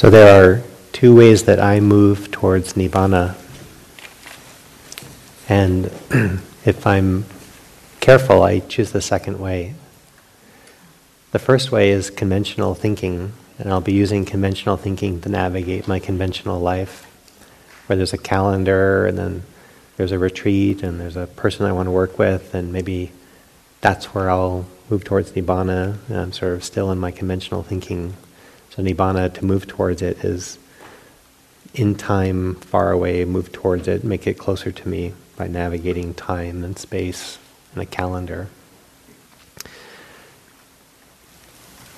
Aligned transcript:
So 0.00 0.08
there 0.08 0.42
are 0.42 0.62
two 0.92 1.14
ways 1.14 1.42
that 1.42 1.60
I 1.60 1.78
move 1.78 2.30
towards 2.30 2.72
Nibbana. 2.72 3.34
And 5.46 5.92
if 6.64 6.86
I'm 6.86 7.26
careful, 8.00 8.42
I 8.42 8.60
choose 8.60 8.92
the 8.92 9.02
second 9.02 9.38
way. 9.38 9.74
The 11.32 11.38
first 11.38 11.70
way 11.70 11.90
is 11.90 12.08
conventional 12.08 12.74
thinking, 12.74 13.34
and 13.58 13.70
I'll 13.70 13.82
be 13.82 13.92
using 13.92 14.24
conventional 14.24 14.78
thinking 14.78 15.20
to 15.20 15.28
navigate 15.28 15.86
my 15.86 15.98
conventional 15.98 16.58
life, 16.58 17.04
where 17.84 17.94
there's 17.98 18.14
a 18.14 18.16
calendar, 18.16 19.06
and 19.06 19.18
then 19.18 19.42
there's 19.98 20.12
a 20.12 20.18
retreat, 20.18 20.82
and 20.82 20.98
there's 20.98 21.16
a 21.16 21.26
person 21.26 21.66
I 21.66 21.72
want 21.72 21.88
to 21.88 21.92
work 21.92 22.18
with, 22.18 22.54
and 22.54 22.72
maybe 22.72 23.12
that's 23.82 24.14
where 24.14 24.30
I'll 24.30 24.64
move 24.88 25.04
towards 25.04 25.32
Nibbana. 25.32 25.98
And 26.08 26.16
I'm 26.16 26.32
sort 26.32 26.54
of 26.54 26.64
still 26.64 26.90
in 26.90 26.96
my 26.96 27.10
conventional 27.10 27.62
thinking. 27.62 28.16
So 28.70 28.82
Nibbana, 28.82 29.32
to 29.34 29.44
move 29.44 29.66
towards 29.66 30.00
it, 30.00 30.24
is 30.24 30.58
in 31.74 31.96
time, 31.96 32.54
far 32.56 32.92
away, 32.92 33.24
move 33.24 33.52
towards 33.52 33.88
it, 33.88 34.04
make 34.04 34.26
it 34.26 34.34
closer 34.34 34.70
to 34.72 34.88
me 34.88 35.14
by 35.36 35.48
navigating 35.48 36.14
time 36.14 36.62
and 36.64 36.78
space 36.78 37.38
and 37.72 37.82
a 37.82 37.86
calendar. 37.86 38.48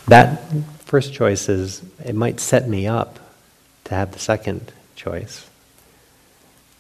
That 0.09 0.43
first 0.81 1.13
choice 1.13 1.49
is, 1.49 1.83
it 2.05 2.15
might 2.15 2.41
set 2.41 2.69
me 2.69 2.87
up 2.87 3.19
to 3.85 3.95
have 3.95 4.13
the 4.13 4.19
second 4.19 4.73
choice. 4.97 5.49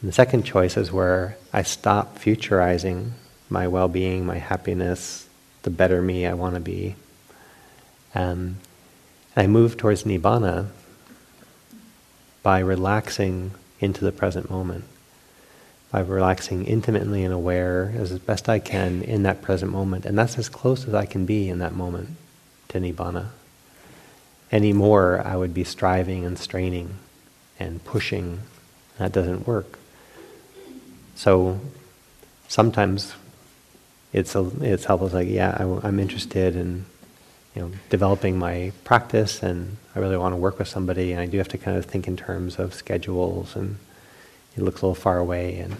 And 0.00 0.08
the 0.08 0.12
second 0.12 0.42
choice 0.44 0.76
is 0.76 0.90
where 0.90 1.36
I 1.52 1.62
stop 1.62 2.18
futurizing 2.18 3.12
my 3.48 3.68
well 3.68 3.88
being, 3.88 4.26
my 4.26 4.38
happiness, 4.38 5.28
the 5.62 5.70
better 5.70 6.02
me 6.02 6.26
I 6.26 6.34
want 6.34 6.54
to 6.54 6.60
be. 6.60 6.96
I 9.34 9.46
move 9.46 9.76
towards 9.76 10.04
Nibbana 10.04 10.68
by 12.42 12.58
relaxing 12.58 13.52
into 13.80 14.04
the 14.04 14.12
present 14.12 14.50
moment, 14.50 14.84
by 15.90 16.00
relaxing 16.00 16.66
intimately 16.66 17.24
and 17.24 17.32
aware 17.32 17.94
as 17.96 18.18
best 18.18 18.48
I 18.48 18.58
can 18.58 19.02
in 19.02 19.22
that 19.22 19.40
present 19.40 19.72
moment. 19.72 20.04
And 20.04 20.18
that's 20.18 20.38
as 20.38 20.48
close 20.48 20.86
as 20.86 20.94
I 20.94 21.06
can 21.06 21.24
be 21.24 21.48
in 21.48 21.58
that 21.60 21.74
moment 21.74 22.10
to 22.68 22.78
Nibbana. 22.78 23.28
Any 24.50 24.74
more, 24.74 25.22
I 25.24 25.36
would 25.36 25.54
be 25.54 25.64
striving 25.64 26.26
and 26.26 26.38
straining 26.38 26.96
and 27.58 27.82
pushing. 27.84 28.40
That 28.98 29.12
doesn't 29.12 29.46
work. 29.46 29.78
So 31.14 31.58
sometimes 32.48 33.14
it's 34.12 34.34
a, 34.34 34.50
it's 34.60 34.84
helpful. 34.84 35.06
It's 35.06 35.14
like, 35.14 35.28
yeah, 35.28 35.56
I, 35.58 35.88
am 35.88 35.98
interested 35.98 36.54
in 36.54 36.84
you 37.54 37.62
know 37.62 37.70
developing 37.90 38.38
my 38.38 38.72
practice, 38.84 39.42
and 39.42 39.76
I 39.94 39.98
really 39.98 40.16
want 40.16 40.32
to 40.32 40.36
work 40.36 40.58
with 40.58 40.68
somebody, 40.68 41.12
and 41.12 41.20
I 41.20 41.26
do 41.26 41.38
have 41.38 41.48
to 41.48 41.58
kind 41.58 41.76
of 41.76 41.84
think 41.84 42.08
in 42.08 42.16
terms 42.16 42.58
of 42.58 42.74
schedules, 42.74 43.56
and 43.56 43.76
it 44.56 44.62
looks 44.62 44.82
a 44.82 44.86
little 44.86 44.94
far 44.94 45.18
away, 45.18 45.56
and 45.58 45.76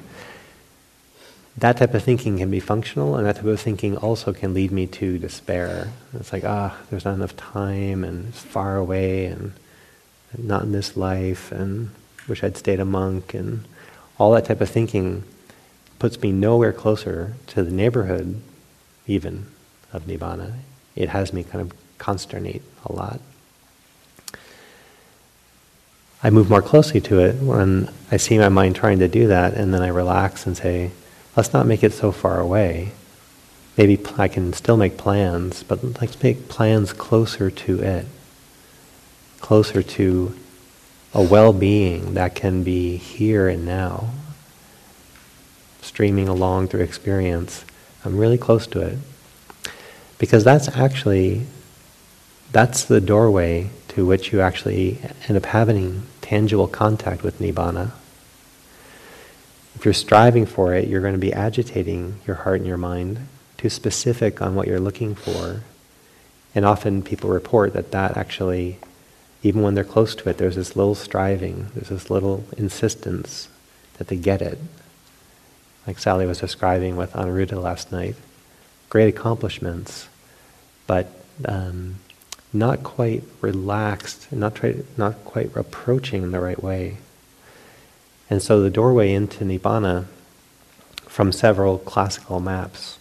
that 1.56 1.76
type 1.76 1.94
of 1.94 2.02
thinking 2.02 2.38
can 2.38 2.50
be 2.50 2.60
functional, 2.60 3.16
and 3.16 3.26
that 3.26 3.36
type 3.36 3.44
of 3.44 3.60
thinking 3.60 3.96
also 3.96 4.32
can 4.32 4.54
lead 4.54 4.72
me 4.72 4.86
to 4.86 5.18
despair. 5.18 5.92
It's 6.14 6.32
like, 6.32 6.44
ah, 6.44 6.78
there's 6.90 7.04
not 7.04 7.14
enough 7.14 7.36
time, 7.36 8.04
and 8.04 8.28
it's 8.28 8.40
far 8.40 8.76
away, 8.76 9.26
and 9.26 9.52
not 10.36 10.62
in 10.62 10.72
this 10.72 10.96
life, 10.96 11.52
and 11.52 11.90
wish 12.28 12.42
I'd 12.42 12.56
stayed 12.56 12.80
a 12.80 12.84
monk, 12.84 13.34
and 13.34 13.64
all 14.18 14.32
that 14.32 14.46
type 14.46 14.60
of 14.60 14.70
thinking 14.70 15.24
puts 15.98 16.20
me 16.20 16.32
nowhere 16.32 16.72
closer 16.72 17.34
to 17.48 17.62
the 17.62 17.70
neighborhood, 17.70 18.40
even, 19.06 19.46
of 19.92 20.06
Nibbana. 20.06 20.54
It 20.94 21.08
has 21.10 21.32
me 21.32 21.44
kind 21.44 21.60
of 21.62 21.72
consternate 21.98 22.62
a 22.84 22.92
lot. 22.92 23.20
I 26.22 26.30
move 26.30 26.48
more 26.48 26.62
closely 26.62 27.00
to 27.02 27.18
it 27.18 27.42
when 27.42 27.90
I 28.10 28.16
see 28.16 28.38
my 28.38 28.48
mind 28.48 28.76
trying 28.76 29.00
to 29.00 29.08
do 29.08 29.26
that, 29.26 29.54
and 29.54 29.74
then 29.74 29.82
I 29.82 29.88
relax 29.88 30.46
and 30.46 30.56
say, 30.56 30.92
let's 31.36 31.52
not 31.52 31.66
make 31.66 31.82
it 31.82 31.92
so 31.92 32.12
far 32.12 32.38
away. 32.38 32.92
Maybe 33.76 34.00
I 34.18 34.28
can 34.28 34.52
still 34.52 34.76
make 34.76 34.96
plans, 34.96 35.62
but 35.62 35.82
let's 36.00 36.22
make 36.22 36.48
plans 36.48 36.92
closer 36.92 37.50
to 37.50 37.80
it, 37.80 38.06
closer 39.40 39.82
to 39.82 40.36
a 41.14 41.22
well 41.22 41.52
being 41.52 42.14
that 42.14 42.34
can 42.34 42.62
be 42.62 42.96
here 42.96 43.48
and 43.48 43.64
now, 43.64 44.10
streaming 45.80 46.28
along 46.28 46.68
through 46.68 46.82
experience. 46.82 47.64
I'm 48.04 48.16
really 48.16 48.38
close 48.38 48.66
to 48.68 48.80
it. 48.80 48.98
Because 50.22 50.44
that's 50.44 50.68
actually, 50.68 51.42
that's 52.52 52.84
the 52.84 53.00
doorway 53.00 53.70
to 53.88 54.06
which 54.06 54.32
you 54.32 54.40
actually 54.40 55.00
end 55.26 55.36
up 55.36 55.46
having 55.46 56.04
tangible 56.20 56.68
contact 56.68 57.24
with 57.24 57.40
Nibbana. 57.40 57.90
If 59.74 59.84
you're 59.84 59.92
striving 59.92 60.46
for 60.46 60.74
it, 60.76 60.86
you're 60.86 61.00
going 61.00 61.14
to 61.14 61.18
be 61.18 61.32
agitating 61.32 62.20
your 62.24 62.36
heart 62.36 62.60
and 62.60 62.68
your 62.68 62.76
mind, 62.76 63.26
too 63.58 63.68
specific 63.68 64.40
on 64.40 64.54
what 64.54 64.68
you're 64.68 64.78
looking 64.78 65.16
for. 65.16 65.64
And 66.54 66.64
often 66.64 67.02
people 67.02 67.28
report 67.28 67.72
that 67.72 67.90
that 67.90 68.16
actually, 68.16 68.78
even 69.42 69.62
when 69.62 69.74
they're 69.74 69.82
close 69.82 70.14
to 70.14 70.28
it, 70.28 70.38
there's 70.38 70.54
this 70.54 70.76
little 70.76 70.94
striving, 70.94 71.66
there's 71.74 71.88
this 71.88 72.10
little 72.10 72.44
insistence 72.56 73.48
that 73.98 74.06
they 74.06 74.18
get 74.18 74.40
it. 74.40 74.60
Like 75.84 75.98
Sally 75.98 76.26
was 76.26 76.38
describing 76.38 76.94
with 76.94 77.12
Anuruddha 77.14 77.60
last 77.60 77.90
night. 77.90 78.14
Great 78.88 79.08
accomplishments, 79.08 80.06
but 80.92 81.08
um, 81.46 81.94
not 82.52 82.82
quite 82.82 83.24
relaxed, 83.40 84.30
not, 84.30 84.54
try, 84.54 84.74
not 84.98 85.24
quite 85.24 85.56
approaching 85.56 86.22
in 86.22 86.32
the 86.32 86.38
right 86.38 86.62
way. 86.62 86.98
And 88.28 88.42
so 88.42 88.60
the 88.60 88.68
doorway 88.68 89.14
into 89.14 89.42
Nibbana 89.42 90.04
from 91.06 91.32
several 91.32 91.78
classical 91.78 92.40
maps 92.40 92.98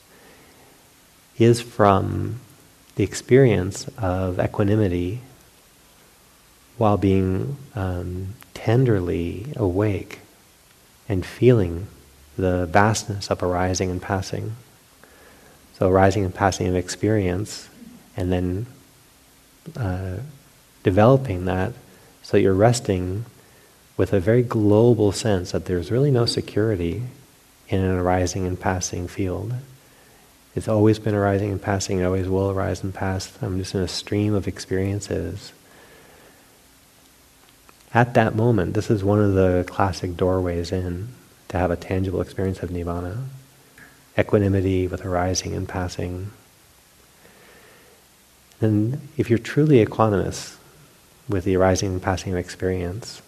is 1.38 1.60
from 1.60 2.40
the 2.96 3.04
experience 3.04 3.90
of 3.98 4.40
equanimity 4.40 5.20
while 6.78 6.96
being 6.96 7.58
um, 7.76 8.36
tenderly 8.54 9.52
awake 9.58 10.20
and 11.10 11.26
feeling 11.26 11.88
the 12.38 12.68
vastness 12.68 13.30
of 13.30 13.44
arising 13.44 13.92
and 13.92 14.02
passing. 14.02 14.56
So, 15.78 15.90
arising 15.90 16.24
and 16.24 16.34
passing 16.34 16.68
of 16.68 16.76
experience, 16.76 17.68
and 18.22 18.32
then 18.32 18.66
uh, 19.76 20.18
developing 20.84 21.46
that 21.46 21.74
so 22.22 22.38
that 22.38 22.42
you're 22.42 22.54
resting 22.54 23.26
with 23.98 24.14
a 24.14 24.20
very 24.20 24.44
global 24.44 25.12
sense 25.12 25.52
that 25.52 25.66
there's 25.66 25.92
really 25.92 26.12
no 26.12 26.26
security 26.26 27.04
in 27.68 27.82
an 27.82 27.98
arising 27.98 28.46
and 28.46 28.60
passing 28.60 29.08
field. 29.08 29.54
It's 30.56 30.68
always 30.68 31.00
been 31.00 31.16
arising 31.16 31.52
and 31.52 31.62
passing, 31.62 32.00
it 32.00 32.04
always 32.04 32.28
will 32.28 32.52
arise 32.52 32.84
and 32.84 32.94
pass. 32.94 33.32
I'm 33.42 33.58
just 33.58 33.74
in 33.74 33.82
a 33.82 33.88
stream 33.88 34.36
of 34.36 34.48
experiences. 34.48 35.52
At 37.94 38.14
that 38.14 38.36
moment, 38.36 38.76
this 38.76 38.92
is 38.92 39.04
one 39.04 39.20
of 39.20 39.34
the 39.34 39.66
classic 39.68 40.16
doorways 40.16 40.72
in 40.72 41.10
to 41.48 41.58
have 41.58 41.72
a 41.72 41.76
tangible 41.76 42.22
experience 42.22 42.60
of 42.60 42.70
Nibbana. 42.70 43.26
Equanimity 44.18 44.88
with 44.88 45.06
arising 45.06 45.56
and 45.56 45.68
passing. 45.68 46.32
And 48.62 49.02
if 49.18 49.30
you're 49.30 49.40
truly 49.40 49.84
equanimous 49.84 50.58
with 51.28 51.44
the 51.46 51.56
arising 51.56 51.94
and 51.94 52.02
passing 52.02 52.32
of 52.32 52.38
experience, 52.40 53.24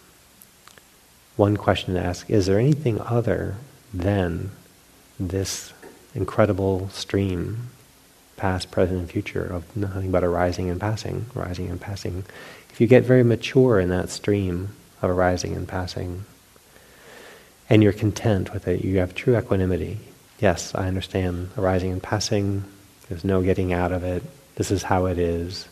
one 1.36 1.58
question 1.58 1.96
to 1.96 2.00
ask 2.00 2.30
is 2.30 2.46
there 2.46 2.60
anything 2.60 3.02
other 3.02 3.56
than 3.92 4.52
this 5.20 5.74
incredible 6.14 6.90
stream, 6.90 7.70
past, 8.38 8.70
present, 8.70 9.00
and 9.00 9.10
future, 9.10 9.44
of 9.44 9.76
nothing 9.76 10.12
but 10.12 10.24
arising 10.24 10.70
and 10.70 10.80
passing, 10.80 11.26
rising 11.34 11.68
and 11.68 11.82
passing? 11.82 12.24
If 12.70 12.80
you 12.80 12.86
get 12.86 13.04
very 13.04 13.24
mature 13.24 13.80
in 13.80 13.90
that 13.90 14.10
stream 14.10 14.70
of 15.02 15.10
arising 15.10 15.56
and 15.56 15.68
passing, 15.68 16.26
and 17.70 17.82
you're 17.82 17.94
content 17.94 18.54
with 18.54 18.68
it, 18.68 18.84
you 18.84 19.00
have 19.00 19.16
true 19.16 19.36
equanimity. 19.36 20.00
Yes, 20.40 20.76
I 20.76 20.88
understand 20.88 21.50
arising 21.58 21.92
and 21.92 22.04
passing, 22.04 22.66
there's 23.10 23.24
no 23.24 23.42
getting 23.42 23.74
out 23.74 23.92
of 23.92 24.04
it, 24.04 24.22
this 24.56 24.72
is 24.72 24.84
how 24.84 25.06
it 25.06 25.18
is. 25.18 25.68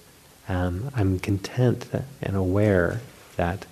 Um, 0.47 0.91
I'm 0.95 1.19
content 1.19 1.87
and 2.21 2.35
aware 2.35 3.01
that 3.37 3.65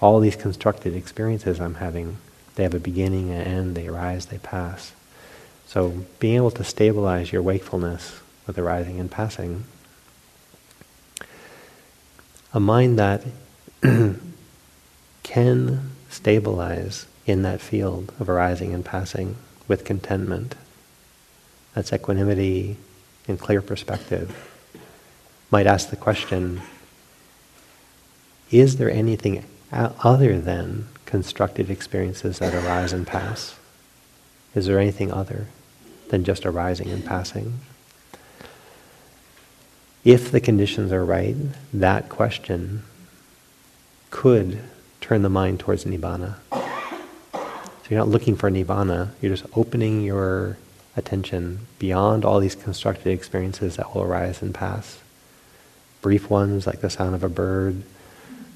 all 0.00 0.20
these 0.20 0.36
constructed 0.36 0.94
experiences 0.94 1.60
I'm 1.60 1.76
having, 1.76 2.18
they 2.56 2.62
have 2.62 2.74
a 2.74 2.80
beginning 2.80 3.30
and 3.30 3.46
end, 3.46 3.74
they 3.76 3.86
arise, 3.86 4.26
they 4.26 4.38
pass. 4.38 4.92
So 5.66 6.04
being 6.18 6.36
able 6.36 6.50
to 6.52 6.64
stabilize 6.64 7.32
your 7.32 7.42
wakefulness 7.42 8.20
with 8.46 8.58
arising 8.58 9.00
and 9.00 9.10
passing, 9.10 9.64
a 12.52 12.60
mind 12.60 12.98
that 12.98 13.24
can 15.22 15.90
stabilize 16.08 17.06
in 17.26 17.42
that 17.42 17.60
field 17.60 18.12
of 18.20 18.28
arising 18.28 18.72
and 18.72 18.84
passing 18.84 19.36
with 19.68 19.84
contentment. 19.84 20.54
That's 21.74 21.92
equanimity 21.92 22.76
and 23.26 23.38
clear 23.38 23.60
perspective. 23.60 24.55
Might 25.50 25.66
ask 25.66 25.90
the 25.90 25.96
question 25.96 26.62
is 28.50 28.76
there 28.76 28.90
anything 28.90 29.44
other 29.72 30.40
than 30.40 30.86
constructive 31.04 31.70
experiences 31.70 32.38
that 32.38 32.54
arise 32.54 32.92
and 32.92 33.06
pass? 33.06 33.56
Is 34.54 34.66
there 34.66 34.78
anything 34.78 35.12
other 35.12 35.48
than 36.08 36.24
just 36.24 36.46
arising 36.46 36.88
and 36.88 37.04
passing? 37.04 37.60
If 40.04 40.30
the 40.30 40.40
conditions 40.40 40.92
are 40.92 41.04
right, 41.04 41.36
that 41.72 42.08
question 42.08 42.84
could 44.10 44.60
turn 45.00 45.22
the 45.22 45.28
mind 45.28 45.58
towards 45.58 45.84
nibbana. 45.84 46.36
So 46.52 47.90
you're 47.90 47.98
not 47.98 48.08
looking 48.08 48.36
for 48.36 48.50
nibbana, 48.50 49.10
you're 49.20 49.34
just 49.34 49.46
opening 49.56 50.02
your 50.02 50.56
attention 50.96 51.66
beyond 51.78 52.24
all 52.24 52.40
these 52.40 52.54
constructed 52.54 53.10
experiences 53.10 53.76
that 53.76 53.94
will 53.94 54.02
arise 54.02 54.42
and 54.42 54.54
pass. 54.54 54.98
Brief 56.02 56.30
ones 56.30 56.66
like 56.66 56.80
the 56.80 56.90
sound 56.90 57.14
of 57.14 57.24
a 57.24 57.28
bird, 57.28 57.82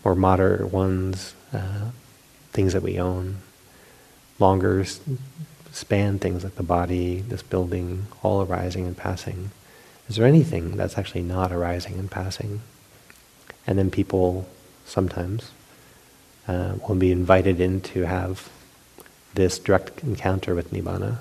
or 0.05 0.15
moderate 0.15 0.73
ones, 0.73 1.35
uh, 1.53 1.91
things 2.53 2.73
that 2.73 2.83
we 2.83 2.99
own. 2.99 3.37
Longer 4.39 4.85
span 5.73 6.19
things 6.19 6.45
like 6.45 6.57
the 6.57 6.63
body, 6.63 7.21
this 7.21 7.43
building, 7.43 8.07
all 8.23 8.43
arising 8.43 8.87
and 8.87 8.97
passing. 8.97 9.51
Is 10.09 10.17
there 10.17 10.27
anything 10.27 10.77
that's 10.77 10.99
actually 10.99 11.23
not 11.23 11.53
arising 11.53 11.99
and 11.99 12.11
passing? 12.11 12.61
And 13.67 13.79
then 13.79 13.91
people 13.91 14.49
sometimes 14.85 15.53
uh, 16.49 16.75
will 16.89 16.97
be 16.97 17.13
invited 17.13 17.61
in 17.61 17.81
to 17.83 18.07
have 18.07 18.49
this 19.35 19.59
direct 19.59 20.03
encounter 20.03 20.55
with 20.55 20.73
Nibbana. 20.73 21.19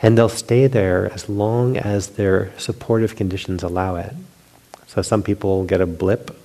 And 0.00 0.16
they'll 0.16 0.28
stay 0.28 0.66
there 0.66 1.12
as 1.12 1.28
long 1.28 1.76
as 1.76 2.10
their 2.10 2.52
supportive 2.58 3.16
conditions 3.16 3.62
allow 3.62 3.96
it. 3.96 4.14
So 4.86 5.02
some 5.02 5.22
people 5.22 5.64
get 5.64 5.80
a 5.80 5.86
blip, 5.86 6.36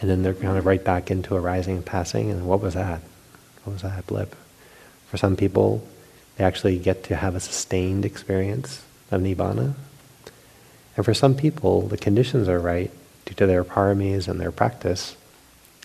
and 0.00 0.10
then 0.10 0.22
they're 0.22 0.34
kind 0.34 0.58
of 0.58 0.66
right 0.66 0.82
back 0.82 1.10
into 1.10 1.34
arising 1.34 1.76
and 1.76 1.86
passing, 1.86 2.30
and 2.30 2.46
what 2.46 2.60
was 2.60 2.74
that? 2.74 3.00
What 3.64 3.74
was 3.74 3.82
that 3.82 4.06
blip? 4.06 4.34
For 5.08 5.16
some 5.16 5.36
people, 5.36 5.86
they 6.36 6.44
actually 6.44 6.78
get 6.78 7.04
to 7.04 7.16
have 7.16 7.34
a 7.34 7.40
sustained 7.40 8.04
experience 8.04 8.84
of 9.10 9.22
Nibbana. 9.22 9.74
And 10.96 11.04
for 11.04 11.14
some 11.14 11.34
people, 11.34 11.82
the 11.82 11.96
conditions 11.96 12.48
are 12.48 12.58
right 12.58 12.90
due 13.24 13.34
to 13.34 13.46
their 13.46 13.64
paramis 13.64 14.28
and 14.28 14.40
their 14.40 14.52
practice 14.52 15.16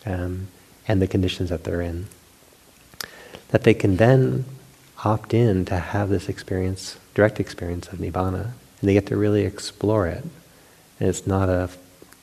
um, 0.05 0.47
and 0.87 1.01
the 1.01 1.07
conditions 1.07 1.49
that 1.49 1.63
they're 1.63 1.81
in. 1.81 2.07
That 3.49 3.63
they 3.63 3.73
can 3.73 3.97
then 3.97 4.45
opt 5.03 5.33
in 5.33 5.65
to 5.65 5.77
have 5.77 6.09
this 6.09 6.29
experience 6.29 6.97
direct 7.13 7.39
experience 7.39 7.87
of 7.89 7.99
nibbana, 7.99 8.43
and 8.43 8.89
they 8.89 8.93
get 8.93 9.07
to 9.07 9.17
really 9.17 9.43
explore 9.43 10.07
it. 10.07 10.23
And 10.99 11.09
it's 11.09 11.27
not 11.27 11.49
a 11.49 11.69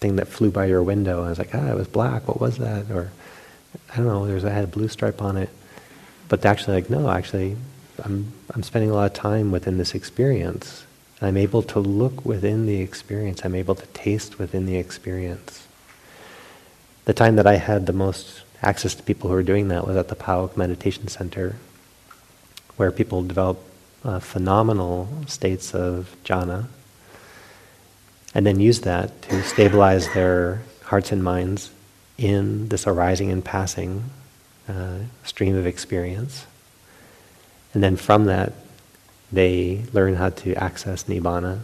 thing 0.01 0.17
that 0.17 0.29
flew 0.29 0.51
by 0.51 0.67
your 0.67 0.83
window 0.83 1.21
and 1.21 1.29
was 1.29 1.39
like, 1.39 1.55
ah, 1.55 1.71
it 1.71 1.77
was 1.77 1.89
black, 1.89 2.29
what 2.29 2.41
was 2.41 2.59
that? 2.59 2.91
Or, 2.91 3.11
I 3.93 3.97
don't 3.97 4.07
know, 4.07 4.27
there's 4.27 4.45
a 4.45 4.51
had 4.51 4.65
a 4.65 4.69
blue 4.69 4.89
stripe 4.89 5.21
on 5.21 5.37
it. 5.37 5.51
But 6.29 6.45
actually 6.45 6.77
like, 6.77 6.91
no, 6.91 7.11
actually, 7.11 7.57
I'm, 8.05 8.33
I'm 8.55 8.63
spending 8.63 8.91
a 8.91 8.95
lot 8.95 9.11
of 9.11 9.15
time 9.15 9.51
within 9.51 9.79
this 9.79 9.95
experience. 9.95 10.85
I'm 11.21 11.37
able 11.37 11.63
to 11.63 11.81
look 11.81 12.25
within 12.25 12.67
the 12.67 12.81
experience. 12.81 13.45
I'm 13.45 13.57
able 13.57 13.75
to 13.75 13.87
taste 13.89 14.39
within 14.39 14.67
the 14.67 14.77
experience. 14.77 15.67
The 17.07 17.15
time 17.15 17.37
that 17.37 17.47
I 17.47 17.57
had 17.57 17.87
the 17.87 17.93
most 17.93 18.43
access 18.63 18.95
to 18.95 19.03
people 19.03 19.31
who 19.31 19.35
were 19.35 19.43
doing 19.43 19.69
that 19.69 19.87
was 19.87 19.97
at 19.97 20.09
the 20.09 20.15
Pa-Auk 20.15 20.57
Meditation 20.57 21.09
Center, 21.09 21.57
where 22.79 22.91
people 22.91 23.23
develop 23.23 23.59
uh, 24.05 24.21
phenomenal 24.21 25.09
states 25.27 25.75
of 25.75 26.17
jhana, 26.25 26.67
and 28.35 28.47
then 28.47 28.61
use 28.61 28.81
that 28.81 29.21
to 29.23 29.43
stabilize 29.43 30.13
their 30.15 30.63
hearts 30.85 31.13
and 31.13 31.23
minds 31.23 31.71
in 32.17 32.69
this 32.69 32.87
arising 32.87 33.31
and 33.31 33.45
passing 33.45 34.05
uh, 34.69 34.99
stream 35.25 35.57
of 35.57 35.67
experience. 35.67 36.47
And 37.75 37.83
then 37.83 37.97
from 37.97 38.27
that, 38.27 38.53
they 39.31 39.83
learn 39.93 40.15
how 40.15 40.31
to 40.31 40.55
access 40.55 41.05
nibbana. 41.05 41.61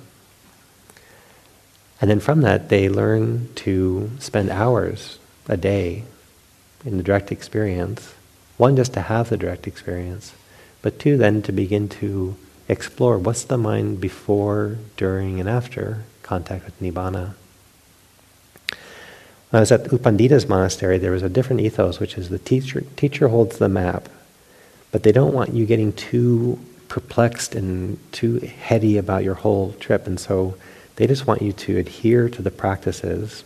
And 2.01 2.11
then 2.11 2.21
from 2.21 2.43
that, 2.43 2.69
they 2.69 2.89
learn 2.89 3.49
to 3.57 4.11
spend 4.19 4.51
hours 4.51 5.19
a 5.49 5.57
day 5.57 6.05
in 6.85 6.97
the 6.97 7.03
direct 7.03 7.33
experience. 7.33 8.15
One, 8.57 8.77
just 8.77 8.93
to 8.95 9.01
have 9.01 9.31
the 9.31 9.37
direct 9.37 9.67
experience, 9.67 10.35
but 10.85 10.99
two, 10.99 11.17
then 11.17 11.41
to 11.41 11.51
begin 11.51 11.89
to 11.89 12.37
explore 12.69 13.17
what's 13.17 13.45
the 13.45 13.57
mind 13.57 14.03
before, 14.03 14.77
during, 14.99 15.41
and 15.41 15.49
after 15.49 16.05
contact 16.23 16.67
with 16.67 16.79
Nibbana. 16.79 17.33
When 19.49 19.59
I 19.59 19.61
was 19.61 19.73
at 19.73 19.91
U 19.91 19.97
Pandita's 19.97 20.47
monastery, 20.47 20.99
there 20.99 21.11
was 21.11 21.23
a 21.23 21.31
different 21.31 21.63
ethos, 21.63 22.01
which 22.01 22.19
is 22.19 22.29
the 22.29 22.39
teacher, 22.39 22.83
teacher 22.97 23.29
holds 23.29 23.57
the 23.57 23.71
map, 23.71 24.11
but 24.93 25.05
they 25.05 25.13
don't 25.13 25.33
want 25.33 25.55
you 25.55 25.65
getting 25.65 25.95
too 25.95 26.59
perplexed 26.89 27.55
and 27.55 27.97
too 28.13 28.41
heady 28.41 28.99
about 28.99 29.25
your 29.25 29.37
whole 29.37 29.73
trip, 29.81 30.07
and 30.07 30.21
so 30.21 30.55
they 30.97 31.07
just 31.07 31.27
want 31.27 31.41
you 31.41 31.55
to 31.55 31.79
adhere 31.79 32.29
to 32.29 32.43
the 32.43 32.51
practices, 32.51 33.43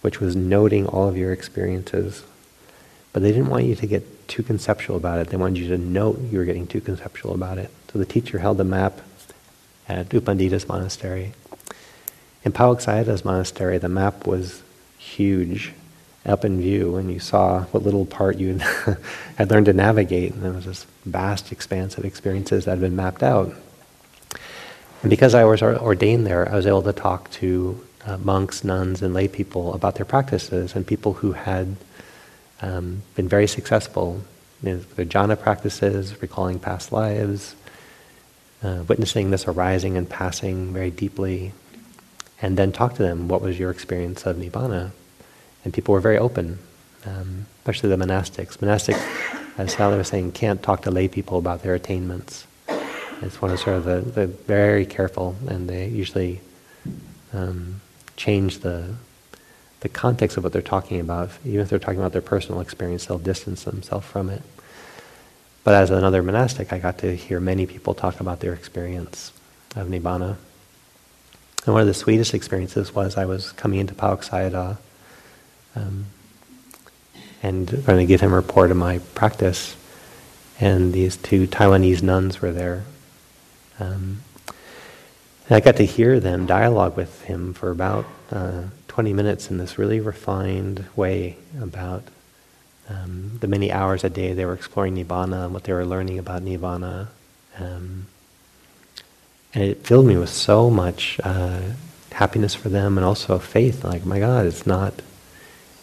which 0.00 0.18
was 0.18 0.34
noting 0.34 0.86
all 0.86 1.08
of 1.08 1.18
your 1.18 1.34
experiences. 1.34 2.24
But 3.12 3.20
they 3.20 3.32
didn't 3.32 3.50
want 3.50 3.64
you 3.64 3.74
to 3.74 3.86
get 3.86 4.19
too 4.30 4.42
conceptual 4.42 4.96
about 4.96 5.18
it. 5.18 5.28
They 5.28 5.36
wanted 5.36 5.58
you 5.58 5.68
to 5.68 5.78
note 5.78 6.18
you 6.30 6.38
were 6.38 6.44
getting 6.44 6.66
too 6.66 6.80
conceptual 6.80 7.34
about 7.34 7.58
it. 7.58 7.70
So 7.92 7.98
the 7.98 8.06
teacher 8.06 8.38
held 8.38 8.56
the 8.56 8.64
map 8.64 9.00
at 9.88 10.12
U 10.12 10.20
Pandita's 10.20 10.66
monastery. 10.68 11.32
In 12.44 12.52
Pa-Auk 12.52 12.86
monastery, 13.24 13.76
the 13.76 13.88
map 13.88 14.26
was 14.26 14.62
huge, 14.96 15.72
up 16.24 16.44
in 16.44 16.60
view, 16.60 16.96
and 16.96 17.12
you 17.12 17.18
saw 17.18 17.64
what 17.64 17.82
little 17.82 18.06
part 18.06 18.38
you 18.38 18.58
had 19.36 19.50
learned 19.50 19.66
to 19.66 19.72
navigate, 19.72 20.32
and 20.32 20.42
there 20.42 20.52
was 20.52 20.64
this 20.64 20.86
vast 21.04 21.50
expanse 21.52 21.98
of 21.98 22.04
experiences 22.04 22.64
that 22.64 22.72
had 22.72 22.80
been 22.80 22.96
mapped 22.96 23.22
out. 23.22 23.52
And 25.02 25.10
because 25.10 25.34
I 25.34 25.44
was 25.44 25.62
ordained 25.62 26.26
there, 26.26 26.50
I 26.50 26.54
was 26.54 26.66
able 26.66 26.82
to 26.82 26.92
talk 26.92 27.30
to 27.32 27.84
uh, 28.06 28.16
monks, 28.18 28.64
nuns, 28.64 29.02
and 29.02 29.12
lay 29.12 29.28
people 29.28 29.74
about 29.74 29.96
their 29.96 30.06
practices, 30.06 30.74
and 30.74 30.86
people 30.86 31.14
who 31.14 31.32
had 31.32 31.76
um, 32.62 33.02
been 33.14 33.28
very 33.28 33.46
successful 33.46 34.22
with 34.62 34.96
their 34.96 35.06
jhana 35.06 35.40
practices, 35.40 36.20
recalling 36.20 36.58
past 36.58 36.92
lives, 36.92 37.54
uh, 38.62 38.84
witnessing 38.86 39.30
this 39.30 39.46
arising 39.46 39.96
and 39.96 40.08
passing 40.08 40.72
very 40.72 40.90
deeply, 40.90 41.52
and 42.42 42.56
then 42.56 42.72
talk 42.72 42.94
to 42.94 43.02
them. 43.02 43.28
What 43.28 43.40
was 43.40 43.58
your 43.58 43.70
experience 43.70 44.26
of 44.26 44.36
nibbana? 44.36 44.90
And 45.64 45.72
people 45.72 45.92
were 45.92 46.00
very 46.00 46.18
open, 46.18 46.58
um, 47.06 47.46
especially 47.58 47.90
the 47.90 47.96
monastics. 47.96 48.58
Monastics, 48.58 49.02
as 49.58 49.72
Sally 49.72 49.96
was 49.96 50.08
saying, 50.08 50.32
can't 50.32 50.62
talk 50.62 50.82
to 50.82 50.90
lay 50.90 51.08
people 51.08 51.38
about 51.38 51.62
their 51.62 51.74
attainments. 51.74 52.46
It's 53.22 53.42
one 53.42 53.50
of 53.50 53.60
sort 53.60 53.76
of 53.76 53.84
the, 53.84 54.00
the 54.00 54.26
very 54.26 54.86
careful, 54.86 55.36
and 55.46 55.68
they 55.68 55.88
usually 55.88 56.40
um, 57.32 57.80
change 58.16 58.60
the 58.60 58.94
the 59.80 59.88
context 59.88 60.36
of 60.36 60.44
what 60.44 60.52
they're 60.52 60.62
talking 60.62 61.00
about. 61.00 61.30
Even 61.44 61.60
if 61.60 61.68
they're 61.68 61.78
talking 61.78 61.98
about 61.98 62.12
their 62.12 62.22
personal 62.22 62.60
experience, 62.60 63.06
they'll 63.06 63.18
distance 63.18 63.64
themselves 63.64 64.06
from 64.06 64.30
it. 64.30 64.42
But 65.64 65.74
as 65.74 65.90
another 65.90 66.22
monastic, 66.22 66.72
I 66.72 66.78
got 66.78 66.98
to 66.98 67.14
hear 67.14 67.40
many 67.40 67.66
people 67.66 67.94
talk 67.94 68.20
about 68.20 68.40
their 68.40 68.54
experience 68.54 69.32
of 69.76 69.88
Nibbana. 69.88 70.36
And 71.66 71.74
one 71.74 71.82
of 71.82 71.86
the 71.86 71.94
sweetest 71.94 72.32
experiences 72.32 72.94
was 72.94 73.16
I 73.16 73.26
was 73.26 73.52
coming 73.52 73.80
into 73.80 73.94
Pa-Auk 73.94 74.24
Sayadaw 74.24 74.78
um, 75.76 76.06
and 77.42 77.68
going 77.86 77.98
to 77.98 78.06
give 78.06 78.20
him 78.20 78.32
a 78.32 78.36
report 78.36 78.70
of 78.70 78.76
my 78.76 78.98
practice. 79.14 79.76
And 80.58 80.92
these 80.92 81.16
two 81.16 81.46
Taiwanese 81.46 82.02
nuns 82.02 82.40
were 82.40 82.52
there. 82.52 82.84
Um, 83.78 84.22
and 85.48 85.56
I 85.56 85.60
got 85.60 85.76
to 85.76 85.86
hear 85.86 86.20
them 86.20 86.46
dialogue 86.46 86.96
with 86.96 87.22
him 87.22 87.54
for 87.54 87.70
about 87.70 88.06
uh, 88.30 88.64
20 89.00 89.14
minutes 89.14 89.50
in 89.50 89.56
this 89.56 89.78
really 89.78 89.98
refined 89.98 90.84
way 90.94 91.34
about 91.58 92.02
um, 92.90 93.38
the 93.40 93.46
many 93.46 93.72
hours 93.72 94.04
a 94.04 94.10
day 94.10 94.34
they 94.34 94.44
were 94.44 94.52
exploring 94.52 94.94
Nibbana 94.94 95.46
and 95.46 95.54
what 95.54 95.64
they 95.64 95.72
were 95.72 95.86
learning 95.86 96.18
about 96.18 96.44
Nibbana. 96.44 97.06
Um, 97.58 98.08
and 99.54 99.64
it 99.64 99.86
filled 99.86 100.04
me 100.04 100.18
with 100.18 100.28
so 100.28 100.68
much 100.68 101.18
uh, 101.24 101.62
happiness 102.12 102.54
for 102.54 102.68
them 102.68 102.98
and 102.98 103.06
also 103.06 103.38
faith. 103.38 103.84
Like, 103.84 104.04
my 104.04 104.18
God, 104.18 104.44
it's 104.44 104.66
not, 104.66 104.92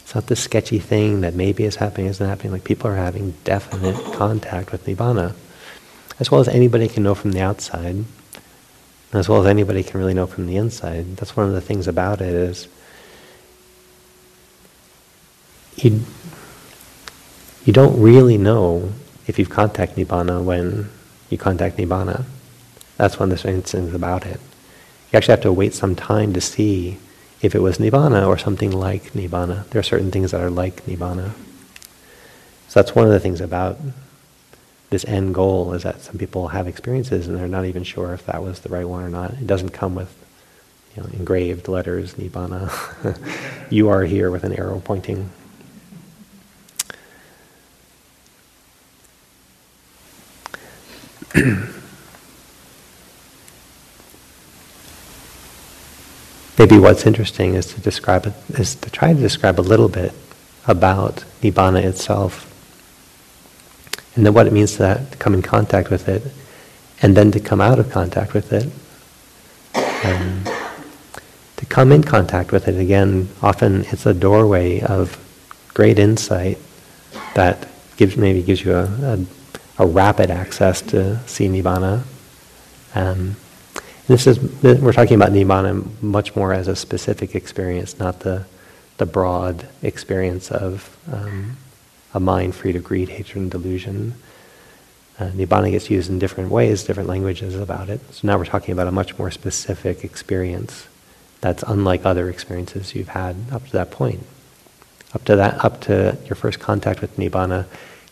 it's 0.01 0.13
not 0.13 0.27
this 0.27 0.43
sketchy 0.43 0.77
thing 0.77 1.21
that 1.21 1.33
maybe 1.33 1.63
is 1.63 1.77
happening, 1.77 2.05
isn't 2.05 2.23
happening. 2.23 2.51
Like, 2.51 2.65
people 2.65 2.91
are 2.91 2.97
having 2.97 3.31
definite 3.43 3.95
contact 4.13 4.71
with 4.71 4.85
Nibbana, 4.85 5.33
as 6.19 6.29
well 6.29 6.39
as 6.39 6.47
anybody 6.47 6.87
can 6.87 7.01
know 7.01 7.15
from 7.15 7.31
the 7.31 7.41
outside, 7.41 8.05
as 9.11 9.27
well 9.27 9.41
as 9.41 9.47
anybody 9.47 9.81
can 9.81 9.99
really 9.99 10.13
know 10.13 10.27
from 10.27 10.45
the 10.45 10.57
inside. 10.57 11.17
That's 11.17 11.35
one 11.35 11.47
of 11.47 11.53
the 11.53 11.61
things 11.61 11.87
about 11.87 12.21
it 12.21 12.35
is 12.35 12.67
you, 15.77 16.01
you 17.65 17.73
don't 17.73 18.01
really 18.01 18.37
know 18.37 18.91
if 19.27 19.37
you've 19.37 19.49
contacted 19.49 20.07
Nibbana 20.07 20.43
when 20.43 20.89
you 21.29 21.37
contact 21.37 21.77
Nibbana. 21.77 22.23
That's 22.97 23.19
one 23.19 23.31
of 23.31 23.41
the 23.41 23.61
things 23.61 23.93
about 23.93 24.25
it. 24.25 24.39
You 25.11 25.17
actually 25.17 25.33
have 25.33 25.41
to 25.41 25.53
wait 25.53 25.73
some 25.73 25.95
time 25.95 26.33
to 26.33 26.41
see 26.41 26.97
if 27.41 27.53
it 27.53 27.59
was 27.59 27.77
Nibbana 27.77 28.27
or 28.27 28.37
something 28.37 28.71
like 28.71 29.13
Nibbana. 29.13 29.67
There 29.69 29.79
are 29.79 29.83
certain 29.83 30.11
things 30.11 30.31
that 30.31 30.41
are 30.41 30.49
like 30.49 30.85
Nibbana. 30.85 31.31
So 32.67 32.81
that's 32.81 32.95
one 32.95 33.05
of 33.05 33.11
the 33.11 33.19
things 33.19 33.39
about 33.39 33.77
this 34.89 35.05
end 35.05 35.35
goal 35.35 35.73
is 35.73 35.83
that 35.83 36.01
some 36.01 36.17
people 36.17 36.49
have 36.49 36.67
experiences 36.67 37.27
and 37.27 37.37
they're 37.37 37.47
not 37.47 37.65
even 37.65 37.83
sure 37.83 38.13
if 38.13 38.25
that 38.25 38.41
was 38.41 38.61
the 38.61 38.69
right 38.69 38.87
one 38.87 39.03
or 39.03 39.09
not. 39.09 39.33
It 39.33 39.47
doesn't 39.47 39.69
come 39.69 39.95
with 39.95 40.13
you 40.95 41.03
know, 41.03 41.09
engraved 41.09 41.67
letters, 41.67 42.15
Nibbana. 42.15 42.71
you 43.69 43.89
are 43.89 44.03
here 44.03 44.31
with 44.31 44.43
an 44.43 44.53
arrow 44.53 44.81
pointing. 44.83 45.29
Maybe 56.57 56.79
what's 56.79 57.05
interesting 57.05 57.53
is 57.53 57.67
to 57.73 57.81
describe 57.81 58.25
it, 58.25 58.33
is 58.49 58.75
to 58.75 58.89
try 58.89 59.13
to 59.13 59.19
describe 59.19 59.59
a 59.59 59.61
little 59.61 59.89
bit 59.89 60.13
about 60.67 61.23
Nibbana 61.41 61.83
itself, 61.83 62.45
and 64.15 64.25
then 64.25 64.33
what 64.33 64.47
it 64.47 64.53
means 64.53 64.73
to, 64.73 64.79
that, 64.79 65.11
to 65.11 65.17
come 65.17 65.33
in 65.35 65.41
contact 65.43 65.89
with 65.89 66.09
it, 66.09 66.23
and 67.01 67.15
then 67.15 67.31
to 67.31 67.39
come 67.39 67.61
out 67.61 67.77
of 67.77 67.91
contact 67.91 68.33
with 68.33 68.51
it. 68.51 68.69
And 70.03 70.45
to 71.57 71.65
come 71.65 71.91
in 71.91 72.03
contact 72.03 72.51
with 72.51 72.67
it 72.67 72.79
again, 72.79 73.29
often 73.41 73.85
it's 73.91 74.05
a 74.05 74.13
doorway 74.13 74.81
of 74.81 75.17
great 75.73 75.99
insight 75.99 76.57
that 77.35 77.67
gives 77.97 78.17
maybe 78.17 78.41
gives 78.41 78.63
you 78.63 78.73
a, 78.73 78.85
a, 78.85 79.25
a 79.79 79.85
rapid 79.85 80.31
access 80.31 80.81
to 80.81 81.19
see 81.27 81.47
Nibbana. 81.47 82.03
Um, 82.95 83.35
this 84.07 84.25
is 84.25 84.39
we're 84.63 84.93
talking 84.93 85.15
about 85.15 85.31
nibbana 85.31 86.01
much 86.01 86.35
more 86.35 86.53
as 86.53 86.69
a 86.69 86.75
specific 86.75 87.35
experience, 87.35 87.99
not 87.99 88.21
the 88.21 88.45
the 88.97 89.05
broad 89.05 89.67
experience 89.83 90.49
of 90.49 90.97
um, 91.11 91.57
a 92.13 92.19
mind 92.19 92.55
freed 92.55 92.75
of 92.75 92.83
greed, 92.83 93.09
hatred, 93.09 93.37
and 93.43 93.51
delusion. 93.51 94.15
Uh, 95.19 95.29
nibbana 95.31 95.71
gets 95.71 95.89
used 95.89 96.09
in 96.09 96.19
different 96.19 96.49
ways, 96.49 96.83
different 96.83 97.09
languages 97.09 97.55
about 97.55 97.89
it. 97.89 97.99
So 98.13 98.27
now 98.27 98.37
we're 98.37 98.45
talking 98.45 98.71
about 98.71 98.87
a 98.87 98.91
much 98.91 99.17
more 99.17 99.29
specific 99.29 100.03
experience 100.03 100.87
that's 101.41 101.63
unlike 101.63 102.05
other 102.05 102.29
experiences 102.29 102.95
you've 102.95 103.09
had 103.09 103.35
up 103.51 103.65
to 103.65 103.71
that 103.73 103.91
point. 103.91 104.25
Up 105.13 105.23
to 105.25 105.35
that, 105.35 105.63
up 105.63 105.81
to 105.81 106.17
your 106.25 106.35
first 106.35 106.59
contact 106.59 107.01
with 107.01 107.15
nibbana, 107.17 107.65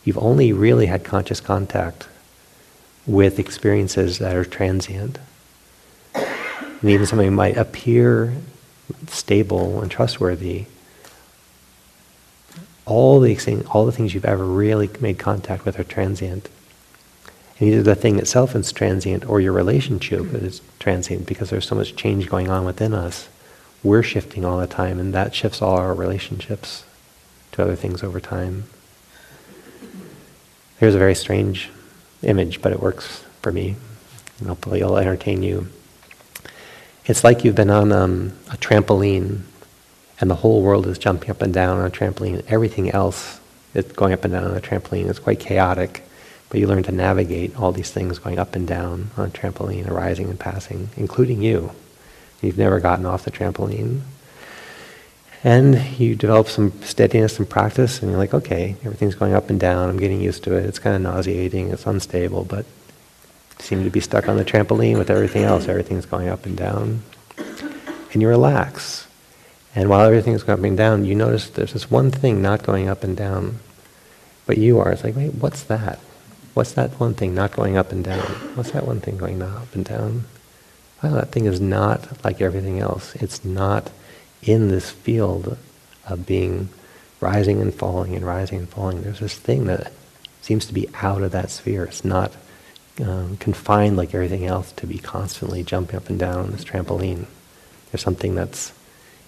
you've 0.05 0.17
only 0.17 0.53
really 0.53 0.85
had 0.85 1.03
conscious 1.03 1.41
contact 1.41 2.07
with 3.05 3.37
experiences 3.37 4.19
that 4.19 4.35
are 4.35 4.45
transient 4.45 5.19
and 6.85 6.91
even 6.91 7.05
something 7.07 7.33
might 7.33 7.57
appear 7.57 8.35
stable 9.07 9.81
and 9.81 9.89
trustworthy, 9.89 10.65
all 12.85 13.19
the, 13.19 13.65
all 13.71 13.87
the 13.87 13.91
things 13.91 14.13
you've 14.13 14.23
ever 14.23 14.45
really 14.45 14.87
made 14.99 15.17
contact 15.17 15.65
with 15.65 15.79
are 15.79 15.83
transient. 15.83 16.47
And 17.57 17.69
either 17.69 17.81
the 17.81 17.95
thing 17.95 18.19
itself 18.19 18.55
is 18.55 18.71
transient 18.71 19.27
or 19.27 19.41
your 19.41 19.53
relationship 19.53 20.33
is 20.33 20.61
transient 20.77 21.25
because 21.25 21.49
there's 21.49 21.67
so 21.67 21.75
much 21.75 21.95
change 21.95 22.29
going 22.29 22.49
on 22.49 22.65
within 22.65 22.93
us. 22.93 23.29
We're 23.81 24.03
shifting 24.03 24.45
all 24.45 24.59
the 24.59 24.67
time, 24.67 24.99
and 24.99 25.13
that 25.13 25.33
shifts 25.33 25.61
all 25.63 25.77
our 25.77 25.93
relationships 25.93 26.83
to 27.53 27.63
other 27.63 27.75
things 27.75 28.03
over 28.03 28.19
time. 28.19 28.65
Here's 30.79 30.95
a 30.95 30.99
very 30.99 31.15
strange 31.15 31.69
image, 32.23 32.61
but 32.61 32.71
it 32.71 32.79
works 32.79 33.23
for 33.41 33.51
me. 33.51 33.75
And 34.39 34.49
hopefully, 34.49 34.81
it'll 34.81 34.97
entertain 34.97 35.43
you. 35.43 35.67
It's 37.05 37.23
like 37.23 37.43
you've 37.43 37.55
been 37.55 37.69
on 37.69 37.91
um, 37.91 38.33
a 38.51 38.57
trampoline 38.57 39.41
and 40.19 40.29
the 40.29 40.35
whole 40.35 40.61
world 40.61 40.87
is 40.87 40.97
jumping 40.97 41.29
up 41.29 41.41
and 41.41 41.53
down 41.53 41.77
on 41.77 41.85
a 41.85 41.91
trampoline. 41.91 42.43
Everything 42.47 42.89
else 42.91 43.39
is 43.73 43.85
going 43.85 44.13
up 44.13 44.23
and 44.23 44.33
down 44.33 44.45
on 44.45 44.55
a 44.55 44.61
trampoline. 44.61 45.09
It's 45.09 45.19
quite 45.19 45.39
chaotic, 45.39 46.03
but 46.49 46.59
you 46.59 46.67
learn 46.67 46.83
to 46.83 46.91
navigate 46.91 47.55
all 47.57 47.71
these 47.71 47.91
things 47.91 48.19
going 48.19 48.39
up 48.39 48.55
and 48.55 48.67
down 48.67 49.11
on 49.17 49.27
a 49.27 49.31
trampoline, 49.31 49.89
arising 49.89 50.29
and 50.29 50.39
passing, 50.39 50.89
including 50.95 51.41
you. 51.41 51.71
You've 52.41 52.57
never 52.57 52.79
gotten 52.79 53.05
off 53.05 53.25
the 53.25 53.31
trampoline. 53.31 54.01
And 55.45 55.79
you 55.99 56.15
develop 56.15 56.47
some 56.47 56.71
steadiness 56.81 57.37
and 57.37 57.47
practice, 57.47 58.01
and 58.01 58.09
you're 58.09 58.17
like, 58.17 58.33
okay, 58.33 58.75
everything's 58.83 59.13
going 59.13 59.35
up 59.35 59.51
and 59.51 59.59
down. 59.59 59.87
I'm 59.87 59.99
getting 59.99 60.19
used 60.19 60.43
to 60.45 60.55
it. 60.55 60.65
It's 60.65 60.79
kind 60.79 60.95
of 60.95 61.03
nauseating. 61.03 61.69
It's 61.69 61.85
unstable, 61.85 62.45
but 62.45 62.65
seem 63.59 63.83
to 63.83 63.91
be 63.91 63.99
stuck 63.99 64.27
on 64.27 64.37
the 64.37 64.43
trampoline 64.43 64.97
with 64.97 65.11
everything 65.11 65.43
else. 65.43 65.67
Everything's 65.67 66.07
going 66.07 66.29
up 66.29 66.47
and 66.47 66.57
down. 66.57 67.03
And 67.37 68.23
you 68.23 68.27
relax. 68.27 69.07
And 69.75 69.87
while 69.87 70.07
everything's 70.07 70.41
going 70.41 70.57
up 70.57 70.65
and 70.65 70.75
down, 70.75 71.05
you 71.05 71.13
notice 71.13 71.51
there's 71.51 71.73
this 71.73 71.91
one 71.91 72.09
thing 72.09 72.41
not 72.41 72.63
going 72.63 72.89
up 72.89 73.03
and 73.03 73.15
down. 73.15 73.59
But 74.47 74.57
you 74.57 74.79
are. 74.79 74.91
It's 74.91 75.03
like, 75.03 75.15
wait, 75.15 75.35
what's 75.35 75.61
that? 75.63 75.99
What's 76.55 76.71
that 76.71 76.99
one 76.99 77.13
thing 77.13 77.35
not 77.35 77.51
going 77.51 77.77
up 77.77 77.91
and 77.91 78.03
down? 78.03 78.25
What's 78.55 78.71
that 78.71 78.87
one 78.87 78.99
thing 78.99 79.17
going 79.17 79.43
up 79.43 79.75
and 79.75 79.85
down? 79.85 80.25
Well, 81.03 81.13
that 81.13 81.31
thing 81.31 81.45
is 81.45 81.61
not 81.61 82.23
like 82.25 82.41
everything 82.41 82.79
else. 82.79 83.13
It's 83.15 83.45
not 83.45 83.91
in 84.45 84.69
this 84.69 84.91
field 84.91 85.57
of 86.07 86.25
being 86.25 86.69
rising 87.19 87.61
and 87.61 87.73
falling 87.73 88.15
and 88.15 88.25
rising 88.25 88.59
and 88.59 88.69
falling. 88.69 89.01
There's 89.01 89.19
this 89.19 89.35
thing 89.35 89.65
that 89.65 89.91
seems 90.41 90.65
to 90.67 90.73
be 90.73 90.87
out 91.01 91.23
of 91.23 91.31
that 91.31 91.49
sphere. 91.49 91.85
It's 91.85 92.05
not 92.05 92.33
um, 93.03 93.37
confined 93.37 93.97
like 93.97 94.13
everything 94.13 94.45
else 94.45 94.71
to 94.73 94.87
be 94.87 94.99
constantly 94.99 95.63
jumping 95.63 95.95
up 95.95 96.09
and 96.09 96.19
down 96.19 96.39
on 96.39 96.51
this 96.51 96.63
trampoline. 96.63 97.25
There's 97.91 98.03
something 98.03 98.35
that's 98.35 98.71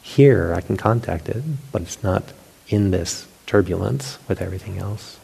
here, 0.01 0.53
I 0.53 0.61
can 0.61 0.77
contact 0.77 1.27
it, 1.27 1.43
but 1.71 1.81
it's 1.81 2.01
not 2.01 2.23
in 2.69 2.91
this 2.91 3.27
turbulence 3.45 4.19
with 4.27 4.41
everything 4.41 4.77
else. 4.77 5.19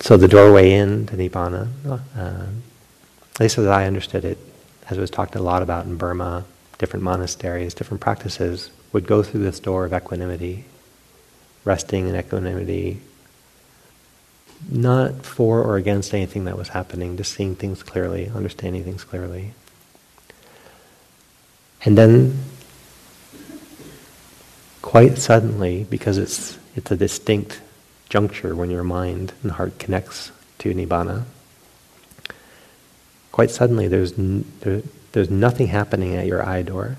So 0.00 0.16
the 0.16 0.28
doorway 0.28 0.72
in 0.72 1.06
to 1.06 1.16
Nibbana, 1.16 1.68
uh, 2.16 2.46
at 3.34 3.40
least 3.40 3.58
as 3.58 3.66
I 3.66 3.86
understood 3.86 4.24
it, 4.24 4.38
as 4.92 4.98
was 4.98 5.10
talked 5.10 5.34
a 5.34 5.42
lot 5.42 5.62
about 5.62 5.86
in 5.86 5.96
Burma, 5.96 6.44
different 6.78 7.02
monasteries, 7.02 7.74
different 7.74 8.00
practices, 8.00 8.70
would 8.92 9.06
go 9.06 9.22
through 9.22 9.42
this 9.42 9.58
door 9.58 9.84
of 9.84 9.92
equanimity, 9.92 10.64
resting 11.64 12.06
in 12.06 12.14
equanimity, 12.14 13.00
not 14.70 15.24
for 15.24 15.62
or 15.62 15.76
against 15.76 16.14
anything 16.14 16.44
that 16.44 16.56
was 16.56 16.68
happening, 16.68 17.16
just 17.16 17.32
seeing 17.32 17.56
things 17.56 17.82
clearly, 17.82 18.30
understanding 18.34 18.84
things 18.84 19.02
clearly. 19.02 19.52
And 21.84 21.98
then, 21.98 22.38
quite 24.82 25.18
suddenly, 25.18 25.84
because 25.84 26.18
it's, 26.18 26.58
it's 26.76 26.90
a 26.90 26.96
distinct 26.96 27.60
juncture 28.08 28.54
when 28.54 28.70
your 28.70 28.84
mind 28.84 29.32
and 29.42 29.52
heart 29.52 29.78
connects 29.78 30.30
to 30.58 30.72
Nibbana, 30.72 31.24
quite 33.32 33.50
suddenly 33.50 33.88
there's, 33.88 34.18
n- 34.18 34.44
there, 34.60 34.82
there's 35.12 35.30
nothing 35.30 35.66
happening 35.66 36.14
at 36.14 36.26
your 36.26 36.46
eye 36.46 36.62
door. 36.62 36.96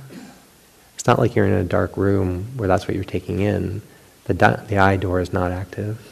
It's 0.96 1.08
not 1.08 1.20
like 1.20 1.36
you're 1.36 1.46
in 1.46 1.54
a 1.54 1.64
dark 1.64 1.96
room 1.96 2.48
where 2.58 2.68
that's 2.68 2.88
what 2.88 2.96
you're 2.96 3.04
taking 3.04 3.40
in. 3.40 3.82
The, 4.26 4.34
di- 4.34 4.64
the 4.68 4.78
eye 4.78 4.98
door 4.98 5.20
is 5.22 5.32
not 5.32 5.52
active. 5.52 6.10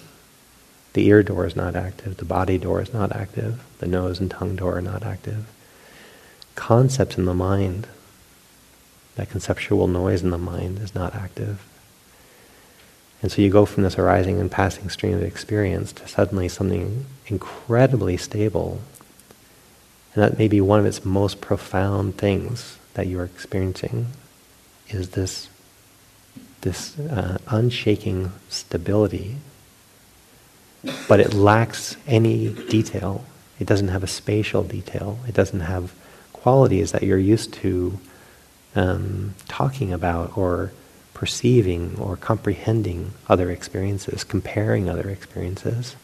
The 0.93 1.07
ear 1.07 1.23
door 1.23 1.45
is 1.45 1.55
not 1.55 1.75
active, 1.75 2.17
the 2.17 2.25
body 2.25 2.57
door 2.57 2.81
is 2.81 2.93
not 2.93 3.15
active, 3.15 3.63
the 3.79 3.87
nose 3.87 4.19
and 4.19 4.29
tongue 4.29 4.57
door 4.57 4.77
are 4.77 4.81
not 4.81 5.03
active. 5.03 5.47
Concepts 6.55 7.17
in 7.17 7.23
the 7.25 7.33
mind, 7.33 7.87
that 9.15 9.29
conceptual 9.29 9.87
noise 9.87 10.21
in 10.21 10.31
the 10.31 10.37
mind 10.37 10.79
is 10.79 10.93
not 10.93 11.15
active. 11.15 11.65
And 13.21 13.31
so 13.31 13.41
you 13.41 13.49
go 13.49 13.65
from 13.65 13.83
this 13.83 13.97
arising 13.97 14.39
and 14.39 14.51
passing 14.51 14.89
stream 14.89 15.13
of 15.13 15.23
experience 15.23 15.93
to 15.93 16.07
suddenly 16.07 16.49
something 16.49 17.05
incredibly 17.27 18.17
stable. 18.17 18.81
And 20.13 20.23
that 20.23 20.37
may 20.37 20.47
be 20.47 20.61
one 20.61 20.79
of 20.79 20.85
its 20.85 21.05
most 21.05 21.41
profound 21.41 22.17
things 22.17 22.77
that 22.93 23.07
you 23.07 23.19
are 23.19 23.25
experiencing 23.25 24.07
is 24.89 25.11
this, 25.11 25.49
this 26.61 26.99
uh, 26.99 27.37
unshaking 27.47 28.31
stability 28.49 29.37
but 31.07 31.19
it 31.19 31.33
lacks 31.33 31.95
any 32.07 32.49
detail. 32.49 33.23
It 33.59 33.67
doesn't 33.67 33.89
have 33.89 34.03
a 34.03 34.07
spatial 34.07 34.63
detail. 34.63 35.19
It 35.27 35.35
doesn't 35.35 35.61
have 35.61 35.93
qualities 36.33 36.91
that 36.91 37.03
you're 37.03 37.19
used 37.19 37.53
to 37.53 37.99
um, 38.75 39.35
talking 39.47 39.93
about 39.93 40.35
or 40.35 40.71
perceiving 41.13 41.97
or 41.99 42.17
comprehending 42.17 43.13
other 43.29 43.51
experiences, 43.51 44.23
comparing 44.23 44.89
other 44.89 45.09
experiences. 45.09 45.95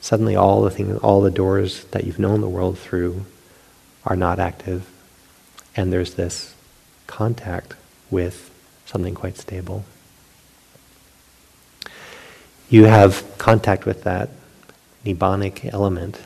Suddenly, 0.00 0.36
all 0.36 0.62
the 0.62 0.70
things, 0.70 0.98
all 0.98 1.20
the 1.20 1.30
doors 1.30 1.84
that 1.86 2.04
you've 2.04 2.18
known 2.18 2.40
the 2.40 2.48
world 2.48 2.78
through 2.78 3.24
are 4.04 4.16
not 4.16 4.38
active, 4.38 4.88
and 5.74 5.92
there's 5.92 6.14
this 6.14 6.54
contact 7.06 7.74
with 8.10 8.50
something 8.84 9.14
quite 9.14 9.36
stable 9.36 9.84
you 12.68 12.84
have 12.84 13.24
contact 13.38 13.86
with 13.86 14.02
that 14.04 14.30
nibbanic 15.04 15.72
element, 15.72 16.20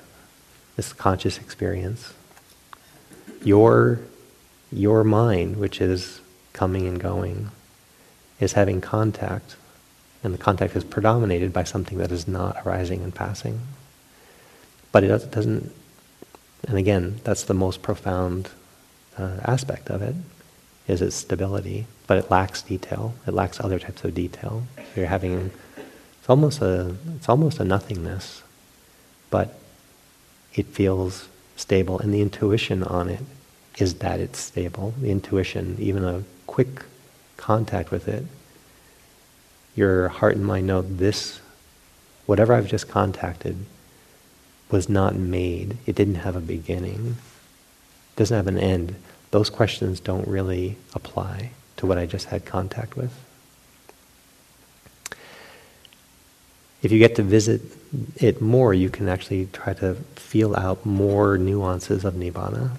this 0.76 0.92
conscious 0.92 1.38
experience. 1.38 2.14
Your 3.42 4.00
your 4.72 5.02
mind, 5.02 5.56
which 5.56 5.80
is 5.80 6.20
coming 6.52 6.86
and 6.86 7.00
going, 7.00 7.50
is 8.38 8.52
having 8.52 8.80
contact, 8.80 9.56
and 10.22 10.34
the 10.34 10.38
contact 10.38 10.76
is 10.76 10.84
predominated 10.84 11.52
by 11.52 11.64
something 11.64 11.98
that 11.98 12.12
is 12.12 12.28
not 12.28 12.56
arising 12.64 13.02
and 13.02 13.14
passing. 13.14 13.60
But 14.92 15.04
it 15.04 15.30
doesn't, 15.30 15.72
and 16.68 16.76
again, 16.76 17.20
that's 17.24 17.44
the 17.44 17.54
most 17.54 17.80
profound 17.82 18.50
uh, 19.16 19.38
aspect 19.44 19.88
of 19.88 20.02
it, 20.02 20.14
is 20.88 21.00
its 21.00 21.16
stability, 21.16 21.86
but 22.06 22.18
it 22.18 22.30
lacks 22.30 22.62
detail. 22.62 23.14
It 23.26 23.34
lacks 23.34 23.60
other 23.60 23.78
types 23.78 24.04
of 24.04 24.14
detail. 24.14 24.64
So 24.76 24.82
you're 24.96 25.06
having, 25.06 25.52
it's 25.76 26.28
almost 26.28 26.60
a, 26.60 26.96
it's 27.16 27.28
almost 27.28 27.60
a 27.60 27.64
nothingness, 27.64 28.42
but 29.30 29.58
it 30.54 30.66
feels 30.66 31.28
stable, 31.56 31.98
and 32.00 32.12
the 32.12 32.20
intuition 32.20 32.82
on 32.82 33.08
it 33.08 33.22
is 33.78 33.94
that 33.94 34.18
it's 34.18 34.40
stable. 34.40 34.92
The 35.00 35.10
intuition, 35.10 35.76
even 35.78 36.04
a 36.04 36.24
quick 36.46 36.84
contact 37.36 37.90
with 37.90 38.08
it, 38.08 38.24
your 39.74 40.08
heart 40.08 40.36
and 40.36 40.44
mind 40.44 40.66
know 40.66 40.82
this, 40.82 41.40
whatever 42.26 42.54
I've 42.54 42.68
just 42.68 42.88
contacted, 42.88 43.56
was 44.70 44.88
not 44.88 45.14
made. 45.14 45.76
It 45.86 45.94
didn't 45.94 46.16
have 46.16 46.36
a 46.36 46.40
beginning. 46.40 47.16
It 48.12 48.16
doesn't 48.16 48.36
have 48.36 48.46
an 48.46 48.58
end. 48.58 48.96
Those 49.30 49.50
questions 49.50 50.00
don't 50.00 50.26
really 50.26 50.76
apply 50.94 51.50
to 51.76 51.86
what 51.86 51.98
I 51.98 52.06
just 52.06 52.26
had 52.26 52.44
contact 52.44 52.96
with. 52.96 53.12
If 56.82 56.90
you 56.90 56.98
get 56.98 57.16
to 57.16 57.22
visit 57.22 57.60
it 58.16 58.40
more, 58.40 58.72
you 58.72 58.88
can 58.88 59.08
actually 59.08 59.48
try 59.52 59.74
to 59.74 59.94
feel 60.16 60.56
out 60.56 60.86
more 60.86 61.36
nuances 61.36 62.04
of 62.04 62.14
Nibbana. 62.14 62.70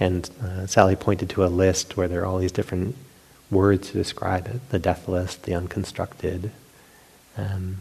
And 0.00 0.28
uh, 0.42 0.66
Sally 0.66 0.96
pointed 0.96 1.30
to 1.30 1.44
a 1.44 1.48
list 1.48 1.96
where 1.96 2.08
there 2.08 2.22
are 2.22 2.26
all 2.26 2.38
these 2.38 2.52
different 2.52 2.96
words 3.50 3.88
to 3.88 3.94
describe 3.94 4.46
it 4.46 4.68
the 4.70 4.78
deathless, 4.78 5.36
the 5.36 5.54
unconstructed. 5.54 6.50
Um, 7.36 7.78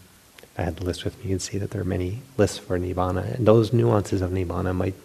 I 0.57 0.63
had 0.63 0.77
the 0.77 0.85
list 0.85 1.03
with 1.03 1.17
me, 1.17 1.25
you 1.25 1.29
can 1.31 1.39
see 1.39 1.57
that 1.57 1.71
there 1.71 1.81
are 1.81 1.85
many 1.85 2.21
lists 2.37 2.57
for 2.57 2.79
Nibbana. 2.79 3.35
And 3.35 3.45
those 3.45 3.73
nuances 3.73 4.21
of 4.21 4.31
Nibbana 4.31 4.73
might, 4.75 4.95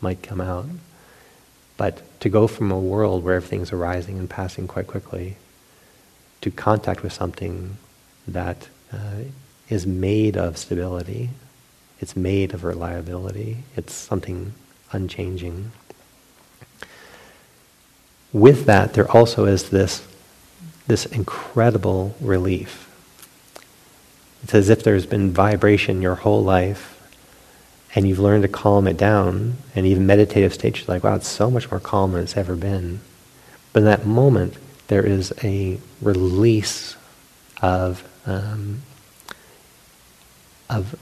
might 0.00 0.22
come 0.22 0.40
out. 0.40 0.66
But 1.76 2.20
to 2.20 2.28
go 2.28 2.46
from 2.46 2.70
a 2.70 2.78
world 2.78 3.22
where 3.22 3.34
everything's 3.34 3.72
arising 3.72 4.18
and 4.18 4.30
passing 4.30 4.66
quite 4.66 4.86
quickly 4.86 5.36
to 6.40 6.50
contact 6.50 7.02
with 7.02 7.12
something 7.12 7.76
that 8.26 8.68
uh, 8.92 9.24
is 9.68 9.86
made 9.86 10.36
of 10.36 10.56
stability, 10.56 11.30
it's 12.00 12.16
made 12.16 12.54
of 12.54 12.64
reliability, 12.64 13.58
it's 13.76 13.92
something 13.92 14.54
unchanging. 14.92 15.72
With 18.36 18.66
that, 18.66 18.92
there 18.92 19.10
also 19.10 19.46
is 19.46 19.70
this, 19.70 20.06
this 20.86 21.06
incredible 21.06 22.14
relief. 22.20 22.86
It's 24.42 24.52
as 24.52 24.68
if 24.68 24.82
there's 24.82 25.06
been 25.06 25.32
vibration 25.32 26.02
your 26.02 26.16
whole 26.16 26.44
life 26.44 27.00
and 27.94 28.06
you've 28.06 28.18
learned 28.18 28.42
to 28.42 28.48
calm 28.48 28.86
it 28.86 28.98
down, 28.98 29.56
and 29.74 29.86
even 29.86 30.06
meditative 30.06 30.52
states, 30.52 30.80
you're 30.80 30.94
like, 30.94 31.02
wow, 31.02 31.14
it's 31.14 31.26
so 31.26 31.50
much 31.50 31.70
more 31.70 31.80
calm 31.80 32.12
than 32.12 32.24
it's 32.24 32.36
ever 32.36 32.54
been. 32.54 33.00
But 33.72 33.80
in 33.80 33.84
that 33.86 34.04
moment, 34.04 34.58
there 34.88 35.06
is 35.06 35.32
a 35.42 35.80
release 36.02 36.94
of 37.62 38.06
um, 38.26 38.82
of 40.68 40.94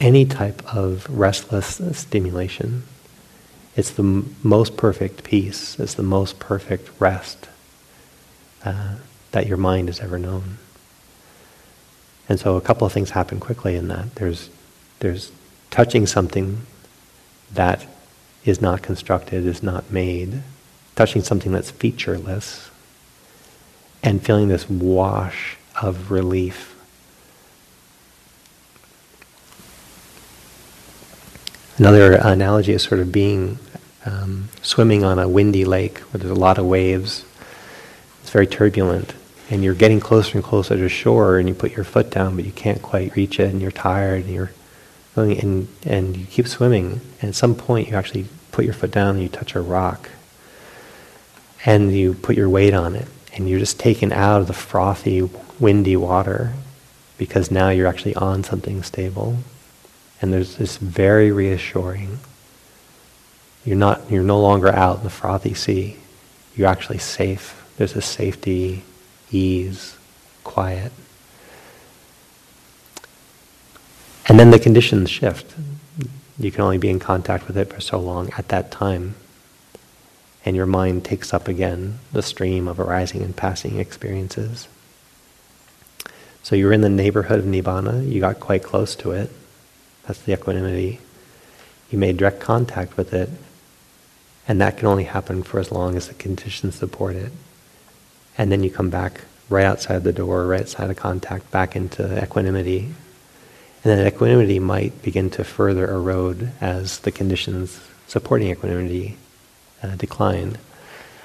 any 0.00 0.24
type 0.24 0.62
of 0.72 1.04
restless 1.10 1.80
stimulation. 1.98 2.84
It's 3.76 3.90
the 3.90 4.24
most 4.42 4.76
perfect 4.76 5.22
peace. 5.22 5.78
It's 5.78 5.94
the 5.94 6.02
most 6.02 6.38
perfect 6.38 6.90
rest 6.98 7.48
uh, 8.64 8.96
that 9.32 9.46
your 9.46 9.58
mind 9.58 9.88
has 9.88 10.00
ever 10.00 10.18
known. 10.18 10.56
And 12.28 12.40
so, 12.40 12.56
a 12.56 12.60
couple 12.60 12.86
of 12.86 12.92
things 12.92 13.10
happen 13.10 13.38
quickly 13.38 13.76
in 13.76 13.88
that. 13.88 14.14
There's 14.16 14.50
there's 15.00 15.30
touching 15.70 16.06
something 16.06 16.62
that 17.52 17.86
is 18.44 18.60
not 18.60 18.82
constructed, 18.82 19.46
is 19.46 19.62
not 19.62 19.90
made, 19.90 20.42
touching 20.94 21.22
something 21.22 21.52
that's 21.52 21.70
featureless, 21.70 22.70
and 24.02 24.24
feeling 24.24 24.48
this 24.48 24.68
wash 24.70 25.58
of 25.82 26.10
relief. 26.10 26.75
Another 31.78 32.14
analogy 32.14 32.72
is 32.72 32.82
sort 32.82 33.00
of 33.00 33.12
being 33.12 33.58
um, 34.06 34.48
swimming 34.62 35.04
on 35.04 35.18
a 35.18 35.28
windy 35.28 35.66
lake 35.66 35.98
where 35.98 36.18
there's 36.18 36.30
a 36.30 36.34
lot 36.34 36.56
of 36.56 36.64
waves. 36.64 37.24
It's 38.22 38.30
very 38.30 38.46
turbulent, 38.46 39.14
and 39.50 39.62
you're 39.62 39.74
getting 39.74 40.00
closer 40.00 40.38
and 40.38 40.44
closer 40.44 40.74
to 40.74 40.88
shore, 40.88 41.38
and 41.38 41.46
you 41.46 41.54
put 41.54 41.76
your 41.76 41.84
foot 41.84 42.10
down, 42.10 42.34
but 42.34 42.46
you 42.46 42.52
can't 42.52 42.80
quite 42.80 43.14
reach 43.14 43.38
it, 43.38 43.50
and 43.50 43.60
you're 43.60 43.70
tired, 43.70 44.24
and 44.24 44.32
you're 44.32 44.52
going, 45.14 45.38
and, 45.38 45.68
and 45.84 46.16
you 46.16 46.24
keep 46.24 46.48
swimming, 46.48 47.02
and 47.20 47.28
at 47.28 47.34
some 47.34 47.54
point 47.54 47.88
you 47.88 47.94
actually 47.94 48.26
put 48.52 48.64
your 48.64 48.74
foot 48.74 48.90
down 48.90 49.16
and 49.16 49.22
you 49.22 49.28
touch 49.28 49.54
a 49.54 49.60
rock, 49.60 50.08
and 51.66 51.92
you 51.92 52.14
put 52.14 52.36
your 52.36 52.48
weight 52.48 52.72
on 52.72 52.96
it, 52.96 53.06
and 53.34 53.50
you're 53.50 53.58
just 53.58 53.78
taken 53.78 54.12
out 54.12 54.40
of 54.40 54.46
the 54.46 54.54
frothy, 54.54 55.28
windy 55.60 55.96
water 55.96 56.54
because 57.18 57.50
now 57.50 57.68
you're 57.68 57.86
actually 57.86 58.14
on 58.14 58.44
something 58.44 58.82
stable. 58.82 59.36
And 60.20 60.32
there's 60.32 60.56
this 60.56 60.76
very 60.78 61.30
reassuring. 61.30 62.18
You're 63.64 63.76
not 63.76 64.10
you're 64.10 64.22
no 64.22 64.40
longer 64.40 64.68
out 64.68 64.98
in 64.98 65.04
the 65.04 65.10
frothy 65.10 65.54
sea. 65.54 65.96
You're 66.54 66.68
actually 66.68 66.98
safe. 66.98 67.62
There's 67.76 67.94
a 67.94 68.00
safety, 68.00 68.82
ease, 69.30 69.96
quiet. 70.44 70.92
And 74.28 74.40
then 74.40 74.50
the 74.50 74.58
conditions 74.58 75.10
shift. 75.10 75.54
You 76.38 76.50
can 76.50 76.62
only 76.62 76.78
be 76.78 76.90
in 76.90 76.98
contact 76.98 77.46
with 77.46 77.56
it 77.56 77.72
for 77.72 77.80
so 77.80 77.98
long 77.98 78.30
at 78.36 78.48
that 78.48 78.70
time. 78.70 79.14
And 80.44 80.56
your 80.56 80.66
mind 80.66 81.04
takes 81.04 81.34
up 81.34 81.48
again 81.48 81.98
the 82.12 82.22
stream 82.22 82.68
of 82.68 82.78
arising 82.78 83.22
and 83.22 83.36
passing 83.36 83.78
experiences. 83.78 84.68
So 86.42 86.54
you're 86.54 86.72
in 86.72 86.82
the 86.82 86.88
neighborhood 86.88 87.40
of 87.40 87.44
Nibbana, 87.44 88.08
you 88.08 88.20
got 88.20 88.38
quite 88.38 88.62
close 88.62 88.94
to 88.96 89.10
it. 89.10 89.32
That's 90.06 90.20
the 90.20 90.32
equanimity. 90.32 91.00
You 91.90 91.98
made 91.98 92.16
direct 92.16 92.40
contact 92.40 92.96
with 92.96 93.12
it, 93.12 93.30
and 94.48 94.60
that 94.60 94.76
can 94.76 94.86
only 94.86 95.04
happen 95.04 95.42
for 95.42 95.60
as 95.60 95.72
long 95.72 95.96
as 95.96 96.08
the 96.08 96.14
conditions 96.14 96.76
support 96.76 97.16
it. 97.16 97.32
And 98.38 98.52
then 98.52 98.62
you 98.62 98.70
come 98.70 98.90
back 98.90 99.22
right 99.48 99.64
outside 99.64 100.04
the 100.04 100.12
door, 100.12 100.46
right 100.46 100.62
outside 100.62 100.90
of 100.90 100.96
contact, 100.96 101.50
back 101.50 101.76
into 101.76 102.22
equanimity, 102.22 102.94
and 103.84 103.98
then 103.98 104.06
equanimity 104.06 104.58
might 104.58 105.00
begin 105.02 105.30
to 105.30 105.44
further 105.44 105.88
erode 105.88 106.50
as 106.60 106.98
the 107.00 107.12
conditions 107.12 107.80
supporting 108.08 108.50
equanimity 108.50 109.16
uh, 109.82 109.94
decline. 109.94 110.58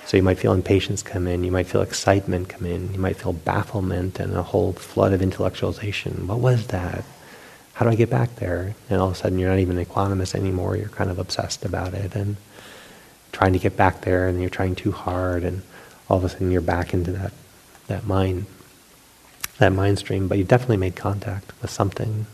So 0.05 0.17
you 0.17 0.23
might 0.23 0.37
feel 0.39 0.53
impatience 0.53 1.01
come 1.01 1.27
in, 1.27 1.43
you 1.43 1.51
might 1.51 1.67
feel 1.67 1.81
excitement 1.81 2.49
come 2.49 2.65
in, 2.65 2.93
you 2.93 2.99
might 2.99 3.17
feel 3.17 3.33
bafflement 3.33 4.19
and 4.19 4.35
a 4.35 4.43
whole 4.43 4.73
flood 4.73 5.13
of 5.13 5.21
intellectualization. 5.21 6.25
What 6.25 6.39
was 6.39 6.67
that? 6.67 7.03
How 7.73 7.85
do 7.85 7.91
I 7.91 7.95
get 7.95 8.09
back 8.09 8.35
there? 8.35 8.75
And 8.89 9.01
all 9.01 9.07
of 9.07 9.13
a 9.13 9.15
sudden 9.15 9.39
you're 9.39 9.49
not 9.49 9.59
even 9.59 9.83
equanimous 9.83 10.35
anymore, 10.35 10.75
you're 10.75 10.89
kind 10.89 11.09
of 11.09 11.19
obsessed 11.19 11.65
about 11.65 11.93
it 11.93 12.15
and 12.15 12.37
trying 13.31 13.53
to 13.53 13.59
get 13.59 13.77
back 13.77 14.01
there 14.01 14.27
and 14.27 14.39
you're 14.41 14.49
trying 14.49 14.75
too 14.75 14.91
hard 14.91 15.43
and 15.43 15.61
all 16.09 16.17
of 16.17 16.23
a 16.23 16.29
sudden 16.29 16.51
you're 16.51 16.61
back 16.61 16.93
into 16.93 17.11
that, 17.11 17.31
that 17.87 18.05
mind, 18.05 18.45
that 19.57 19.71
mind 19.71 19.97
stream, 19.99 20.27
but 20.27 20.37
you 20.37 20.43
definitely 20.43 20.77
made 20.77 20.95
contact 20.95 21.51
with 21.61 21.71
something 21.71 22.25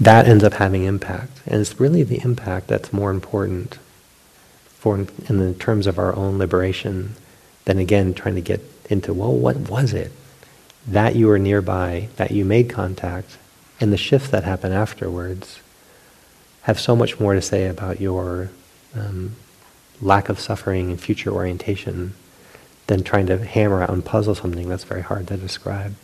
that 0.00 0.26
ends 0.26 0.44
up 0.44 0.54
having 0.54 0.84
impact. 0.84 1.40
And 1.46 1.60
it's 1.60 1.80
really 1.80 2.02
the 2.02 2.20
impact 2.24 2.68
that's 2.68 2.92
more 2.92 3.10
important 3.10 3.78
for 4.66 4.96
in, 4.96 5.08
in 5.28 5.54
terms 5.54 5.86
of 5.86 5.98
our 5.98 6.14
own 6.14 6.38
liberation 6.38 7.14
than 7.64 7.78
again 7.78 8.12
trying 8.12 8.34
to 8.34 8.40
get 8.40 8.60
into, 8.90 9.12
well, 9.12 9.32
what 9.32 9.56
was 9.56 9.92
it? 9.92 10.12
That 10.86 11.16
you 11.16 11.26
were 11.26 11.38
nearby, 11.38 12.08
that 12.16 12.30
you 12.30 12.44
made 12.44 12.68
contact, 12.68 13.38
and 13.80 13.92
the 13.92 13.96
shifts 13.96 14.28
that 14.28 14.44
happen 14.44 14.72
afterwards 14.72 15.60
have 16.62 16.78
so 16.80 16.96
much 16.96 17.20
more 17.20 17.34
to 17.34 17.42
say 17.42 17.66
about 17.66 18.00
your 18.00 18.50
um, 18.94 19.36
lack 20.00 20.28
of 20.28 20.40
suffering 20.40 20.90
and 20.90 21.00
future 21.00 21.30
orientation 21.30 22.14
than 22.86 23.02
trying 23.02 23.26
to 23.26 23.44
hammer 23.44 23.82
out 23.82 23.90
and 23.90 24.04
puzzle 24.04 24.34
something 24.34 24.68
that's 24.68 24.84
very 24.84 25.02
hard 25.02 25.26
to 25.28 25.36
describe 25.36 25.94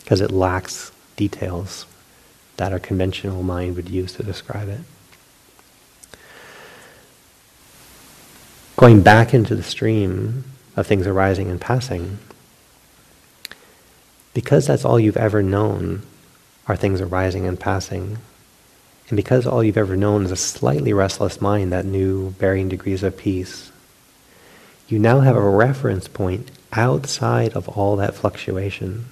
because 0.00 0.20
it 0.20 0.30
lacks 0.30 0.92
details 1.16 1.86
that 2.56 2.72
our 2.72 2.78
conventional 2.78 3.42
mind 3.42 3.76
would 3.76 3.88
use 3.88 4.14
to 4.14 4.22
describe 4.22 4.68
it. 4.68 4.80
Going 8.76 9.02
back 9.02 9.34
into 9.34 9.54
the 9.54 9.62
stream 9.62 10.44
of 10.78 10.86
things 10.86 11.06
arising 11.06 11.50
and 11.50 11.60
passing, 11.60 12.18
because 14.32 14.66
that's 14.68 14.84
all 14.84 15.00
you've 15.00 15.16
ever 15.16 15.42
known 15.42 16.02
are 16.68 16.76
things 16.76 17.00
arising 17.00 17.46
and 17.46 17.58
passing, 17.58 18.18
And 19.08 19.16
because 19.16 19.46
all 19.46 19.64
you've 19.64 19.78
ever 19.78 19.96
known 19.96 20.24
is 20.24 20.30
a 20.30 20.36
slightly 20.36 20.92
restless 20.92 21.40
mind 21.40 21.72
that 21.72 21.86
knew 21.86 22.30
varying 22.30 22.68
degrees 22.68 23.02
of 23.02 23.16
peace, 23.16 23.72
you 24.86 24.98
now 24.98 25.20
have 25.20 25.36
a 25.36 25.50
reference 25.50 26.08
point 26.08 26.50
outside 26.72 27.52
of 27.54 27.68
all 27.68 27.96
that 27.96 28.14
fluctuation. 28.14 29.06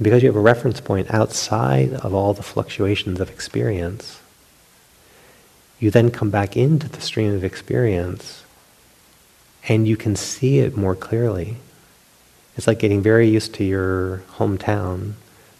Because 0.00 0.22
you 0.22 0.28
have 0.28 0.36
a 0.36 0.40
reference 0.40 0.80
point 0.80 1.12
outside 1.12 1.92
of 1.92 2.14
all 2.14 2.32
the 2.32 2.42
fluctuations 2.42 3.20
of 3.20 3.28
experience, 3.28 4.20
you 5.78 5.90
then 5.90 6.10
come 6.10 6.30
back 6.30 6.56
into 6.56 6.88
the 6.88 7.00
stream 7.00 7.34
of 7.34 7.44
experience 7.44 8.44
and 9.68 9.86
you 9.86 9.96
can 9.96 10.16
see 10.16 10.58
it 10.58 10.76
more 10.76 10.94
clearly. 10.94 11.56
It's 12.56 12.66
like 12.66 12.78
getting 12.78 13.02
very 13.02 13.28
used 13.28 13.54
to 13.54 13.64
your 13.64 14.18
hometown, 14.36 15.14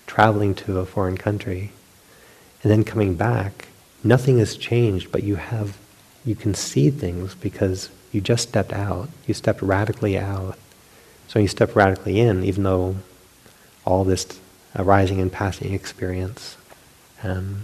traveling 0.07 0.55
to 0.57 0.79
a 0.79 0.87
foreign 0.87 1.17
country, 1.17 1.73
and 2.63 2.71
then 2.71 2.85
coming 2.85 3.15
back. 3.15 3.69
Nothing 4.03 4.39
has 4.39 4.57
changed, 4.57 5.13
but 5.13 5.23
you 5.23 5.37
have 5.37 5.77
you 6.25 6.35
can 6.35 6.55
see 6.55 6.91
things 6.91 7.35
because 7.35 7.91
you 8.13 8.21
just 8.21 8.49
stepped 8.49 8.73
out. 8.73 9.09
You 9.27 9.35
stepped 9.35 9.63
radically 9.63 10.19
out. 10.19 10.59
So 11.29 11.39
you 11.39 11.49
step 11.49 11.75
radically 11.77 12.21
in, 12.21 12.45
even 12.45 12.65
though 12.65 12.97
all 13.87 14.05
this 14.05 14.27
arising 14.77 15.21
and 15.21 15.33
passing 15.33 15.73
experience 15.73 16.57
um, 17.23 17.63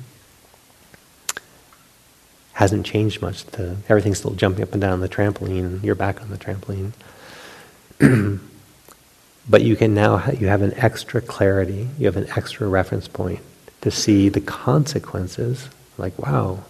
hasn't 2.56 2.86
changed 2.86 3.20
much. 3.20 3.44
The, 3.44 3.76
everything's 3.86 4.16
still 4.16 4.30
jumping 4.30 4.62
up 4.62 4.72
and 4.72 4.80
down 4.80 5.00
the 5.00 5.10
trampoline. 5.10 5.84
You're 5.84 5.94
back 5.94 6.22
on 6.22 6.30
the 6.30 6.38
trampoline. 6.38 6.92
but 9.50 9.60
you 9.60 9.76
can 9.76 9.92
now 9.92 10.16
ha- 10.16 10.30
you 10.30 10.46
have 10.46 10.62
an 10.62 10.72
extra 10.74 11.20
clarity. 11.20 11.86
You 11.98 12.06
have 12.06 12.16
an 12.16 12.28
extra 12.34 12.66
reference 12.66 13.08
point 13.08 13.40
to 13.82 13.90
see 13.90 14.30
the 14.30 14.40
consequences. 14.40 15.68
Like, 15.98 16.18
wow, 16.18 16.64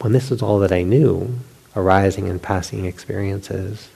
when 0.00 0.14
this 0.14 0.30
is 0.30 0.40
all 0.40 0.60
that 0.60 0.72
I 0.72 0.82
knew, 0.82 1.38
arising 1.76 2.26
and 2.26 2.42
passing 2.42 2.86
experiences, 2.86 3.90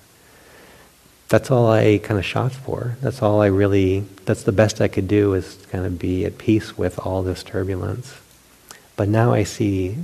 that's 1.31 1.51
all 1.51 1.71
I 1.71 1.97
kind 1.97 2.19
of 2.21 2.27
shot 2.27 2.53
for. 2.53 2.99
That's 3.01 3.23
all 3.23 3.41
I 3.41 3.47
really, 3.47 4.01
that's 4.27 4.43
the 4.43 4.53
best 4.53 4.83
I 4.83 4.89
could 4.89 5.09
do 5.09 5.33
is 5.33 5.57
kind 5.71 5.87
of 5.87 5.99
be 5.99 6.27
at 6.27 6.37
peace 6.37 6.77
with 6.77 6.99
all 6.99 7.23
this 7.23 7.43
turbulence. 7.43 8.15
But 8.97 9.09
now 9.09 9.33
I 9.33 9.45
see 9.45 9.97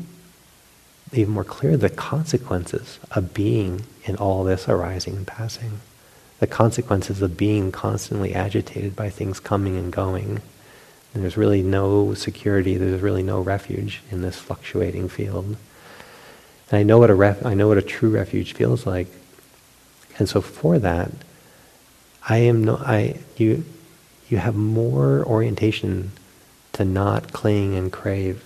even 1.13 1.35
more 1.35 1.45
clear 1.45 1.77
the 1.77 1.91
consequences 1.91 2.99
of 3.11 3.35
being 3.35 3.83
in 4.05 4.17
all 4.17 4.45
this 4.45 4.69
arising 4.69 5.17
and 5.17 5.27
passing. 5.27 5.81
The 6.41 6.47
consequences 6.47 7.23
of 7.23 7.37
being 7.37 7.71
constantly 7.71 8.35
agitated 8.35 8.97
by 8.97 9.11
things 9.11 9.39
coming 9.39 9.77
and 9.77 9.93
going. 9.93 10.41
And 11.15 11.23
there's 11.23 11.37
really 11.37 11.63
no 11.63 12.15
security, 12.15 12.77
there's 12.77 13.01
really 13.01 13.23
no 13.23 13.41
refuge 13.41 14.03
in 14.11 14.23
this 14.23 14.39
fluctuating 14.39 15.09
field. 15.09 15.57
And 16.71 16.79
I 16.79 16.83
know 16.83 16.99
what 16.99 17.11
a 17.11 17.15
ref- 17.15 17.45
I 17.45 17.55
know 17.55 17.69
what 17.69 17.79
a 17.79 17.83
true 17.83 18.11
refuge 18.11 18.55
feels 18.55 18.87
like. 18.87 19.09
And 20.19 20.29
so 20.29 20.41
for 20.41 20.79
that, 20.79 21.11
I 22.29 22.39
am 22.39 22.65
no 22.65 22.77
I 22.77 23.19
you 23.37 23.65
you 24.29 24.39
have 24.39 24.55
more 24.55 25.25
orientation 25.27 26.13
to 26.73 26.85
not 26.85 27.33
cling 27.33 27.77
and 27.77 27.93
crave 27.93 28.43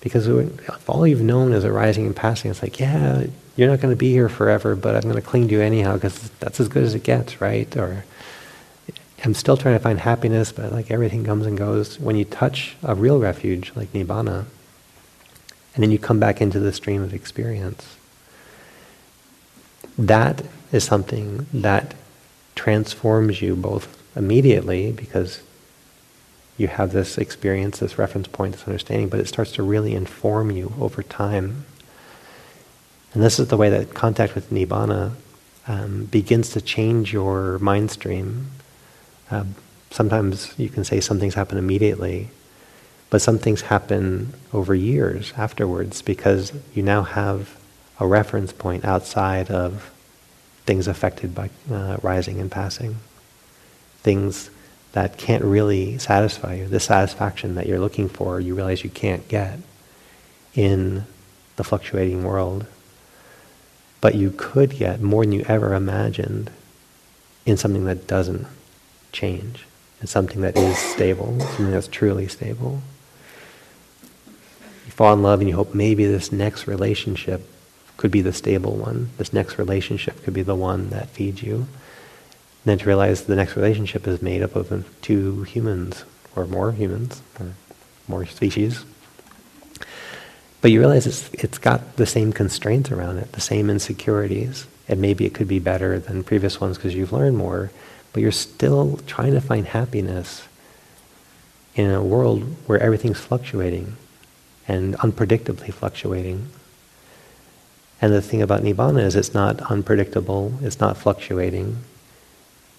because 0.00 0.28
if 0.28 0.88
all 0.88 1.06
you've 1.06 1.22
known 1.22 1.52
is 1.52 1.64
arising 1.64 2.06
and 2.06 2.14
passing, 2.14 2.50
it's 2.50 2.62
like, 2.62 2.78
yeah, 2.78 3.26
you're 3.56 3.68
not 3.68 3.80
going 3.80 3.92
to 3.92 3.98
be 3.98 4.12
here 4.12 4.28
forever, 4.28 4.76
but 4.76 4.94
I'm 4.94 5.02
going 5.02 5.16
to 5.16 5.22
cling 5.22 5.48
to 5.48 5.54
you 5.54 5.60
anyhow 5.60 5.94
because 5.94 6.30
that's 6.38 6.60
as 6.60 6.68
good 6.68 6.84
as 6.84 6.94
it 6.94 7.02
gets, 7.02 7.40
right? 7.40 7.76
Or 7.76 8.04
I'm 9.24 9.34
still 9.34 9.56
trying 9.56 9.74
to 9.74 9.80
find 9.80 9.98
happiness, 9.98 10.52
but 10.52 10.72
like 10.72 10.90
everything 10.90 11.24
comes 11.24 11.46
and 11.46 11.58
goes. 11.58 11.98
When 11.98 12.16
you 12.16 12.24
touch 12.24 12.76
a 12.84 12.94
real 12.94 13.18
refuge 13.18 13.72
like 13.74 13.92
Nibbana, 13.92 14.44
and 15.74 15.82
then 15.82 15.90
you 15.90 15.98
come 15.98 16.20
back 16.20 16.40
into 16.40 16.60
the 16.60 16.72
stream 16.72 17.02
of 17.02 17.12
experience, 17.12 17.96
that 19.98 20.44
is 20.70 20.84
something 20.84 21.46
that 21.52 21.94
transforms 22.54 23.42
you 23.42 23.56
both 23.56 23.96
immediately 24.16 24.92
because 24.92 25.40
you 26.58 26.66
have 26.66 26.92
this 26.92 27.16
experience, 27.16 27.78
this 27.78 27.98
reference 27.98 28.26
point, 28.26 28.52
this 28.52 28.66
understanding, 28.66 29.08
but 29.08 29.20
it 29.20 29.28
starts 29.28 29.52
to 29.52 29.62
really 29.62 29.94
inform 29.94 30.50
you 30.50 30.74
over 30.78 31.02
time. 31.02 31.64
And 33.14 33.22
this 33.22 33.38
is 33.38 33.48
the 33.48 33.56
way 33.56 33.70
that 33.70 33.94
contact 33.94 34.34
with 34.34 34.50
Nibbana 34.50 35.12
um, 35.68 36.04
begins 36.06 36.50
to 36.50 36.60
change 36.60 37.12
your 37.12 37.58
mind 37.60 37.90
stream. 37.92 38.50
Uh, 39.30 39.44
sometimes 39.90 40.52
you 40.58 40.68
can 40.68 40.84
say 40.84 41.00
some 41.00 41.20
things 41.20 41.34
happen 41.34 41.58
immediately, 41.58 42.28
but 43.08 43.22
some 43.22 43.38
things 43.38 43.62
happen 43.62 44.34
over 44.52 44.74
years 44.74 45.32
afterwards 45.36 46.02
because 46.02 46.52
you 46.74 46.82
now 46.82 47.02
have 47.02 47.56
a 48.00 48.06
reference 48.06 48.52
point 48.52 48.84
outside 48.84 49.50
of 49.50 49.90
things 50.66 50.88
affected 50.88 51.34
by 51.34 51.50
uh, 51.70 51.96
rising 52.02 52.40
and 52.40 52.50
passing. 52.50 52.96
Things 54.02 54.50
that 54.92 55.18
can't 55.18 55.44
really 55.44 55.98
satisfy 55.98 56.54
you. 56.54 56.66
The 56.66 56.80
satisfaction 56.80 57.54
that 57.56 57.66
you're 57.66 57.78
looking 57.78 58.08
for, 58.08 58.40
you 58.40 58.54
realize 58.54 58.84
you 58.84 58.90
can't 58.90 59.26
get 59.28 59.58
in 60.54 61.04
the 61.56 61.64
fluctuating 61.64 62.24
world. 62.24 62.66
But 64.00 64.14
you 64.14 64.30
could 64.30 64.70
get 64.70 65.00
more 65.00 65.24
than 65.24 65.32
you 65.32 65.44
ever 65.48 65.74
imagined 65.74 66.50
in 67.44 67.56
something 67.56 67.84
that 67.84 68.06
doesn't 68.06 68.46
change, 69.12 69.66
in 70.00 70.06
something 70.06 70.40
that 70.40 70.56
is 70.56 70.78
stable, 70.78 71.38
something 71.40 71.70
that's 71.70 71.88
truly 71.88 72.28
stable. 72.28 72.82
You 74.86 74.92
fall 74.92 75.12
in 75.12 75.22
love 75.22 75.40
and 75.40 75.48
you 75.48 75.56
hope 75.56 75.74
maybe 75.74 76.06
this 76.06 76.30
next 76.32 76.66
relationship 76.66 77.42
could 77.96 78.10
be 78.10 78.20
the 78.20 78.32
stable 78.32 78.76
one. 78.76 79.10
This 79.18 79.32
next 79.32 79.58
relationship 79.58 80.22
could 80.22 80.34
be 80.34 80.42
the 80.42 80.54
one 80.54 80.90
that 80.90 81.08
feeds 81.08 81.42
you 81.42 81.66
then 82.64 82.78
to 82.78 82.86
realize 82.86 83.22
the 83.22 83.36
next 83.36 83.56
relationship 83.56 84.06
is 84.06 84.20
made 84.20 84.42
up 84.42 84.56
of 84.56 84.86
two 85.00 85.42
humans, 85.44 86.04
or 86.36 86.46
more 86.46 86.72
humans, 86.72 87.22
or 87.38 87.52
more 88.06 88.26
species. 88.26 88.84
But 90.60 90.72
you 90.72 90.80
realize 90.80 91.06
it's, 91.06 91.30
it's 91.34 91.58
got 91.58 91.96
the 91.96 92.06
same 92.06 92.32
constraints 92.32 92.90
around 92.90 93.18
it, 93.18 93.32
the 93.32 93.40
same 93.40 93.70
insecurities, 93.70 94.66
and 94.88 95.00
maybe 95.00 95.24
it 95.24 95.34
could 95.34 95.48
be 95.48 95.58
better 95.58 95.98
than 95.98 96.24
previous 96.24 96.60
ones 96.60 96.76
because 96.76 96.94
you've 96.94 97.12
learned 97.12 97.36
more, 97.36 97.70
but 98.12 98.22
you're 98.22 98.32
still 98.32 98.98
trying 99.06 99.34
to 99.34 99.40
find 99.40 99.66
happiness 99.66 100.48
in 101.74 101.90
a 101.90 102.02
world 102.02 102.42
where 102.66 102.80
everything's 102.80 103.20
fluctuating 103.20 103.96
and 104.66 104.94
unpredictably 104.96 105.72
fluctuating. 105.72 106.48
And 108.00 108.12
the 108.12 108.22
thing 108.22 108.42
about 108.42 108.62
Nibbana 108.62 109.02
is 109.02 109.14
it's 109.14 109.34
not 109.34 109.60
unpredictable, 109.70 110.54
it's 110.60 110.80
not 110.80 110.96
fluctuating, 110.96 111.78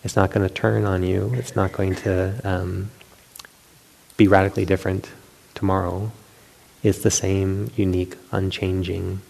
it's 0.03 0.15
not 0.15 0.31
going 0.31 0.47
to 0.47 0.53
turn 0.53 0.85
on 0.85 1.03
you. 1.03 1.33
It's 1.35 1.55
not 1.55 1.71
going 1.71 1.95
to 1.95 2.39
um, 2.43 2.91
be 4.17 4.27
radically 4.27 4.65
different 4.65 5.09
tomorrow. 5.55 6.11
It's 6.83 6.99
the 6.99 7.11
same 7.11 7.71
unique, 7.75 8.15
unchanging 8.31 9.21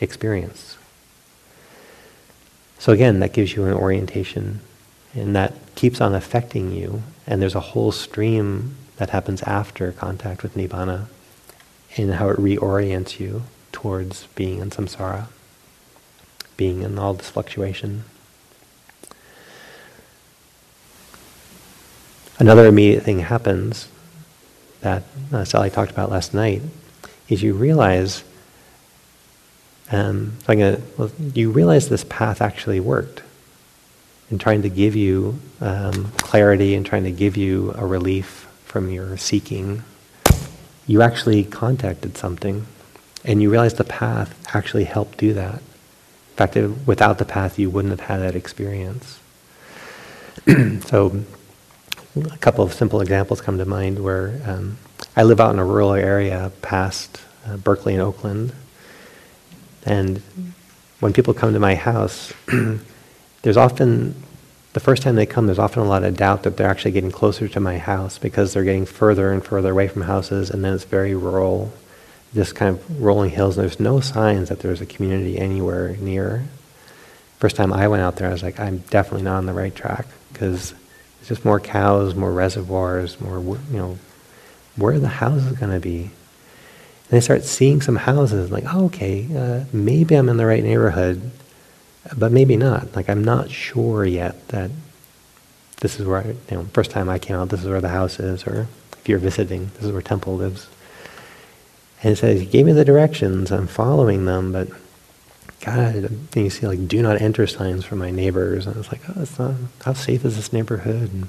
experience. 0.00 0.78
So 2.78 2.92
again, 2.92 3.20
that 3.20 3.32
gives 3.32 3.56
you 3.56 3.64
an 3.64 3.72
orientation, 3.72 4.60
and 5.14 5.34
that 5.34 5.54
keeps 5.74 6.00
on 6.00 6.14
affecting 6.14 6.70
you. 6.70 7.02
And 7.26 7.40
there's 7.40 7.54
a 7.54 7.60
whole 7.60 7.92
stream 7.92 8.76
that 8.96 9.10
happens 9.10 9.42
after 9.42 9.90
contact 9.90 10.42
with 10.42 10.54
nibbana, 10.54 11.06
in 11.96 12.10
how 12.10 12.28
it 12.28 12.38
reorients 12.38 13.18
you 13.18 13.42
towards 13.72 14.26
being 14.34 14.60
in 14.60 14.70
samsara, 14.70 15.26
being 16.56 16.82
in 16.82 16.98
all 16.98 17.14
this 17.14 17.30
fluctuation. 17.30 18.04
Another 22.38 22.66
immediate 22.66 23.04
thing 23.04 23.20
happens 23.20 23.88
that 24.80 25.04
uh, 25.32 25.44
Sally 25.44 25.70
talked 25.70 25.92
about 25.92 26.10
last 26.10 26.34
night 26.34 26.62
is 27.28 27.42
you 27.42 27.54
realize, 27.54 28.24
um, 29.92 30.36
so 30.44 30.54
gonna, 30.54 30.80
well, 30.98 31.10
you 31.32 31.50
realize 31.50 31.88
this 31.88 32.04
path 32.04 32.42
actually 32.42 32.80
worked 32.80 33.22
in 34.30 34.38
trying 34.38 34.62
to 34.62 34.68
give 34.68 34.96
you 34.96 35.38
um, 35.60 36.10
clarity 36.16 36.74
and 36.74 36.84
trying 36.84 37.04
to 37.04 37.12
give 37.12 37.36
you 37.36 37.72
a 37.76 37.86
relief 37.86 38.48
from 38.64 38.90
your 38.90 39.16
seeking. 39.16 39.84
You 40.86 41.02
actually 41.02 41.44
contacted 41.44 42.18
something, 42.18 42.66
and 43.24 43.40
you 43.40 43.50
realize 43.50 43.74
the 43.74 43.84
path 43.84 44.54
actually 44.54 44.84
helped 44.84 45.18
do 45.18 45.34
that. 45.34 45.54
In 45.54 46.36
fact, 46.36 46.56
it, 46.56 46.68
without 46.84 47.18
the 47.18 47.24
path, 47.24 47.60
you 47.60 47.70
wouldn't 47.70 47.92
have 47.92 48.08
had 48.08 48.18
that 48.18 48.34
experience. 48.34 49.20
so 50.86 51.24
a 52.16 52.38
couple 52.38 52.64
of 52.64 52.72
simple 52.72 53.00
examples 53.00 53.40
come 53.40 53.58
to 53.58 53.64
mind 53.64 54.02
where 54.02 54.40
um, 54.46 54.78
I 55.16 55.24
live 55.24 55.40
out 55.40 55.52
in 55.52 55.58
a 55.58 55.64
rural 55.64 55.92
area 55.92 56.52
past 56.62 57.20
uh, 57.46 57.56
Berkeley 57.56 57.94
and 57.94 58.02
Oakland. 58.02 58.52
And 59.84 60.22
when 61.00 61.12
people 61.12 61.34
come 61.34 61.52
to 61.52 61.60
my 61.60 61.74
house, 61.74 62.32
there's 63.42 63.56
often 63.56 64.14
the 64.74 64.80
first 64.80 65.02
time 65.02 65.14
they 65.14 65.26
come, 65.26 65.46
there's 65.46 65.58
often 65.58 65.82
a 65.82 65.86
lot 65.86 66.02
of 66.02 66.16
doubt 66.16 66.42
that 66.42 66.56
they're 66.56 66.68
actually 66.68 66.90
getting 66.92 67.12
closer 67.12 67.46
to 67.46 67.60
my 67.60 67.78
house 67.78 68.18
because 68.18 68.52
they're 68.52 68.64
getting 68.64 68.86
further 68.86 69.32
and 69.32 69.44
further 69.44 69.70
away 69.70 69.86
from 69.86 70.02
houses, 70.02 70.50
and 70.50 70.64
then 70.64 70.74
it's 70.74 70.84
very 70.84 71.14
rural, 71.14 71.72
just 72.34 72.56
kind 72.56 72.76
of 72.76 73.02
rolling 73.02 73.30
hills. 73.30 73.56
And 73.56 73.68
there's 73.68 73.78
no 73.78 74.00
signs 74.00 74.48
that 74.48 74.60
there's 74.60 74.80
a 74.80 74.86
community 74.86 75.38
anywhere 75.38 75.96
near. 75.98 76.44
First 77.38 77.54
time 77.54 77.72
I 77.72 77.86
went 77.86 78.02
out 78.02 78.16
there, 78.16 78.28
I 78.28 78.32
was 78.32 78.42
like, 78.42 78.58
I'm 78.58 78.78
definitely 78.78 79.22
not 79.22 79.36
on 79.36 79.46
the 79.46 79.52
right 79.52 79.74
track 79.74 80.06
because 80.32 80.74
it's 81.24 81.28
just 81.28 81.44
more 81.44 81.58
cows, 81.58 82.14
more 82.14 82.32
reservoirs, 82.32 83.20
more 83.20 83.38
you 83.38 83.78
know, 83.78 83.98
where 84.76 84.94
are 84.94 84.98
the 84.98 85.08
houses 85.08 85.56
going 85.58 85.72
to 85.72 85.80
be? 85.80 86.02
And 86.02 87.10
they 87.10 87.20
start 87.20 87.44
seeing 87.44 87.80
some 87.80 87.96
houses, 87.96 88.50
like, 88.50 88.64
oh, 88.66 88.86
okay, 88.86 89.26
uh, 89.36 89.64
maybe 89.72 90.14
I'm 90.14 90.28
in 90.28 90.36
the 90.36 90.46
right 90.46 90.62
neighborhood 90.62 91.30
but 92.16 92.32
maybe 92.32 92.56
not. 92.56 92.94
Like 92.94 93.08
I'm 93.08 93.24
not 93.24 93.50
sure 93.50 94.04
yet 94.04 94.48
that 94.48 94.70
this 95.80 95.98
is 95.98 96.06
where 96.06 96.18
I, 96.18 96.26
you 96.26 96.36
know, 96.50 96.64
first 96.72 96.90
time 96.90 97.08
I 97.08 97.18
came 97.18 97.36
out, 97.36 97.48
this 97.48 97.62
is 97.62 97.68
where 97.68 97.80
the 97.80 97.88
house 97.88 98.20
is, 98.20 98.46
or 98.46 98.68
if 98.92 99.08
you're 99.08 99.18
visiting, 99.18 99.70
this 99.74 99.84
is 99.84 99.92
where 99.92 100.02
Tempel 100.02 100.36
lives. 100.36 100.68
And 102.02 102.12
it 102.12 102.16
says, 102.16 102.40
he 102.40 102.46
gave 102.46 102.66
me 102.66 102.72
the 102.72 102.84
directions, 102.84 103.50
I'm 103.50 103.66
following 103.66 104.26
them, 104.26 104.52
but 104.52 104.68
God, 105.64 106.10
you 106.34 106.50
see 106.50 106.66
like 106.66 106.86
do 106.86 107.00
not 107.00 107.22
enter 107.22 107.46
signs 107.46 107.84
from 107.84 107.98
my 107.98 108.10
neighbors. 108.10 108.66
And 108.66 108.76
it's 108.76 108.92
like, 108.92 109.00
oh, 109.08 109.22
it's 109.22 109.38
not, 109.38 109.54
how 109.84 109.94
safe 109.94 110.24
is 110.24 110.36
this 110.36 110.52
neighborhood? 110.52 111.12
And, 111.12 111.28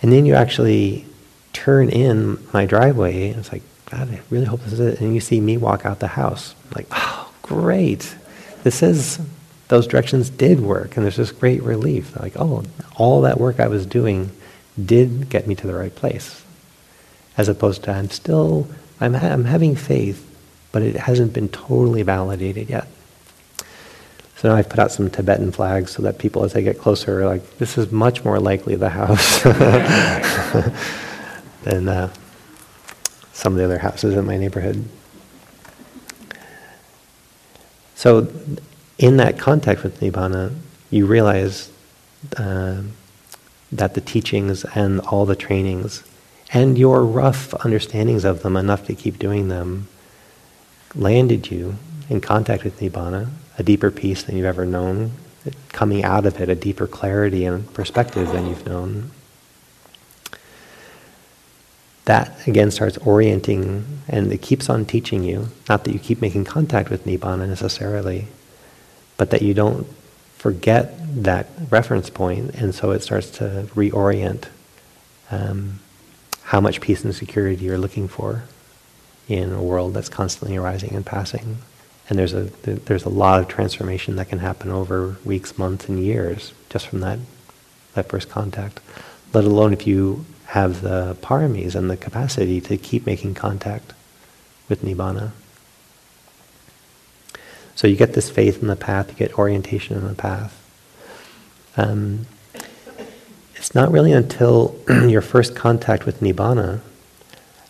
and 0.00 0.12
then 0.12 0.24
you 0.24 0.34
actually 0.34 1.04
turn 1.52 1.90
in 1.90 2.38
my 2.52 2.64
driveway, 2.64 3.30
and 3.30 3.38
it's 3.38 3.52
like, 3.52 3.62
God, 3.90 4.10
I 4.10 4.20
really 4.30 4.46
hope 4.46 4.60
this 4.60 4.72
is 4.72 4.80
it. 4.80 5.00
And 5.00 5.14
you 5.14 5.20
see 5.20 5.40
me 5.40 5.56
walk 5.56 5.84
out 5.84 5.98
the 5.98 6.08
house. 6.08 6.54
Like, 6.74 6.86
oh, 6.90 7.32
great. 7.42 8.14
This 8.62 8.82
is 8.82 9.20
those 9.68 9.86
directions 9.86 10.30
did 10.30 10.60
work, 10.60 10.96
and 10.96 11.04
there's 11.04 11.16
this 11.16 11.32
great 11.32 11.62
relief. 11.62 12.18
Like, 12.18 12.34
oh, 12.36 12.64
all 12.96 13.22
that 13.22 13.38
work 13.38 13.60
I 13.60 13.68
was 13.68 13.84
doing 13.84 14.30
did 14.82 15.28
get 15.28 15.46
me 15.46 15.54
to 15.54 15.66
the 15.66 15.74
right 15.74 15.94
place. 15.94 16.42
As 17.36 17.48
opposed 17.48 17.82
to, 17.84 17.92
I'm 17.92 18.10
still, 18.10 18.68
I'm, 19.00 19.14
ha- 19.14 19.28
I'm 19.28 19.44
having 19.44 19.76
faith, 19.76 20.24
but 20.72 20.82
it 20.82 20.96
hasn't 20.96 21.34
been 21.34 21.48
totally 21.48 22.02
validated 22.02 22.70
yet. 22.70 22.88
So 24.38 24.48
now 24.48 24.54
I've 24.54 24.68
put 24.68 24.78
out 24.78 24.92
some 24.92 25.10
Tibetan 25.10 25.50
flags 25.50 25.90
so 25.90 26.02
that 26.02 26.18
people, 26.18 26.44
as 26.44 26.52
they 26.52 26.62
get 26.62 26.78
closer, 26.78 27.22
are 27.22 27.26
like, 27.26 27.58
this 27.58 27.76
is 27.76 27.90
much 27.90 28.24
more 28.24 28.38
likely 28.38 28.76
the 28.76 28.88
house. 28.88 29.42
Than 31.64 31.88
uh, 31.88 32.12
some 33.32 33.54
of 33.54 33.58
the 33.58 33.64
other 33.64 33.78
houses 33.78 34.14
in 34.14 34.24
my 34.24 34.36
neighborhood. 34.36 34.84
So 37.96 38.28
in 38.96 39.16
that 39.16 39.40
contact 39.40 39.82
with 39.82 39.98
Nibbana, 39.98 40.54
you 40.88 41.06
realize 41.06 41.72
uh, 42.36 42.82
that 43.72 43.94
the 43.94 44.00
teachings 44.00 44.64
and 44.66 45.00
all 45.00 45.26
the 45.26 45.34
trainings 45.34 46.04
and 46.52 46.78
your 46.78 47.04
rough 47.04 47.52
understandings 47.64 48.24
of 48.24 48.42
them, 48.42 48.56
enough 48.56 48.86
to 48.86 48.94
keep 48.94 49.18
doing 49.18 49.48
them, 49.48 49.88
landed 50.94 51.50
you 51.50 51.74
in 52.08 52.20
contact 52.20 52.62
with 52.62 52.78
Nibbana, 52.78 53.30
a 53.58 53.62
deeper 53.62 53.90
peace 53.90 54.22
than 54.22 54.36
you've 54.36 54.46
ever 54.46 54.64
known, 54.64 55.12
coming 55.70 56.04
out 56.04 56.24
of 56.24 56.40
it, 56.40 56.48
a 56.48 56.54
deeper 56.54 56.86
clarity 56.86 57.44
and 57.44 57.72
perspective 57.74 58.30
than 58.32 58.46
you've 58.46 58.66
known. 58.66 59.10
That 62.04 62.46
again 62.46 62.70
starts 62.70 62.96
orienting 62.98 64.00
and 64.08 64.32
it 64.32 64.40
keeps 64.40 64.70
on 64.70 64.86
teaching 64.86 65.24
you, 65.24 65.48
not 65.68 65.84
that 65.84 65.92
you 65.92 65.98
keep 65.98 66.22
making 66.22 66.44
contact 66.44 66.88
with 66.88 67.04
Nibbana 67.04 67.46
necessarily, 67.46 68.28
but 69.18 69.30
that 69.30 69.42
you 69.42 69.52
don't 69.52 69.86
forget 70.36 70.94
that 71.24 71.48
reference 71.68 72.08
point, 72.08 72.54
and 72.54 72.74
so 72.74 72.92
it 72.92 73.02
starts 73.02 73.28
to 73.30 73.68
reorient 73.74 74.44
um, 75.30 75.80
how 76.44 76.60
much 76.60 76.80
peace 76.80 77.04
and 77.04 77.14
security 77.14 77.64
you're 77.64 77.76
looking 77.76 78.08
for 78.08 78.44
in 79.26 79.52
a 79.52 79.62
world 79.62 79.92
that's 79.92 80.08
constantly 80.08 80.56
arising 80.56 80.94
and 80.94 81.04
passing. 81.04 81.58
And 82.08 82.18
there's 82.18 82.32
a 82.32 82.44
there's 82.64 83.04
a 83.04 83.10
lot 83.10 83.40
of 83.40 83.48
transformation 83.48 84.16
that 84.16 84.28
can 84.28 84.38
happen 84.38 84.70
over 84.70 85.18
weeks, 85.24 85.58
months, 85.58 85.88
and 85.88 86.02
years 86.02 86.52
just 86.70 86.86
from 86.86 87.00
that 87.00 87.18
that 87.94 88.08
first 88.08 88.28
contact. 88.28 88.80
Let 89.34 89.44
alone 89.44 89.72
if 89.72 89.86
you 89.86 90.24
have 90.46 90.80
the 90.80 91.16
paramis 91.20 91.74
and 91.74 91.90
the 91.90 91.96
capacity 91.96 92.60
to 92.62 92.78
keep 92.78 93.04
making 93.04 93.34
contact 93.34 93.92
with 94.68 94.82
nibbana. 94.82 95.32
So 97.74 97.86
you 97.86 97.94
get 97.94 98.14
this 98.14 98.30
faith 98.30 98.60
in 98.60 98.68
the 98.68 98.74
path, 98.74 99.10
you 99.10 99.14
get 99.14 99.38
orientation 99.38 99.96
in 99.96 100.08
the 100.08 100.14
path. 100.14 100.58
Um, 101.76 102.26
it's 103.54 103.74
not 103.74 103.92
really 103.92 104.12
until 104.12 104.76
your 104.88 105.20
first 105.20 105.54
contact 105.54 106.06
with 106.06 106.20
Nibbana 106.20 106.80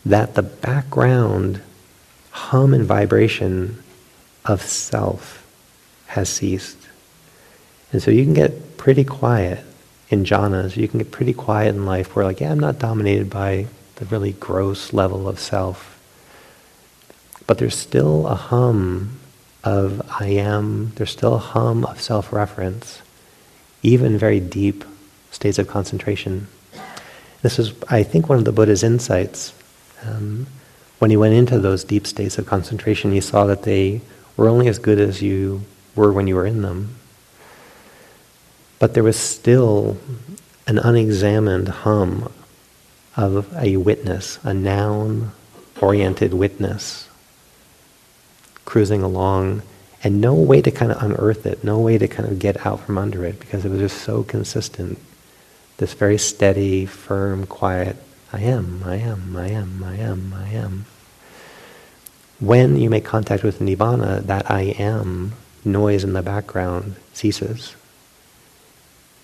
that 0.06 0.34
the 0.34 0.42
background 0.42 1.60
hum 2.30 2.72
and 2.72 2.84
vibration 2.84 3.82
of 4.48 4.62
self 4.62 5.46
has 6.06 6.28
ceased. 6.28 6.78
And 7.92 8.02
so 8.02 8.10
you 8.10 8.24
can 8.24 8.34
get 8.34 8.76
pretty 8.76 9.04
quiet 9.04 9.64
in 10.10 10.24
jhanas, 10.24 10.76
you 10.76 10.88
can 10.88 10.98
get 10.98 11.10
pretty 11.10 11.34
quiet 11.34 11.74
in 11.74 11.84
life 11.84 12.16
where 12.16 12.24
like, 12.24 12.40
yeah, 12.40 12.50
I'm 12.50 12.58
not 12.58 12.78
dominated 12.78 13.28
by 13.28 13.66
the 13.96 14.06
really 14.06 14.32
gross 14.32 14.92
level 14.92 15.28
of 15.28 15.38
self. 15.38 15.94
But 17.46 17.58
there's 17.58 17.76
still 17.76 18.26
a 18.26 18.34
hum 18.34 19.20
of 19.64 20.00
I 20.20 20.28
am, 20.28 20.92
there's 20.94 21.10
still 21.10 21.34
a 21.34 21.38
hum 21.38 21.84
of 21.84 22.00
self 22.00 22.32
reference, 22.32 23.02
even 23.82 24.16
very 24.16 24.40
deep 24.40 24.84
states 25.30 25.58
of 25.58 25.68
concentration. 25.68 26.48
This 27.42 27.58
is, 27.58 27.72
I 27.88 28.02
think, 28.02 28.28
one 28.28 28.38
of 28.38 28.44
the 28.44 28.52
Buddha's 28.52 28.82
insights. 28.82 29.52
Um, 30.04 30.46
when 30.98 31.10
he 31.10 31.16
went 31.16 31.34
into 31.34 31.58
those 31.58 31.84
deep 31.84 32.06
states 32.06 32.38
of 32.38 32.46
concentration, 32.46 33.12
he 33.12 33.20
saw 33.20 33.44
that 33.46 33.62
they 33.62 34.00
were 34.38 34.48
only 34.48 34.68
as 34.68 34.78
good 34.78 34.98
as 34.98 35.20
you 35.20 35.62
were 35.94 36.10
when 36.10 36.26
you 36.26 36.36
were 36.36 36.46
in 36.46 36.62
them. 36.62 36.96
But 38.78 38.94
there 38.94 39.02
was 39.02 39.18
still 39.18 39.98
an 40.66 40.78
unexamined 40.78 41.68
hum 41.68 42.32
of 43.16 43.54
a 43.56 43.76
witness, 43.76 44.38
a 44.44 44.54
noun 44.54 45.32
oriented 45.80 46.32
witness 46.32 47.08
cruising 48.64 49.02
along 49.02 49.62
and 50.04 50.20
no 50.20 50.34
way 50.34 50.60
to 50.60 50.70
kind 50.70 50.92
of 50.92 51.02
unearth 51.02 51.46
it, 51.46 51.64
no 51.64 51.78
way 51.80 51.98
to 51.98 52.06
kind 52.06 52.28
of 52.28 52.38
get 52.38 52.64
out 52.66 52.80
from 52.80 52.98
under 52.98 53.24
it 53.24 53.40
because 53.40 53.64
it 53.64 53.70
was 53.70 53.80
just 53.80 54.02
so 54.02 54.22
consistent. 54.22 54.98
This 55.78 55.94
very 55.94 56.18
steady, 56.18 56.86
firm, 56.86 57.46
quiet, 57.46 57.96
I 58.32 58.40
am, 58.42 58.82
I 58.84 58.96
am, 58.96 59.36
I 59.36 59.48
am, 59.48 59.82
I 59.82 59.96
am, 59.96 60.34
I 60.34 60.48
am. 60.50 60.84
When 62.40 62.76
you 62.76 62.88
make 62.88 63.04
contact 63.04 63.42
with 63.42 63.58
Nibbana, 63.58 64.24
that 64.26 64.50
I 64.50 64.74
am 64.78 65.32
noise 65.64 66.04
in 66.04 66.12
the 66.12 66.22
background 66.22 66.94
ceases. 67.12 67.74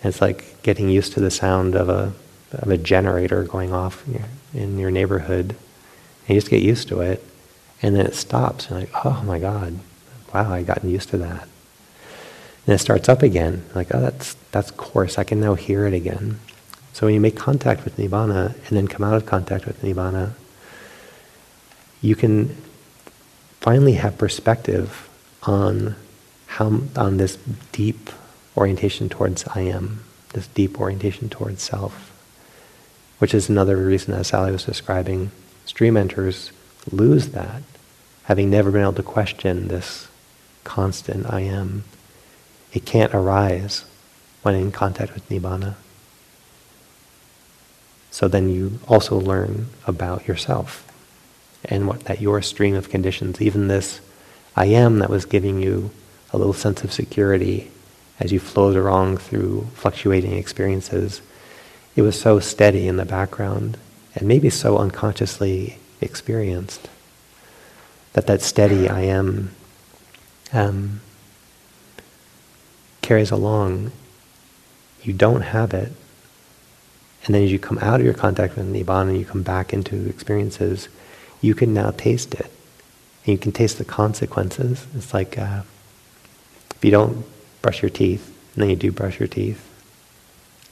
It's 0.02 0.20
like 0.20 0.62
getting 0.62 0.88
used 0.88 1.12
to 1.14 1.20
the 1.20 1.30
sound 1.30 1.74
of 1.76 1.88
a, 1.88 2.12
of 2.52 2.68
a 2.68 2.76
generator 2.76 3.44
going 3.44 3.72
off 3.72 4.06
in 4.06 4.14
your, 4.14 4.24
in 4.52 4.78
your 4.78 4.90
neighborhood. 4.90 5.50
And 6.26 6.34
you 6.34 6.36
just 6.36 6.50
get 6.50 6.62
used 6.62 6.88
to 6.88 7.00
it. 7.00 7.24
And 7.80 7.94
then 7.94 8.06
it 8.06 8.14
stops. 8.14 8.68
And 8.68 8.80
like, 8.80 8.90
oh 9.04 9.22
my 9.24 9.38
God, 9.38 9.78
wow, 10.32 10.52
I've 10.52 10.66
gotten 10.66 10.90
used 10.90 11.10
to 11.10 11.18
that. 11.18 11.48
And 12.66 12.74
it 12.74 12.78
starts 12.78 13.08
up 13.08 13.22
again. 13.22 13.64
Like, 13.74 13.94
oh, 13.94 14.00
that's, 14.00 14.34
that's 14.50 14.70
coarse. 14.72 15.18
I 15.18 15.24
can 15.24 15.40
now 15.40 15.54
hear 15.54 15.86
it 15.86 15.94
again. 15.94 16.40
So 16.92 17.06
when 17.06 17.14
you 17.14 17.20
make 17.20 17.36
contact 17.36 17.84
with 17.84 17.96
Nibbana 17.96 18.54
and 18.68 18.76
then 18.76 18.88
come 18.88 19.04
out 19.04 19.14
of 19.14 19.26
contact 19.26 19.66
with 19.66 19.82
Nibbana, 19.82 20.32
you 22.00 22.14
can 22.14 22.56
finally 23.64 23.94
have 23.94 24.18
perspective 24.18 25.08
on 25.44 25.96
how 26.44 26.82
on 26.96 27.16
this 27.16 27.38
deep 27.72 28.10
orientation 28.58 29.08
towards 29.08 29.42
I 29.54 29.62
am, 29.62 30.04
this 30.34 30.48
deep 30.48 30.78
orientation 30.78 31.30
towards 31.30 31.62
self, 31.62 32.12
which 33.20 33.32
is 33.32 33.48
another 33.48 33.78
reason, 33.78 34.12
as 34.12 34.26
Sally 34.26 34.52
was 34.52 34.66
describing, 34.66 35.30
stream 35.64 35.96
enters 35.96 36.52
lose 36.92 37.28
that 37.28 37.62
having 38.24 38.50
never 38.50 38.70
been 38.70 38.82
able 38.82 38.92
to 38.92 39.02
question 39.02 39.68
this 39.68 40.08
constant 40.64 41.24
I 41.32 41.40
am, 41.40 41.84
it 42.74 42.84
can't 42.84 43.14
arise 43.14 43.86
when 44.42 44.54
in 44.54 44.72
contact 44.72 45.14
with 45.14 45.26
Nibbana. 45.30 45.76
So 48.10 48.28
then 48.28 48.50
you 48.50 48.78
also 48.86 49.18
learn 49.18 49.68
about 49.86 50.28
yourself 50.28 50.83
and 51.64 51.86
what 51.86 52.00
that 52.04 52.20
your 52.20 52.42
stream 52.42 52.74
of 52.74 52.90
conditions, 52.90 53.40
even 53.40 53.68
this 53.68 54.00
I 54.56 54.66
am 54.66 54.98
that 54.98 55.10
was 55.10 55.24
giving 55.24 55.60
you 55.60 55.90
a 56.32 56.38
little 56.38 56.52
sense 56.52 56.84
of 56.84 56.92
security 56.92 57.70
as 58.20 58.32
you 58.32 58.38
flowed 58.38 58.76
along 58.76 59.16
through 59.16 59.66
fluctuating 59.74 60.34
experiences, 60.34 61.20
it 61.96 62.02
was 62.02 62.20
so 62.20 62.38
steady 62.38 62.86
in 62.86 62.96
the 62.96 63.04
background 63.04 63.76
and 64.14 64.28
maybe 64.28 64.50
so 64.50 64.78
unconsciously 64.78 65.78
experienced 66.00 66.88
that 68.12 68.26
that 68.26 68.40
steady 68.40 68.88
I 68.88 69.00
am 69.02 69.50
um, 70.52 71.00
carries 73.02 73.30
along. 73.30 73.90
You 75.02 75.12
don't 75.12 75.42
have 75.42 75.74
it, 75.74 75.92
and 77.26 77.34
then 77.34 77.42
as 77.42 77.52
you 77.52 77.58
come 77.58 77.78
out 77.78 78.00
of 78.00 78.06
your 78.06 78.14
contact 78.14 78.56
with 78.56 78.72
Nibbana 78.72 79.18
you 79.18 79.24
come 79.24 79.42
back 79.42 79.72
into 79.72 80.08
experiences, 80.08 80.88
you 81.44 81.54
can 81.54 81.74
now 81.74 81.90
taste 81.90 82.34
it. 82.34 82.46
And 82.46 83.32
you 83.32 83.38
can 83.38 83.52
taste 83.52 83.78
the 83.78 83.84
consequences. 83.84 84.86
It's 84.94 85.12
like 85.12 85.38
uh, 85.38 85.62
if 86.74 86.84
you 86.84 86.90
don't 86.90 87.24
brush 87.60 87.82
your 87.82 87.90
teeth, 87.90 88.26
and 88.54 88.62
then 88.62 88.70
you 88.70 88.76
do 88.76 88.90
brush 88.90 89.18
your 89.20 89.28
teeth, 89.28 89.62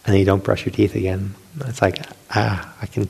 and 0.04 0.12
then 0.12 0.20
you 0.20 0.26
don't 0.26 0.42
brush 0.42 0.64
your 0.64 0.74
teeth 0.74 0.94
again, 0.94 1.34
it's 1.60 1.82
like, 1.82 1.98
ah, 2.30 2.74
I 2.80 2.86
can, 2.86 3.08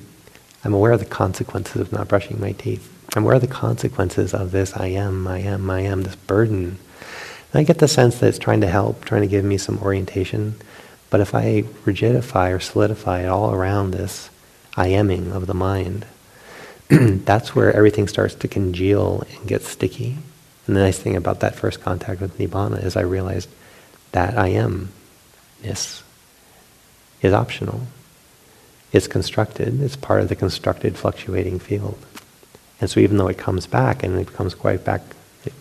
I'm 0.64 0.74
aware 0.74 0.92
of 0.92 1.00
the 1.00 1.06
consequences 1.06 1.80
of 1.80 1.92
not 1.92 2.08
brushing 2.08 2.40
my 2.40 2.52
teeth. 2.52 2.92
I'm 3.14 3.24
aware 3.24 3.36
of 3.36 3.40
the 3.40 3.46
consequences 3.46 4.34
of 4.34 4.50
this 4.50 4.76
I 4.76 4.88
am, 4.88 5.26
I 5.26 5.38
am, 5.38 5.70
I 5.70 5.80
am, 5.80 6.02
this 6.02 6.16
burden. 6.16 6.78
And 7.52 7.60
I 7.60 7.62
get 7.62 7.78
the 7.78 7.88
sense 7.88 8.18
that 8.18 8.28
it's 8.28 8.38
trying 8.38 8.62
to 8.62 8.68
help, 8.68 9.04
trying 9.04 9.22
to 9.22 9.28
give 9.28 9.44
me 9.44 9.58
some 9.58 9.78
orientation. 9.78 10.54
But 11.10 11.20
if 11.20 11.34
I 11.34 11.62
rigidify 11.84 12.54
or 12.54 12.60
solidify 12.60 13.22
it 13.22 13.28
all 13.28 13.52
around 13.52 13.90
this 13.90 14.30
I 14.76 14.88
aming 14.88 15.32
of 15.32 15.46
the 15.46 15.54
mind, 15.54 16.06
that's 17.24 17.54
where 17.54 17.74
everything 17.74 18.06
starts 18.06 18.34
to 18.34 18.48
congeal 18.48 19.24
and 19.30 19.48
get 19.48 19.62
sticky. 19.62 20.18
And 20.66 20.76
the 20.76 20.80
nice 20.80 20.98
thing 20.98 21.16
about 21.16 21.40
that 21.40 21.54
first 21.54 21.80
contact 21.80 22.20
with 22.20 22.36
Nibbana 22.38 22.84
is 22.84 22.96
I 22.96 23.02
realized 23.02 23.48
that 24.12 24.36
I 24.36 24.50
amness 24.50 26.02
is 27.22 27.32
optional. 27.32 27.82
It's 28.92 29.06
constructed, 29.06 29.80
it's 29.80 29.96
part 29.96 30.20
of 30.20 30.28
the 30.28 30.36
constructed 30.36 30.98
fluctuating 30.98 31.58
field. 31.60 31.98
And 32.78 32.90
so 32.90 33.00
even 33.00 33.16
though 33.16 33.28
it 33.28 33.38
comes 33.38 33.66
back 33.66 34.02
and 34.02 34.18
it 34.18 34.26
becomes 34.26 34.54
quite 34.54 34.84
back, 34.84 35.00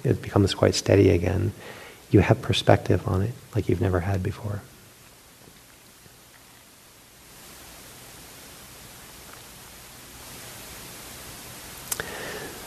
it 0.04 0.22
becomes 0.22 0.54
quite 0.54 0.76
steady 0.76 1.12
again, 1.12 1.54
you 2.10 2.20
have 2.20 2.42
perspective 2.42 3.08
on 3.08 3.22
it 3.22 3.32
like 3.56 3.70
you've 3.70 3.80
never 3.80 4.02
had 4.02 4.22
before. 4.22 4.62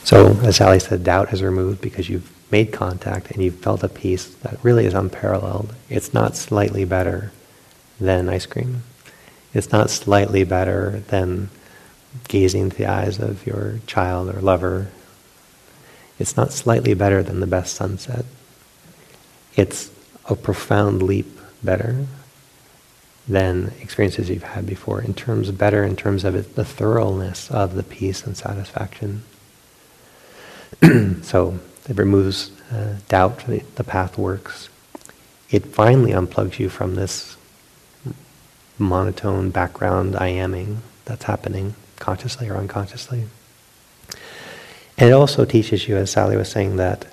So, 0.04 0.38
as 0.42 0.56
Sally 0.56 0.80
said, 0.80 1.02
doubt 1.02 1.30
has 1.30 1.42
removed 1.42 1.80
because 1.80 2.10
you've 2.10 2.30
made 2.52 2.74
contact 2.74 3.30
and 3.30 3.42
you've 3.42 3.58
felt 3.60 3.82
a 3.82 3.88
peace 3.88 4.26
that 4.26 4.62
really 4.62 4.84
is 4.84 4.92
unparalleled. 4.92 5.74
It's 5.88 6.12
not 6.12 6.36
slightly 6.36 6.84
better 6.84 7.32
than 7.98 8.28
ice 8.28 8.44
cream. 8.44 8.82
It's 9.54 9.72
not 9.72 9.88
slightly 9.88 10.44
better 10.44 11.02
than 11.08 11.48
gazing 12.28 12.64
into 12.64 12.76
the 12.76 12.86
eyes 12.86 13.18
of 13.18 13.46
your 13.46 13.80
child 13.86 14.28
or 14.28 14.42
lover. 14.42 14.88
It's 16.18 16.36
not 16.36 16.52
slightly 16.52 16.92
better 16.92 17.22
than 17.22 17.40
the 17.40 17.46
best 17.46 17.74
sunset. 17.74 18.26
It's 19.56 19.90
a 20.26 20.36
profound 20.36 21.02
leap 21.02 21.38
better 21.62 22.06
than 23.26 23.72
experiences 23.80 24.28
you've 24.28 24.42
had 24.42 24.66
before, 24.66 25.00
in 25.00 25.14
terms 25.14 25.50
better 25.50 25.82
in 25.82 25.96
terms 25.96 26.24
of 26.24 26.34
it, 26.34 26.56
the 26.56 26.64
thoroughness 26.64 27.50
of 27.50 27.74
the 27.74 27.82
peace 27.82 28.26
and 28.26 28.36
satisfaction. 28.36 29.22
so 31.22 31.58
it 31.88 31.96
removes 31.96 32.50
uh, 32.72 32.96
doubt, 33.08 33.46
the, 33.46 33.60
the 33.76 33.84
path 33.84 34.18
works. 34.18 34.68
It 35.50 35.66
finally 35.66 36.12
unplugs 36.12 36.58
you 36.58 36.68
from 36.68 36.94
this 36.94 37.36
monotone 38.78 39.50
background 39.50 40.16
I 40.16 40.28
aming 40.28 40.82
that's 41.04 41.24
happening 41.24 41.74
consciously 41.96 42.48
or 42.48 42.56
unconsciously. 42.56 43.24
And 44.96 45.10
it 45.10 45.12
also 45.12 45.44
teaches 45.44 45.88
you, 45.88 45.96
as 45.96 46.10
Sally 46.10 46.36
was 46.36 46.50
saying, 46.50 46.76
that 46.76 47.06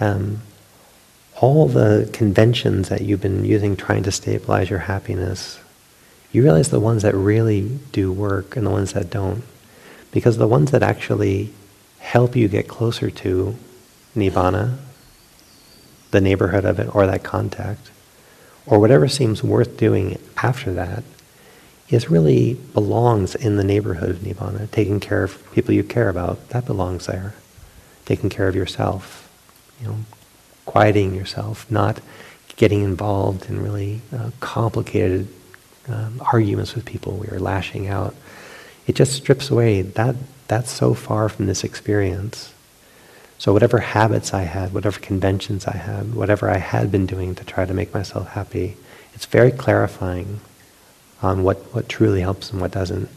um, 0.00 0.42
all 1.40 1.68
the 1.68 2.08
conventions 2.12 2.88
that 2.88 3.02
you've 3.02 3.20
been 3.20 3.44
using 3.44 3.76
trying 3.76 4.02
to 4.04 4.12
stabilize 4.12 4.70
your 4.70 4.80
happiness, 4.80 5.60
you 6.32 6.42
realize 6.42 6.70
the 6.70 6.80
ones 6.80 7.02
that 7.02 7.14
really 7.14 7.78
do 7.92 8.12
work 8.12 8.56
and 8.56 8.66
the 8.66 8.70
ones 8.70 8.92
that 8.92 9.10
don't. 9.10 9.42
Because 10.10 10.36
the 10.36 10.48
ones 10.48 10.70
that 10.70 10.82
actually 10.82 11.52
help 12.04 12.36
you 12.36 12.46
get 12.48 12.68
closer 12.68 13.10
to 13.10 13.56
nibbana, 14.14 14.76
the 16.10 16.20
neighborhood 16.20 16.64
of 16.64 16.78
it, 16.78 16.94
or 16.94 17.06
that 17.06 17.24
contact, 17.24 17.90
or 18.66 18.78
whatever 18.78 19.08
seems 19.08 19.42
worth 19.42 19.78
doing 19.78 20.18
after 20.36 20.72
that, 20.74 21.02
is 21.88 22.10
really 22.10 22.54
belongs 22.74 23.34
in 23.34 23.56
the 23.56 23.64
neighborhood 23.64 24.10
of 24.10 24.18
nibbana. 24.18 24.70
Taking 24.70 25.00
care 25.00 25.24
of 25.24 25.52
people 25.52 25.72
you 25.74 25.82
care 25.82 26.10
about, 26.10 26.50
that 26.50 26.66
belongs 26.66 27.06
there. 27.06 27.34
Taking 28.04 28.28
care 28.28 28.48
of 28.48 28.54
yourself, 28.54 29.30
you 29.80 29.88
know, 29.88 29.96
quieting 30.66 31.14
yourself, 31.14 31.68
not 31.70 32.00
getting 32.56 32.82
involved 32.82 33.48
in 33.48 33.62
really 33.62 34.02
uh, 34.14 34.30
complicated 34.40 35.26
um, 35.88 36.20
arguments 36.32 36.74
with 36.74 36.84
people 36.84 37.16
where 37.16 37.30
you're 37.30 37.40
lashing 37.40 37.88
out. 37.88 38.14
It 38.86 38.94
just 38.94 39.14
strips 39.14 39.50
away 39.50 39.80
that 39.82 40.14
that's 40.48 40.70
so 40.70 40.94
far 40.94 41.28
from 41.28 41.46
this 41.46 41.64
experience. 41.64 42.52
So 43.38 43.52
whatever 43.52 43.78
habits 43.78 44.32
I 44.32 44.42
had, 44.42 44.72
whatever 44.72 45.00
conventions 45.00 45.66
I 45.66 45.76
had, 45.76 46.14
whatever 46.14 46.48
I 46.48 46.58
had 46.58 46.90
been 46.90 47.06
doing 47.06 47.34
to 47.34 47.44
try 47.44 47.64
to 47.64 47.74
make 47.74 47.92
myself 47.92 48.28
happy, 48.28 48.76
it's 49.14 49.26
very 49.26 49.50
clarifying 49.50 50.40
on 51.22 51.42
what, 51.42 51.58
what 51.74 51.88
truly 51.88 52.20
helps 52.20 52.50
and 52.50 52.60
what 52.60 52.70
doesn't. 52.70 53.08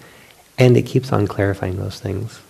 And 0.57 0.75
it 0.75 0.85
keeps 0.85 1.11
on 1.11 1.27
clarifying 1.27 1.77
those 1.77 1.99
things. 1.99 2.41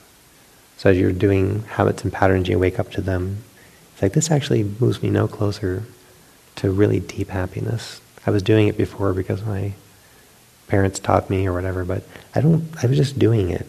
So 0.77 0.91
as 0.91 0.97
you're 0.97 1.11
doing 1.11 1.63
habits 1.63 2.03
and 2.03 2.13
patterns, 2.13 2.47
you 2.47 2.59
wake 2.59 2.79
up 2.79 2.91
to 2.91 3.01
them. 3.01 3.43
It's 3.93 4.01
like, 4.01 4.13
this 4.13 4.31
actually 4.31 4.63
moves 4.63 5.01
me 5.01 5.09
no 5.09 5.27
closer 5.27 5.83
to 6.57 6.71
really 6.71 6.99
deep 6.99 7.29
happiness. 7.29 7.99
I 8.25 8.31
was 8.31 8.43
doing 8.43 8.67
it 8.67 8.77
before 8.77 9.13
because 9.13 9.43
my 9.43 9.73
parents 10.67 10.99
taught 10.99 11.29
me 11.29 11.47
or 11.47 11.53
whatever, 11.53 11.83
but 11.83 12.03
I 12.35 12.41
don't, 12.41 12.67
I 12.83 12.87
was 12.87 12.97
just 12.97 13.17
doing 13.17 13.49
it. 13.49 13.65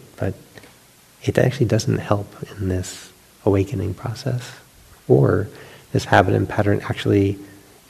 It 1.23 1.37
actually 1.37 1.65
doesn't 1.67 1.97
help 1.97 2.27
in 2.57 2.69
this 2.69 3.11
awakening 3.45 3.93
process. 3.93 4.55
Or 5.07 5.47
this 5.91 6.05
habit 6.05 6.33
and 6.33 6.47
pattern 6.47 6.81
actually 6.83 7.37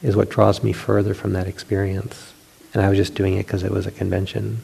is 0.01 0.15
what 0.15 0.29
draws 0.29 0.63
me 0.63 0.73
further 0.73 1.13
from 1.13 1.33
that 1.33 1.47
experience. 1.47 2.33
And 2.73 2.81
I 2.81 2.89
was 2.89 2.97
just 2.97 3.15
doing 3.15 3.35
it 3.35 3.45
because 3.45 3.63
it 3.63 3.71
was 3.71 3.85
a 3.85 3.91
convention. 3.91 4.59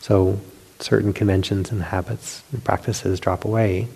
So 0.00 0.40
certain 0.80 1.12
conventions 1.12 1.70
and 1.70 1.82
habits 1.82 2.42
and 2.52 2.62
practices 2.62 3.20
drop 3.20 3.44
away, 3.44 3.88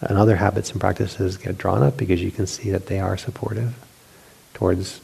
and 0.00 0.16
other 0.16 0.36
habits 0.36 0.70
and 0.70 0.80
practices 0.80 1.36
get 1.36 1.58
drawn 1.58 1.82
up 1.82 1.96
because 1.96 2.22
you 2.22 2.30
can 2.30 2.46
see 2.46 2.70
that 2.70 2.86
they 2.86 3.00
are 3.00 3.16
supportive 3.16 3.74
towards 4.54 5.00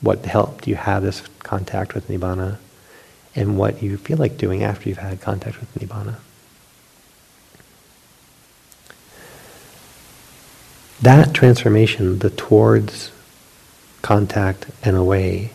what 0.00 0.24
helped 0.24 0.66
you 0.66 0.74
have 0.74 1.02
this 1.02 1.22
contact 1.40 1.94
with 1.94 2.08
Nibbana 2.08 2.56
and 3.34 3.58
what 3.58 3.82
you 3.82 3.96
feel 3.96 4.16
like 4.16 4.36
doing 4.36 4.62
after 4.62 4.88
you've 4.88 4.98
had 4.98 5.20
contact 5.20 5.60
with 5.60 5.74
Nibbana. 5.74 6.16
That 11.02 11.34
transformation, 11.34 12.20
the 12.20 12.30
towards 12.30 13.10
contact 14.02 14.66
and 14.84 14.96
away, 14.96 15.50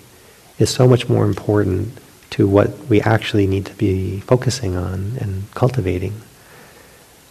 is 0.60 0.70
so 0.70 0.88
much 0.88 1.08
more 1.08 1.24
important 1.24 1.98
to 2.32 2.48
what 2.48 2.78
we 2.90 3.00
actually 3.02 3.48
need 3.48 3.66
to 3.66 3.74
be 3.76 4.20
focusing 4.20 4.76
on 4.76 5.18
and 5.22 5.50
cultivating 5.54 6.22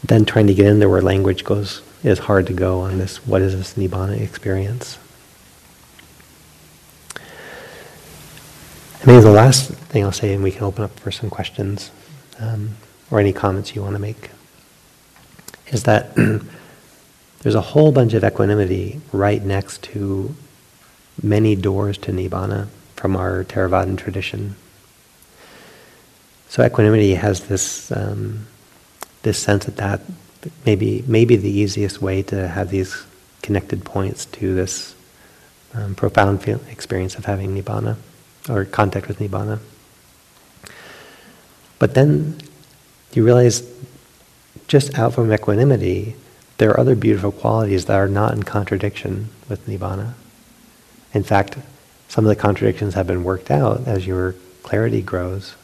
than 0.02 0.24
trying 0.24 0.46
to 0.46 0.54
get 0.54 0.66
in 0.66 0.78
there 0.78 0.88
where 0.88 1.02
language 1.02 1.44
goes 1.44 1.82
is 2.02 2.20
hard 2.20 2.46
to 2.46 2.52
go 2.52 2.80
on 2.80 2.98
this 2.98 3.26
what 3.26 3.42
is 3.42 3.54
this 3.54 3.74
nibbana 3.74 4.18
experience. 4.18 4.98
And 9.00 9.08
maybe 9.08 9.20
the 9.20 9.30
last 9.30 9.70
thing 9.70 10.04
I'll 10.04 10.12
say, 10.12 10.32
and 10.32 10.42
we 10.42 10.52
can 10.52 10.64
open 10.64 10.84
up 10.84 10.98
for 11.00 11.10
some 11.10 11.28
questions 11.28 11.90
um, 12.40 12.76
or 13.10 13.20
any 13.20 13.34
comments 13.34 13.74
you 13.74 13.82
want 13.82 13.94
to 13.94 14.00
make, 14.00 14.30
is 15.68 15.82
that 15.82 16.16
There's 17.46 17.54
a 17.54 17.60
whole 17.60 17.92
bunch 17.92 18.12
of 18.14 18.24
equanimity 18.24 19.00
right 19.12 19.40
next 19.40 19.80
to 19.94 20.34
many 21.22 21.54
doors 21.54 21.96
to 21.98 22.10
Nibbana 22.10 22.66
from 22.96 23.14
our 23.14 23.44
Theravadan 23.44 23.96
tradition. 23.96 24.56
So 26.48 26.64
equanimity 26.64 27.14
has 27.14 27.46
this 27.46 27.92
um, 27.92 28.48
this 29.22 29.38
sense 29.38 29.64
that 29.66 29.76
that 29.76 30.00
maybe 30.64 31.04
maybe 31.06 31.36
the 31.36 31.48
easiest 31.48 32.02
way 32.02 32.20
to 32.24 32.48
have 32.48 32.70
these 32.70 33.04
connected 33.42 33.84
points 33.84 34.24
to 34.24 34.52
this 34.56 34.96
um, 35.72 35.94
profound 35.94 36.42
feel, 36.42 36.60
experience 36.68 37.14
of 37.14 37.26
having 37.26 37.54
nibbana 37.54 37.94
or 38.48 38.64
contact 38.64 39.06
with 39.06 39.20
nibbana. 39.20 39.60
But 41.78 41.94
then 41.94 42.38
you 43.12 43.24
realize, 43.24 43.62
just 44.66 44.98
out 44.98 45.14
from 45.14 45.32
equanimity, 45.32 46.16
there 46.58 46.70
are 46.70 46.80
other 46.80 46.96
beautiful 46.96 47.32
qualities 47.32 47.84
that 47.86 47.96
are 47.96 48.08
not 48.08 48.32
in 48.32 48.42
contradiction 48.42 49.28
with 49.48 49.66
nibbana. 49.66 50.14
In 51.12 51.22
fact, 51.22 51.58
some 52.08 52.24
of 52.24 52.28
the 52.28 52.36
contradictions 52.36 52.94
have 52.94 53.06
been 53.06 53.24
worked 53.24 53.50
out 53.50 53.86
as 53.86 54.06
your 54.06 54.34
clarity 54.62 55.02
grows. 55.02 55.54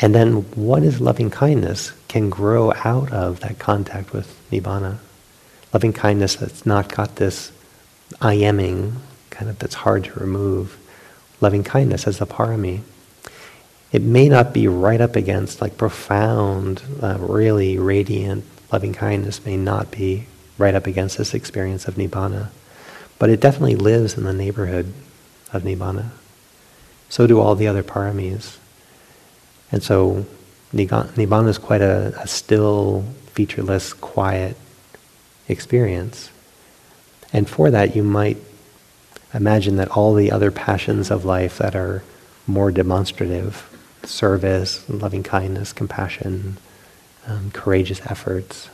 And 0.00 0.14
then 0.14 0.42
what 0.52 0.82
is 0.82 1.00
loving 1.00 1.30
kindness 1.30 1.92
can 2.06 2.30
grow 2.30 2.72
out 2.84 3.12
of 3.12 3.40
that 3.40 3.58
contact 3.58 4.12
with 4.12 4.38
nibbana. 4.50 4.98
Loving 5.72 5.92
kindness 5.92 6.36
that's 6.36 6.64
not 6.64 6.94
got 6.94 7.16
this 7.16 7.52
I 8.20 8.34
aming 8.34 8.96
kind 9.30 9.50
of 9.50 9.58
that's 9.58 9.74
hard 9.74 10.04
to 10.04 10.20
remove. 10.20 10.78
loving 11.40 11.62
kindness 11.62 12.06
as 12.06 12.18
the 12.18 12.26
parami. 12.26 12.80
It 13.92 14.02
may 14.02 14.28
not 14.28 14.52
be 14.52 14.66
right 14.68 15.00
up 15.00 15.16
against 15.16 15.60
like 15.60 15.78
profound, 15.78 16.82
uh, 17.00 17.16
really 17.20 17.78
radiant 17.78 18.44
loving 18.72 18.92
kindness 18.92 19.44
may 19.44 19.56
not 19.56 19.90
be 19.90 20.26
right 20.56 20.74
up 20.74 20.86
against 20.86 21.18
this 21.18 21.34
experience 21.34 21.86
of 21.86 21.94
nibbana, 21.94 22.48
but 23.18 23.30
it 23.30 23.40
definitely 23.40 23.76
lives 23.76 24.16
in 24.16 24.24
the 24.24 24.32
neighborhood 24.32 24.92
of 25.52 25.62
nibbana. 25.62 26.10
So 27.08 27.26
do 27.26 27.40
all 27.40 27.54
the 27.54 27.68
other 27.68 27.82
paramis. 27.82 28.58
And 29.72 29.82
so 29.82 30.26
nibbana 30.72 31.48
is 31.48 31.58
quite 31.58 31.80
a, 31.80 32.14
a 32.20 32.26
still, 32.26 33.04
featureless, 33.32 33.92
quiet 33.92 34.56
experience. 35.48 36.30
And 37.32 37.48
for 37.48 37.70
that, 37.70 37.96
you 37.96 38.02
might 38.02 38.38
imagine 39.34 39.76
that 39.76 39.90
all 39.90 40.14
the 40.14 40.32
other 40.32 40.50
passions 40.50 41.10
of 41.10 41.24
life 41.24 41.58
that 41.58 41.74
are 41.76 42.02
more 42.46 42.70
demonstrative 42.70 43.64
service, 44.04 44.88
loving 44.88 45.22
kindness, 45.22 45.72
compassion, 45.72 46.56
um, 47.28 47.50
courageous 47.52 48.00
efforts 48.06 48.68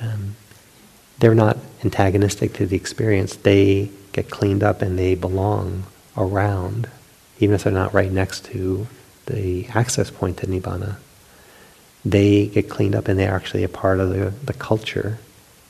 um, 0.00 0.36
they're 1.18 1.34
not 1.34 1.58
antagonistic 1.84 2.54
to 2.54 2.66
the 2.66 2.76
experience. 2.76 3.36
They 3.36 3.90
get 4.12 4.30
cleaned 4.30 4.62
up 4.62 4.82
and 4.82 4.98
they 4.98 5.14
belong 5.14 5.84
around, 6.16 6.88
even 7.38 7.54
if 7.54 7.64
they're 7.64 7.72
not 7.72 7.94
right 7.94 8.10
next 8.10 8.46
to 8.46 8.86
the 9.26 9.66
access 9.68 10.10
point 10.10 10.38
to 10.38 10.46
Nibbana. 10.46 10.96
They 12.04 12.46
get 12.46 12.70
cleaned 12.70 12.94
up 12.94 13.08
and 13.08 13.18
they're 13.18 13.34
actually 13.34 13.62
a 13.62 13.68
part 13.68 14.00
of 14.00 14.10
the, 14.10 14.30
the 14.44 14.54
culture 14.54 15.18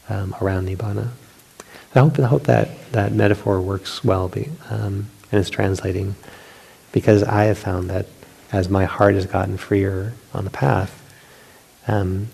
um, 0.08 0.34
around 0.40 0.68
Nibbana. 0.68 1.08
I 1.94 1.98
hope, 1.98 2.18
I 2.20 2.26
hope 2.26 2.44
that 2.44 2.92
that 2.92 3.12
metaphor 3.12 3.60
works 3.60 4.04
well 4.04 4.28
be, 4.28 4.48
um, 4.70 5.08
and 5.32 5.40
is 5.40 5.50
translating, 5.50 6.14
because 6.92 7.24
I 7.24 7.44
have 7.44 7.58
found 7.58 7.90
that 7.90 8.06
as 8.52 8.68
my 8.68 8.84
heart 8.84 9.16
has 9.16 9.26
gotten 9.26 9.56
freer 9.56 10.14
on 10.32 10.44
the 10.44 10.50
path, 10.50 10.99
um, 11.86 12.28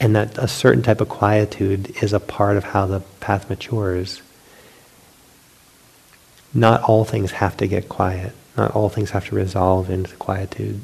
and 0.00 0.16
that 0.16 0.38
a 0.38 0.48
certain 0.48 0.82
type 0.82 1.00
of 1.00 1.08
quietude 1.08 2.02
is 2.02 2.12
a 2.12 2.20
part 2.20 2.56
of 2.56 2.64
how 2.64 2.86
the 2.86 3.00
path 3.20 3.50
matures. 3.50 4.22
Not 6.54 6.82
all 6.82 7.04
things 7.04 7.32
have 7.32 7.56
to 7.58 7.66
get 7.66 7.88
quiet. 7.88 8.32
Not 8.56 8.72
all 8.72 8.88
things 8.88 9.10
have 9.10 9.28
to 9.28 9.34
resolve 9.34 9.90
into 9.90 10.16
quietude. 10.16 10.80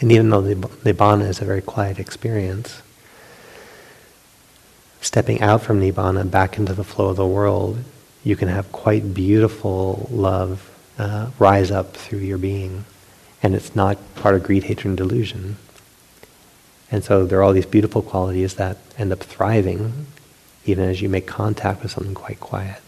And 0.00 0.12
even 0.12 0.28
though 0.28 0.42
the 0.42 0.54
Nibbana 0.54 1.26
is 1.26 1.40
a 1.40 1.44
very 1.44 1.62
quiet 1.62 1.98
experience, 1.98 2.82
stepping 5.00 5.40
out 5.40 5.62
from 5.62 5.80
Nibbana 5.80 6.30
back 6.30 6.58
into 6.58 6.74
the 6.74 6.84
flow 6.84 7.08
of 7.08 7.16
the 7.16 7.26
world, 7.26 7.78
you 8.22 8.36
can 8.36 8.48
have 8.48 8.70
quite 8.72 9.14
beautiful 9.14 10.08
love 10.10 10.70
uh, 10.98 11.30
rise 11.38 11.70
up 11.70 11.94
through 11.94 12.18
your 12.20 12.38
being. 12.38 12.84
And 13.42 13.54
it's 13.54 13.74
not 13.74 13.98
part 14.16 14.34
of 14.34 14.42
greed, 14.42 14.64
hatred, 14.64 14.86
and 14.86 14.96
delusion. 14.96 15.56
And 16.90 17.02
so 17.02 17.26
there 17.26 17.38
are 17.40 17.42
all 17.42 17.52
these 17.52 17.66
beautiful 17.66 18.02
qualities 18.02 18.54
that 18.54 18.78
end 18.98 19.12
up 19.12 19.20
thriving 19.20 20.06
even 20.66 20.88
as 20.88 21.00
you 21.00 21.08
make 21.08 21.26
contact 21.26 21.82
with 21.82 21.92
something 21.92 22.14
quite 22.14 22.40
quiet. 22.40 22.80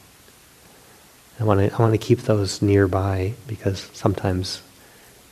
I 1.41 1.45
want 1.45 1.61
to 1.61 1.75
I 1.75 1.79
want 1.81 1.93
to 1.93 1.99
keep 1.99 2.23
those 2.23 2.61
nearby 2.61 3.35
because 3.47 3.89
sometimes 3.93 4.61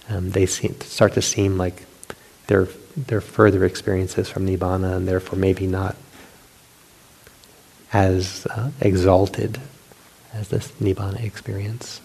um, 0.09 0.31
they 0.31 0.47
seem, 0.47 0.81
start 0.81 1.15
to 1.15 1.23
seem 1.23 1.59
like 1.59 1.85
they're 2.47 2.69
they're 2.97 3.21
further 3.21 3.65
experiences 3.65 4.29
from 4.29 4.47
nibbana 4.47 4.97
and 4.97 5.09
therefore 5.09 5.39
maybe 5.39 5.67
not 5.67 5.97
as 7.93 8.47
uh, 8.47 8.71
exalted 8.81 9.61
as 10.33 10.49
this 10.49 10.71
nibbana 10.81 11.23
experience. 11.25 12.01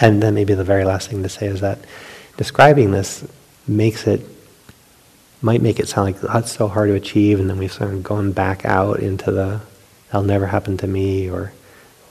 And 0.00 0.22
then 0.22 0.34
maybe 0.34 0.54
the 0.54 0.64
very 0.64 0.84
last 0.84 1.08
thing 1.08 1.22
to 1.22 1.28
say 1.28 1.46
is 1.46 1.60
that 1.60 1.78
describing 2.36 2.92
this 2.92 3.24
makes 3.66 4.06
it 4.06 4.20
might 5.42 5.60
make 5.60 5.80
it 5.80 5.88
sound 5.88 6.06
like 6.06 6.20
that's 6.20 6.52
so 6.52 6.68
hard 6.68 6.88
to 6.88 6.94
achieve, 6.94 7.40
and 7.40 7.50
then 7.50 7.58
we've 7.58 7.72
sort 7.72 7.92
of 7.92 8.02
gone 8.02 8.32
back 8.32 8.64
out 8.64 9.00
into 9.00 9.30
the 9.30 9.60
that'll 10.06 10.22
never 10.22 10.46
happen 10.46 10.76
to 10.78 10.86
me, 10.86 11.28
or 11.28 11.52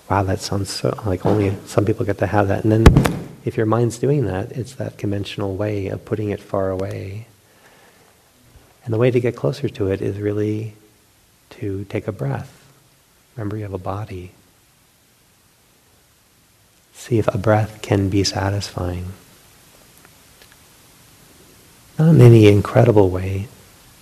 wow, 0.10 0.24
that 0.24 0.42
sounds 0.42 0.70
so 0.70 0.94
like 1.06 1.26
only 1.26 1.56
some 1.66 1.86
people 1.86 2.06
get 2.06 2.18
to 2.18 2.28
have 2.28 2.50
that. 2.50 2.64
And 2.64 2.72
then 2.72 3.30
if 3.46 3.56
your 3.56 3.66
mind's 3.66 3.98
doing 3.98 4.26
that, 4.26 4.52
it's 4.52 4.76
that 4.76 4.98
conventional 4.98 5.56
way 5.56 5.88
of 5.88 6.04
putting 6.04 6.30
it 6.30 6.42
far 6.42 6.70
away. 6.70 7.28
And 8.84 8.94
the 8.94 8.98
way 8.98 9.12
to 9.12 9.20
get 9.20 9.36
closer 9.36 9.70
to 9.70 9.88
it 9.88 10.02
is 10.02 10.20
really 10.20 10.74
to 11.52 11.86
take 11.86 12.08
a 12.08 12.12
breath. 12.12 12.58
Remember, 13.36 13.56
you 13.56 13.64
have 13.64 13.74
a 13.74 13.78
body. 13.78 14.32
See 16.94 17.18
if 17.18 17.28
a 17.34 17.38
breath 17.38 17.82
can 17.82 18.10
be 18.10 18.24
satisfying. 18.24 19.14
Not 21.98 22.16
in 22.16 22.22
any 22.22 22.48
incredible 22.48 23.10
way, 23.10 23.48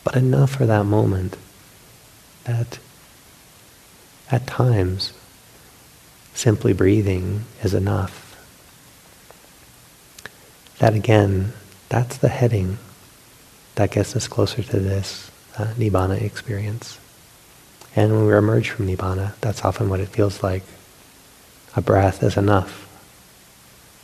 but 0.04 0.16
enough 0.16 0.52
for 0.52 0.66
that 0.66 0.86
moment 0.86 1.38
that 2.46 2.80
at 4.32 4.48
times 4.48 5.14
simply 6.34 6.74
breathing 6.74 7.46
is 7.64 7.74
enough. 7.74 8.26
That 10.80 10.94
again, 10.94 11.54
that's 11.90 12.18
the 12.18 12.30
heading 12.30 12.78
that 13.76 13.92
gets 13.92 14.16
us 14.16 14.28
closer 14.28 14.64
to 14.64 14.80
this 14.80 15.30
uh, 15.58 15.74
Nibbana 15.78 16.22
experience. 16.22 17.00
And 17.96 18.12
when 18.14 18.28
we 18.28 18.38
emerge 18.38 18.70
from 18.70 18.88
Nibbana, 18.88 19.34
that's 19.42 19.66
often 19.66 19.90
what 19.90 20.00
it 20.00 20.10
feels 20.10 20.44
like. 20.44 20.64
A 21.76 21.82
breath 21.82 22.24
is 22.24 22.38
enough. 22.38 22.88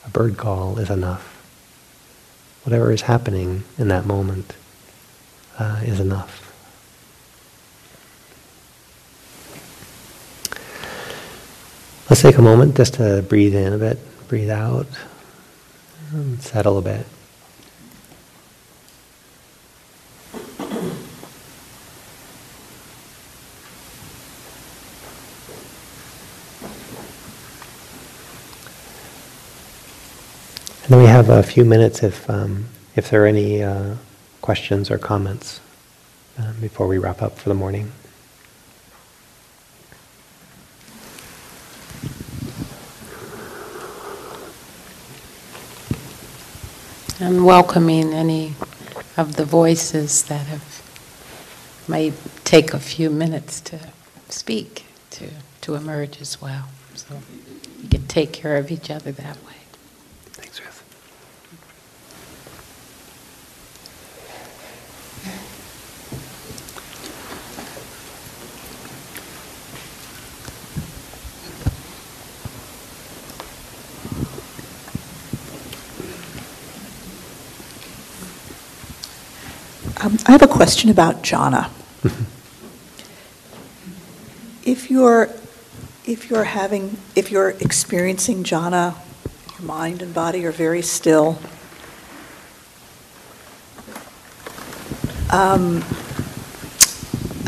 A 0.06 0.10
bird 0.10 0.38
call 0.38 0.78
is 0.80 0.90
enough. 0.90 1.35
Whatever 2.66 2.92
is 2.92 3.04
happening 3.04 3.64
in 3.78 3.88
that 3.88 4.06
moment 4.06 4.54
uh, 5.58 5.82
is 5.84 6.00
enough. 6.00 6.42
Let's 12.10 12.22
take 12.22 12.38
a 12.38 12.42
moment 12.42 12.76
just 12.76 12.96
to 12.96 13.24
breathe 13.24 13.56
in 13.56 13.74
a 13.74 13.78
bit, 13.78 14.00
breathe 14.28 14.50
out, 14.50 14.88
and 16.12 16.42
settle 16.42 16.78
a 16.78 16.82
bit. 16.82 17.06
And 30.86 30.94
then 30.94 31.02
we 31.02 31.08
have 31.08 31.30
a 31.30 31.42
few 31.42 31.66
minutes 31.66 32.04
if, 32.04 32.30
um, 32.30 32.66
if 32.96 33.10
there 33.10 33.24
are 33.24 33.26
any 33.26 33.64
uh, 33.64 33.96
questions 34.42 34.92
or 34.92 35.00
comments 35.00 35.60
uh, 36.38 36.54
before 36.62 36.86
we 36.86 37.00
wrap 37.00 37.24
up 37.24 37.40
for 37.40 37.50
the 37.50 37.56
morning. 37.56 37.92
And 47.20 47.44
welcoming 47.44 48.14
any 48.14 48.54
of 49.18 49.38
the 49.38 49.46
voices 49.46 50.22
that 50.26 50.46
have 50.46 50.84
may 51.88 52.14
take 52.44 52.76
a 52.76 52.80
few 52.80 53.10
minutes 53.10 53.60
to 53.62 53.80
speak, 54.30 54.86
to, 55.10 55.32
to 55.62 55.74
emerge 55.74 56.22
as 56.22 56.40
well. 56.40 56.70
So 56.94 57.24
you 57.82 57.90
can 57.90 58.06
take 58.06 58.34
care 58.34 58.58
of 58.58 58.70
each 58.70 58.92
other 58.92 59.12
that 59.12 59.38
way. 59.38 59.54
Um, 80.06 80.15
I 80.28 80.32
have 80.32 80.42
a 80.42 80.48
question 80.48 80.90
about 80.90 81.22
jhana. 81.22 81.70
if 84.64 84.90
you're 84.90 85.30
if 86.06 86.32
you're 86.32 86.46
having 86.46 86.98
if 87.16 87.30
you're 87.30 87.50
experiencing 87.50 88.44
jhana, 88.44 88.96
your 89.52 89.68
mind 89.68 90.02
and 90.02 90.16
body 90.16 90.44
are 90.46 90.52
very 90.52 90.82
still. 90.82 91.38
Um, 95.32 95.84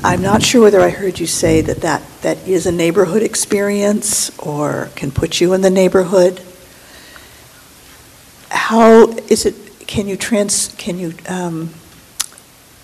I'm 0.03 0.21
not 0.21 0.43
sure 0.43 0.61
whether 0.61 0.79
I 0.79 0.89
heard 0.89 1.19
you 1.19 1.25
say 1.25 1.61
that, 1.61 1.81
that 1.81 2.03
that 2.21 2.47
is 2.47 2.67
a 2.67 2.71
neighborhood 2.71 3.23
experience 3.23 4.37
or 4.37 4.89
can 4.95 5.09
put 5.09 5.41
you 5.41 5.53
in 5.53 5.61
the 5.61 5.71
neighborhood. 5.71 6.43
How 8.49 9.09
is 9.29 9.47
it? 9.47 9.55
Can 9.87 10.07
you 10.07 10.15
trans? 10.15 10.67
Can 10.77 10.99
you 10.99 11.15
um, 11.27 11.71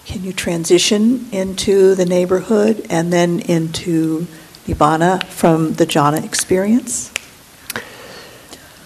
can 0.05 0.23
you 0.23 0.33
transition 0.33 1.27
into 1.31 1.95
the 1.95 2.05
neighborhood 2.05 2.85
and 2.89 3.11
then 3.11 3.39
into 3.39 4.27
Nibbana 4.67 5.23
from 5.25 5.73
the 5.73 5.85
jhana 5.85 6.23
experience? 6.23 7.11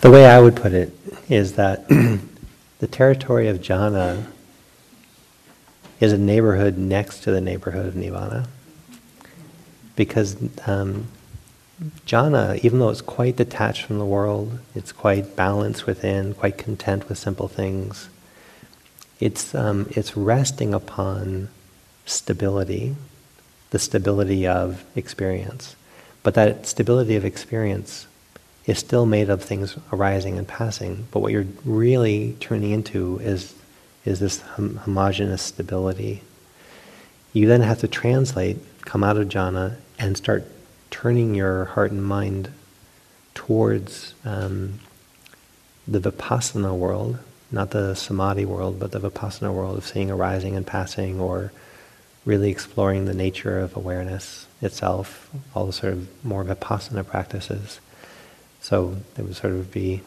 The 0.01 0.11
way 0.11 0.27
I 0.27 0.39
would 0.39 0.55
put 0.55 0.73
it 0.73 0.93
is 1.27 1.53
that 1.53 1.87
the 2.79 2.87
territory 2.87 3.47
of 3.47 3.59
jhana 3.59 4.25
is 5.99 6.13
a 6.13 6.17
neighborhood 6.17 6.77
next 6.77 7.23
to 7.23 7.31
the 7.31 7.41
neighborhood 7.41 7.87
of 7.87 7.95
nirvana. 7.95 8.47
Because 9.95 10.37
um, 10.67 11.07
jhana, 12.05 12.63
even 12.63 12.77
though 12.77 12.89
it's 12.89 13.01
quite 13.01 13.35
detached 13.35 13.83
from 13.83 13.97
the 13.97 14.05
world, 14.05 14.59
it's 14.75 14.91
quite 14.91 15.35
balanced 15.35 15.87
within, 15.87 16.35
quite 16.35 16.59
content 16.59 17.09
with 17.09 17.17
simple 17.17 17.47
things, 17.47 18.09
it's, 19.19 19.55
um, 19.55 19.87
it's 19.91 20.15
resting 20.15 20.73
upon 20.73 21.49
stability, 22.05 22.95
the 23.71 23.79
stability 23.79 24.47
of 24.47 24.85
experience. 24.95 25.75
But 26.23 26.33
that 26.35 26.65
stability 26.65 27.15
of 27.15 27.25
experience 27.25 28.07
is 28.65 28.79
still 28.79 29.05
made 29.05 29.29
of 29.29 29.41
things 29.41 29.77
arising 29.93 30.37
and 30.37 30.47
passing. 30.47 31.07
But 31.11 31.21
what 31.21 31.31
you're 31.31 31.47
really 31.63 32.35
tuning 32.39 32.71
into 32.71 33.19
is, 33.19 33.55
is 34.05 34.19
this 34.19 34.41
hom- 34.41 34.77
homogeneous 34.77 35.41
stability. 35.41 36.21
You 37.33 37.47
then 37.47 37.61
have 37.61 37.79
to 37.79 37.87
translate, 37.87 38.57
come 38.81 39.03
out 39.03 39.17
of 39.17 39.29
jhana, 39.29 39.77
and 39.97 40.17
start 40.17 40.45
turning 40.91 41.33
your 41.33 41.65
heart 41.65 41.91
and 41.91 42.03
mind 42.03 42.51
towards 43.33 44.13
um, 44.25 44.79
the 45.87 45.99
vipassana 45.99 46.75
world, 46.75 47.19
not 47.51 47.71
the 47.71 47.95
samadhi 47.95 48.45
world, 48.45 48.79
but 48.79 48.91
the 48.91 48.99
vipassana 48.99 49.53
world 49.53 49.77
of 49.77 49.85
seeing 49.85 50.11
arising 50.11 50.55
and 50.55 50.65
passing, 50.65 51.19
or 51.19 51.51
really 52.25 52.49
exploring 52.49 53.05
the 53.05 53.13
nature 53.13 53.59
of 53.59 53.75
awareness 53.75 54.47
itself, 54.61 55.29
all 55.55 55.65
the 55.65 55.73
sort 55.73 55.93
of 55.93 56.25
more 56.25 56.43
vipassana 56.43 57.05
practices. 57.05 57.79
So 58.59 58.97
it 59.17 59.21
would 59.21 59.35
sort 59.35 59.53
of 59.53 59.71
be, 59.71 60.01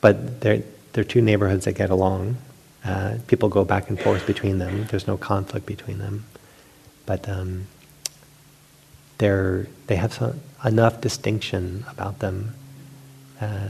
but 0.00 0.40
they're, 0.40 0.62
they're 0.92 1.04
two 1.04 1.20
neighborhoods 1.20 1.64
that 1.64 1.72
get 1.72 1.90
along. 1.90 2.36
Uh, 2.84 3.18
people 3.26 3.48
go 3.48 3.64
back 3.64 3.88
and 3.88 3.98
forth 3.98 4.26
between 4.26 4.58
them. 4.58 4.86
There's 4.86 5.08
no 5.08 5.16
conflict 5.16 5.66
between 5.66 5.98
them. 5.98 6.26
But 7.06 7.28
um, 7.28 7.66
they're, 9.18 9.66
they 9.88 9.96
have 9.96 10.12
some, 10.12 10.40
enough 10.64 11.00
distinction 11.00 11.84
about 11.88 12.20
them 12.20 12.54
uh, 13.40 13.68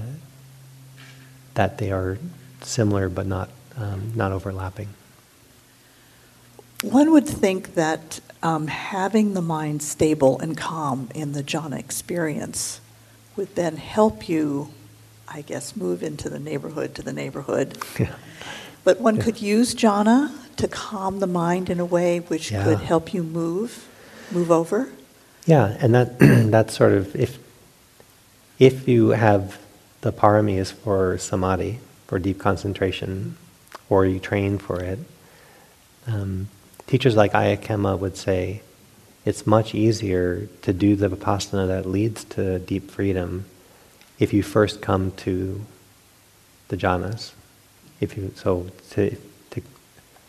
that 1.54 1.78
they 1.78 1.90
are 1.90 2.18
similar 2.66 3.08
but 3.08 3.26
not, 3.26 3.48
um, 3.76 4.12
not 4.14 4.32
overlapping. 4.32 4.88
One 6.82 7.10
would 7.12 7.26
think 7.26 7.74
that 7.74 8.20
um, 8.42 8.66
having 8.66 9.34
the 9.34 9.40
mind 9.42 9.82
stable 9.82 10.38
and 10.40 10.56
calm 10.56 11.08
in 11.14 11.32
the 11.32 11.42
jhana 11.42 11.78
experience 11.78 12.80
would 13.34 13.54
then 13.54 13.76
help 13.76 14.28
you, 14.28 14.68
I 15.26 15.40
guess, 15.42 15.74
move 15.76 16.02
into 16.02 16.28
the 16.28 16.38
neighborhood 16.38 16.94
to 16.96 17.02
the 17.02 17.12
neighborhood. 17.12 17.78
Yeah. 17.98 18.14
But 18.84 19.00
one 19.00 19.16
Yeah. 19.16 19.22
could 19.22 19.42
use 19.42 19.74
jhana 19.74 20.32
to 20.56 20.68
calm 20.68 21.20
the 21.20 21.26
mind 21.26 21.70
in 21.70 21.80
a 21.80 21.84
way 21.84 22.18
which 22.20 22.50
Yeah. 22.52 22.64
could 22.64 22.78
help 22.80 23.12
you 23.14 23.22
move, 23.22 23.86
move 24.30 24.50
over. 24.50 24.88
Yeah, 25.46 25.76
and 25.80 25.94
that 25.94 26.18
that's 26.50 26.76
sort 26.76 26.92
of 26.92 27.14
if 27.16 27.38
if 28.58 28.86
you 28.88 29.10
have 29.10 29.58
the 30.00 30.12
paramis 30.12 30.72
for 30.72 31.18
samadhi, 31.18 31.78
for 32.06 32.18
deep 32.18 32.38
concentration, 32.38 33.36
or 33.88 34.06
you 34.06 34.18
train 34.18 34.58
for 34.58 34.80
it, 34.80 34.98
um, 36.06 36.48
teachers 36.86 37.16
like 37.16 37.32
Ayya 37.32 37.58
Khema 37.58 37.98
would 37.98 38.16
say 38.16 38.62
it's 39.24 39.46
much 39.46 39.74
easier 39.74 40.48
to 40.62 40.72
do 40.72 40.94
the 40.94 41.08
vipassana 41.08 41.66
that 41.66 41.84
leads 41.84 42.24
to 42.24 42.60
deep 42.60 42.90
freedom 42.90 43.44
if 44.18 44.32
you 44.32 44.42
first 44.42 44.80
come 44.80 45.10
to 45.12 45.66
the 46.68 46.76
jhanas. 46.76 47.32
If 48.00 48.16
you 48.16 48.32
so 48.36 48.68
to, 48.90 49.16
to 49.50 49.62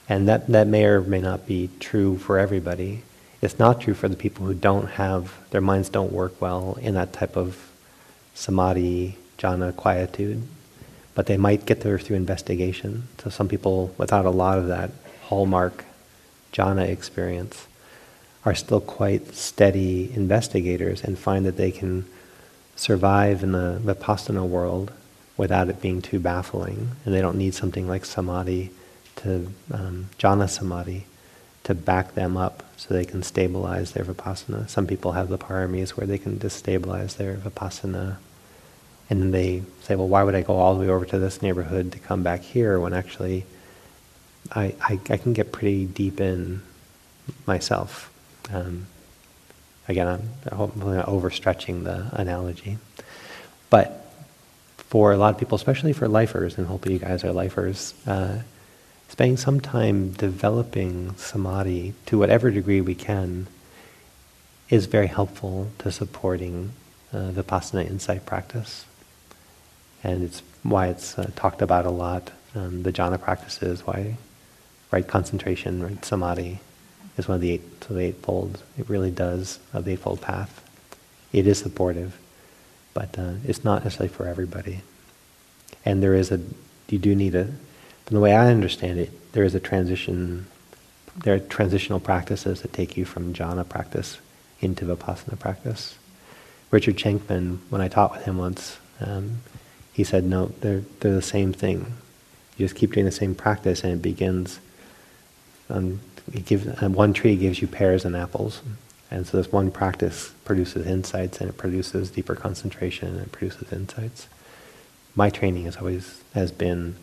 and 0.09 0.27
that, 0.27 0.47
that 0.47 0.67
may 0.67 0.85
or 0.85 1.01
may 1.01 1.21
not 1.21 1.45
be 1.45 1.69
true 1.79 2.17
for 2.17 2.39
everybody. 2.39 3.03
It's 3.41 3.59
not 3.59 3.81
true 3.81 3.93
for 3.93 4.07
the 4.07 4.15
people 4.15 4.45
who 4.45 4.53
don't 4.53 4.87
have 4.91 5.37
their 5.51 5.61
minds 5.61 5.89
don't 5.89 6.11
work 6.11 6.41
well 6.41 6.77
in 6.81 6.95
that 6.95 7.13
type 7.13 7.37
of 7.37 7.69
samadhi 8.33 9.17
jhana 9.37 9.75
quietude, 9.75 10.41
but 11.17 11.25
they 11.25 11.35
might 11.35 11.65
get 11.65 11.81
there 11.81 11.97
through 11.97 12.15
investigation. 12.15 13.07
So 13.17 13.31
some 13.31 13.47
people 13.47 13.91
without 13.97 14.25
a 14.25 14.29
lot 14.29 14.59
of 14.59 14.67
that 14.67 14.91
hallmark 15.23 15.83
jhana 16.53 16.87
experience 16.87 17.65
are 18.45 18.53
still 18.53 18.79
quite 18.79 19.33
steady 19.33 20.13
investigators 20.13 21.03
and 21.03 21.17
find 21.17 21.43
that 21.47 21.57
they 21.57 21.71
can 21.71 22.05
survive 22.75 23.41
in 23.41 23.53
the 23.53 23.81
vipassana 23.83 24.47
world 24.47 24.91
without 25.37 25.69
it 25.69 25.81
being 25.81 26.03
too 26.03 26.19
baffling, 26.19 26.91
and 27.03 27.15
they 27.15 27.21
don't 27.21 27.37
need 27.37 27.55
something 27.55 27.87
like 27.87 28.05
samadhi 28.05 28.69
to 29.15 29.51
um, 29.73 30.09
jhana 30.19 30.47
samadhi 30.47 31.07
to 31.63 31.73
back 31.73 32.13
them 32.13 32.37
up 32.37 32.61
so 32.77 32.93
they 32.93 33.05
can 33.05 33.23
stabilize 33.23 33.93
their 33.93 34.05
vipassana. 34.05 34.69
Some 34.69 34.85
people 34.85 35.13
have 35.13 35.29
the 35.29 35.39
paramis 35.39 35.89
where 35.97 36.05
they 36.05 36.19
can 36.19 36.37
just 36.37 36.57
stabilize 36.57 37.15
their 37.15 37.37
vipassana, 37.37 38.17
and 39.09 39.21
then 39.21 39.31
they 39.31 39.63
say, 39.83 39.95
"Well, 39.95 40.07
why 40.07 40.23
would 40.23 40.35
I 40.35 40.41
go 40.41 40.55
all 40.55 40.75
the 40.75 40.81
way 40.81 40.89
over 40.89 41.05
to 41.05 41.19
this 41.19 41.41
neighborhood 41.41 41.91
to 41.93 41.99
come 41.99 42.23
back 42.23 42.41
here 42.41 42.79
when 42.79 42.93
actually 42.93 43.45
I 44.51 44.75
I, 44.81 44.99
I 45.09 45.17
can 45.17 45.33
get 45.33 45.51
pretty 45.51 45.85
deep 45.85 46.19
in 46.19 46.61
myself." 47.45 48.11
Um, 48.53 48.87
again, 49.87 50.07
I'm 50.07 50.55
hopefully 50.57 50.97
not 50.97 51.07
overstretching 51.07 51.83
the 51.83 52.09
analogy, 52.13 52.77
but 53.69 54.07
for 54.77 55.11
a 55.11 55.17
lot 55.17 55.33
of 55.33 55.39
people, 55.39 55.55
especially 55.55 55.93
for 55.93 56.07
lifers, 56.07 56.57
and 56.57 56.67
hopefully 56.67 56.93
you 56.93 56.99
guys 56.99 57.23
are 57.23 57.33
lifers, 57.33 57.93
uh, 58.05 58.39
spending 59.09 59.37
some 59.37 59.59
time 59.59 60.11
developing 60.11 61.13
samadhi 61.17 61.93
to 62.05 62.17
whatever 62.17 62.51
degree 62.51 62.81
we 62.81 62.95
can 62.95 63.47
is 64.69 64.85
very 64.85 65.07
helpful 65.07 65.69
to 65.79 65.91
supporting 65.91 66.71
uh, 67.13 67.31
vipassana 67.31 67.85
insight 67.89 68.25
practice. 68.25 68.85
And 70.07 70.23
it's 70.23 70.41
why 70.63 70.87
it's 70.87 71.19
uh, 71.19 71.29
talked 71.35 71.61
about 71.61 71.85
a 71.85 71.89
lot. 71.89 72.31
Um, 72.55 72.83
the 72.83 72.93
jhana 72.93 73.21
practices, 73.21 73.85
why 73.85 74.15
right 74.89 75.05
concentration, 75.05 75.83
right 75.83 76.03
samadhi, 76.03 76.59
is 77.17 77.27
one 77.27 77.35
of 77.35 77.41
the 77.41 77.51
eight, 77.51 77.83
so 77.83 77.93
the 77.93 78.05
eightfold. 78.05 78.63
It 78.77 78.89
really 78.89 79.11
does 79.11 79.59
of 79.73 79.83
the 79.83 79.91
eightfold 79.91 80.21
path. 80.21 80.63
It 81.33 81.45
is 81.45 81.59
supportive, 81.59 82.17
but 82.93 83.19
uh, 83.19 83.33
it's 83.45 83.65
not 83.65 83.83
necessarily 83.83 84.07
for 84.07 84.25
everybody. 84.25 84.79
And 85.83 86.01
there 86.01 86.13
is 86.13 86.31
a, 86.31 86.39
you 86.87 86.99
do 86.99 87.13
need 87.13 87.35
a, 87.35 87.45
from 88.05 88.15
the 88.15 88.21
way 88.21 88.33
I 88.33 88.47
understand 88.47 88.99
it, 88.99 89.11
there 89.33 89.43
is 89.43 89.55
a 89.55 89.59
transition. 89.59 90.47
There 91.17 91.35
are 91.35 91.39
transitional 91.39 91.99
practices 91.99 92.61
that 92.61 92.71
take 92.71 92.95
you 92.95 93.03
from 93.03 93.33
jhana 93.33 93.67
practice 93.67 94.19
into 94.61 94.85
vipassana 94.85 95.37
practice. 95.37 95.97
Richard 96.71 96.95
Shankman, 96.95 97.59
when 97.69 97.81
I 97.81 97.89
taught 97.89 98.13
with 98.13 98.23
him 98.23 98.37
once, 98.37 98.77
um, 99.01 99.41
he 99.97 100.03
said, 100.03 100.23
no, 100.25 100.51
they're, 100.61 100.83
they're 100.99 101.15
the 101.15 101.23
same 101.23 101.51
thing. 101.51 101.93
You 102.55 102.67
just 102.67 102.75
keep 102.75 102.93
doing 102.93 103.07
the 103.07 103.11
same 103.11 103.33
practice 103.33 103.83
and 103.83 103.93
it 103.93 104.01
begins, 104.03 104.59
um, 105.71 106.01
it 106.31 106.45
gives, 106.45 106.67
uh, 106.67 106.87
one 106.89 107.13
tree 107.13 107.35
gives 107.35 107.63
you 107.63 107.67
pears 107.67 108.05
and 108.05 108.15
apples. 108.15 108.61
And 109.09 109.25
so 109.25 109.37
this 109.37 109.51
one 109.51 109.71
practice 109.71 110.33
produces 110.45 110.85
insights 110.85 111.41
and 111.41 111.49
it 111.49 111.57
produces 111.57 112.11
deeper 112.11 112.35
concentration 112.35 113.07
and 113.07 113.21
it 113.21 113.31
produces 113.31 113.73
insights. 113.73 114.27
My 115.15 115.31
training 115.31 115.65
has 115.65 115.77
always 115.77 116.23
has 116.35 116.51
been 116.51 116.95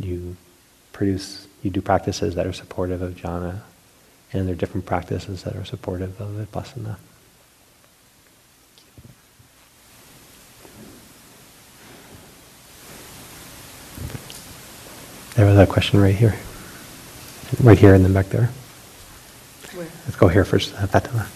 you 0.00 0.36
produce 0.92 1.46
you 1.62 1.70
do 1.70 1.80
practices 1.80 2.34
that 2.34 2.44
are 2.44 2.52
supportive 2.52 3.02
of 3.02 3.14
jhana 3.14 3.60
and 4.32 4.48
there 4.48 4.54
are 4.54 4.58
different 4.58 4.84
practices 4.84 5.44
that 5.44 5.54
are 5.54 5.64
supportive 5.64 6.20
of 6.20 6.30
vipassana. 6.30 6.96
There 15.40 15.48
was 15.48 15.56
a 15.56 15.66
question 15.66 15.98
right 15.98 16.14
here. 16.14 16.34
Right 17.62 17.78
here 17.78 17.94
and 17.94 18.04
then 18.04 18.12
back 18.12 18.26
there. 18.26 18.50
Where? 19.72 19.86
Let's 20.04 20.16
go 20.16 20.28
here 20.28 20.44
first, 20.44 20.74
uh, 20.74 20.86
Fatima. 20.86 21.26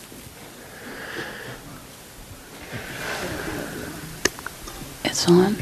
It's 5.06 5.26
on. 5.26 5.56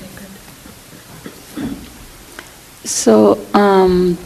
So, 2.83 3.39
um, 3.55 4.19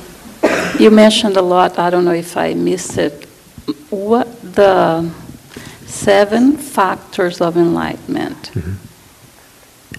you 0.79 0.91
mentioned 0.91 1.37
a 1.37 1.43
lot, 1.43 1.79
I 1.79 1.91
don't 1.91 2.07
know 2.07 2.13
if 2.13 2.39
I 2.39 2.55
missed 2.55 2.97
it. 2.97 3.27
What 3.91 4.41
the 4.41 5.13
seven 5.85 6.57
factors 6.57 7.43
of 7.43 7.59
enlightenment 7.59 8.51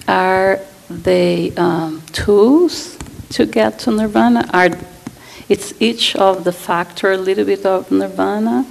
are 0.07 0.59
they 0.89 1.53
um, 1.55 2.01
tools 2.13 2.96
to 3.31 3.45
get 3.45 3.79
to 3.79 3.91
nirvana? 3.91 4.49
Are 4.53 4.69
it's 5.49 5.73
each 5.81 6.15
of 6.15 6.43
the 6.43 6.51
factor 6.51 7.13
a 7.13 7.17
little 7.17 7.45
bit 7.45 7.65
of 7.65 7.91
nirvana, 7.91 8.65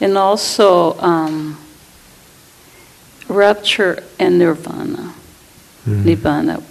and 0.00 0.16
also 0.16 0.98
um, 1.00 1.58
rapture 3.28 4.02
and 4.18 4.38
nirvana. 4.38 5.14
Nibbana. 5.84 6.62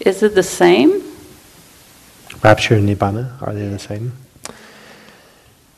Is 0.00 0.22
it 0.22 0.36
the 0.36 0.44
same? 0.44 1.08
rupture 2.42 2.74
and 2.74 2.88
Nibbana, 2.88 3.40
are 3.42 3.54
they 3.54 3.68
the 3.68 3.78
same? 3.78 4.12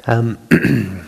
Um, 0.06 0.38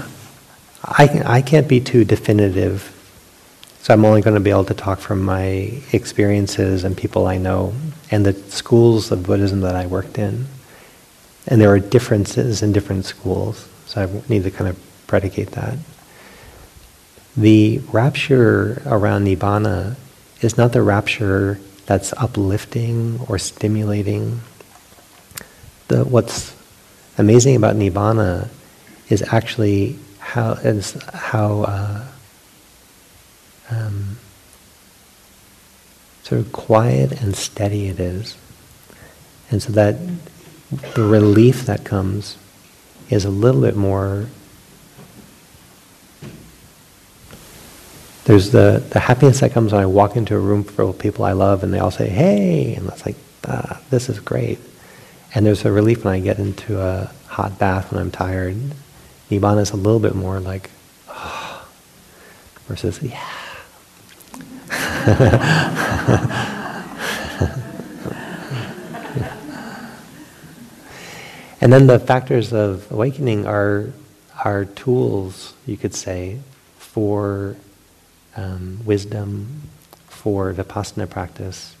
I, 0.90 1.22
I 1.24 1.42
can't 1.42 1.68
be 1.68 1.80
too 1.80 2.04
definitive, 2.04 2.96
so 3.80 3.94
I'm 3.94 4.04
only 4.04 4.22
going 4.22 4.34
to 4.34 4.40
be 4.40 4.50
able 4.50 4.64
to 4.64 4.74
talk 4.74 4.98
from 4.98 5.22
my 5.22 5.72
experiences 5.92 6.82
and 6.82 6.96
people 6.96 7.28
I 7.28 7.38
know 7.38 7.74
and 8.10 8.26
the 8.26 8.34
schools 8.50 9.12
of 9.12 9.22
Buddhism 9.22 9.60
that 9.60 9.76
I 9.76 9.86
worked 9.86 10.18
in. 10.18 10.46
And 11.46 11.60
there 11.60 11.70
are 11.70 11.78
differences 11.78 12.62
in 12.62 12.72
different 12.72 13.04
schools, 13.04 13.68
so 13.86 14.02
I 14.02 14.28
need 14.28 14.42
to 14.42 14.50
kind 14.50 14.68
of 14.68 14.78
predicate 15.06 15.52
that. 15.52 15.78
The 17.36 17.80
rapture 17.92 18.82
around 18.84 19.26
Nibbana 19.26 19.94
is 20.40 20.58
not 20.58 20.72
the 20.72 20.82
rapture 20.82 21.60
that's 21.86 22.12
uplifting 22.14 23.20
or 23.28 23.38
stimulating. 23.38 24.40
The, 25.86 26.04
what's 26.04 26.54
amazing 27.16 27.54
about 27.54 27.76
Nibbana 27.76 28.48
is 29.08 29.22
actually 29.32 29.96
how, 30.20 30.52
is 30.52 30.92
how 31.12 31.62
uh, 31.62 32.04
um, 33.70 34.18
sort 36.22 36.40
of 36.40 36.52
quiet 36.52 37.20
and 37.20 37.34
steady 37.34 37.88
it 37.88 37.98
is. 37.98 38.36
And 39.50 39.60
so 39.60 39.72
that 39.72 39.96
the 40.94 41.02
relief 41.02 41.66
that 41.66 41.84
comes 41.84 42.36
is 43.08 43.24
a 43.24 43.30
little 43.30 43.60
bit 43.60 43.76
more 43.76 44.28
there's 48.30 48.52
the, 48.52 48.80
the 48.90 49.00
happiness 49.00 49.40
that 49.40 49.50
comes 49.50 49.72
when 49.72 49.82
I 49.82 49.86
walk 49.86 50.14
into 50.14 50.36
a 50.36 50.38
room 50.38 50.62
full 50.62 50.90
of 50.90 50.98
people 51.00 51.24
I 51.24 51.32
love 51.32 51.64
and 51.64 51.74
they 51.74 51.80
all 51.80 51.90
say, 51.90 52.08
hey, 52.08 52.74
and 52.76 52.86
it's 52.88 53.04
like, 53.04 53.16
ah, 53.48 53.80
this 53.90 54.08
is 54.08 54.20
great. 54.20 54.60
And 55.34 55.44
there's 55.44 55.64
a 55.64 55.72
relief 55.72 56.04
when 56.04 56.14
I 56.14 56.20
get 56.20 56.38
into 56.38 56.80
a 56.80 57.10
hot 57.26 57.58
bath 57.58 57.90
when 57.90 58.00
I'm 58.00 58.12
tired. 58.12 58.56
Nibbana 59.30 59.60
is 59.60 59.70
a 59.70 59.76
little 59.76 60.00
bit 60.00 60.16
more 60.16 60.40
like, 60.40 60.70
oh, 61.08 61.68
versus, 62.66 63.00
yeah. 63.00 63.24
and 71.60 71.72
then 71.72 71.86
the 71.86 72.00
factors 72.00 72.52
of 72.52 72.90
awakening 72.90 73.46
are, 73.46 73.92
are 74.44 74.64
tools, 74.64 75.54
you 75.64 75.76
could 75.76 75.94
say, 75.94 76.40
for 76.78 77.54
um, 78.36 78.80
wisdom, 78.84 79.62
for 80.08 80.52
vipassana 80.52 81.08
practice, 81.08 81.76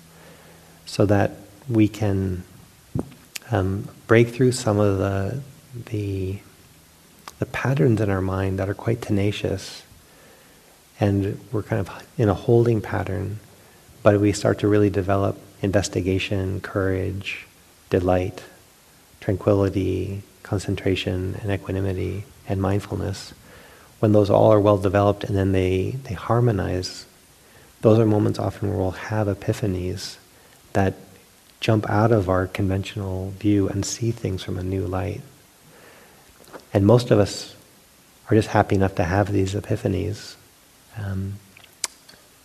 so 0.86 1.04
that 1.04 1.32
we 1.68 1.88
can 1.88 2.44
um, 3.50 3.88
break 4.06 4.28
through 4.28 4.52
some 4.52 4.78
of 4.78 4.98
the, 4.98 5.40
the, 5.86 6.38
the 7.40 7.46
patterns 7.46 8.00
in 8.00 8.08
our 8.08 8.20
mind 8.20 8.60
that 8.60 8.68
are 8.68 8.74
quite 8.74 9.02
tenacious. 9.02 9.82
And 11.00 11.40
we're 11.50 11.64
kind 11.64 11.80
of 11.80 12.06
in 12.16 12.28
a 12.28 12.34
holding 12.34 12.80
pattern, 12.80 13.40
but 14.04 14.20
we 14.20 14.32
start 14.32 14.60
to 14.60 14.68
really 14.68 14.90
develop 14.90 15.36
investigation, 15.62 16.60
courage, 16.60 17.46
delight, 17.88 18.44
tranquility, 19.20 20.22
concentration, 20.44 21.36
and 21.42 21.50
equanimity, 21.50 22.24
and 22.48 22.62
mindfulness 22.62 23.34
when 24.00 24.12
those 24.12 24.30
all 24.30 24.52
are 24.52 24.60
well 24.60 24.78
developed 24.78 25.24
and 25.24 25.36
then 25.36 25.52
they, 25.52 25.90
they 26.04 26.14
harmonize, 26.14 27.06
those 27.82 27.98
are 27.98 28.06
moments 28.06 28.38
often 28.38 28.68
where 28.68 28.78
we'll 28.78 28.90
have 28.90 29.28
epiphanies 29.28 30.16
that 30.72 30.94
jump 31.60 31.88
out 31.88 32.10
of 32.10 32.28
our 32.28 32.46
conventional 32.46 33.30
view 33.32 33.68
and 33.68 33.84
see 33.84 34.10
things 34.10 34.42
from 34.42 34.58
a 34.58 34.62
new 34.62 34.86
light. 34.86 35.20
And 36.72 36.86
most 36.86 37.10
of 37.10 37.18
us 37.18 37.54
are 38.30 38.36
just 38.36 38.48
happy 38.48 38.76
enough 38.76 38.94
to 38.96 39.04
have 39.04 39.32
these 39.32 39.54
epiphanies. 39.54 40.36
Um, 40.96 41.34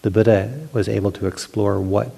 the 0.02 0.12
Buddha 0.12 0.68
was 0.74 0.88
able 0.88 1.12
to 1.14 1.28
explore 1.28 1.80
what, 1.80 2.10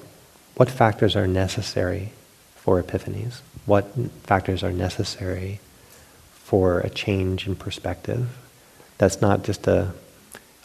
what 0.56 0.70
factors 0.70 1.16
are 1.16 1.28
necessary 1.28 2.12
for 2.56 2.82
epiphanies, 2.82 3.42
what 3.66 3.86
factors 4.24 4.64
are 4.64 4.72
necessary 4.72 5.60
for 6.32 6.80
a 6.80 6.90
change 6.90 7.48
in 7.48 7.56
perspective 7.56 8.28
that's 8.98 9.22
not 9.22 9.44
just 9.44 9.68
a, 9.68 9.94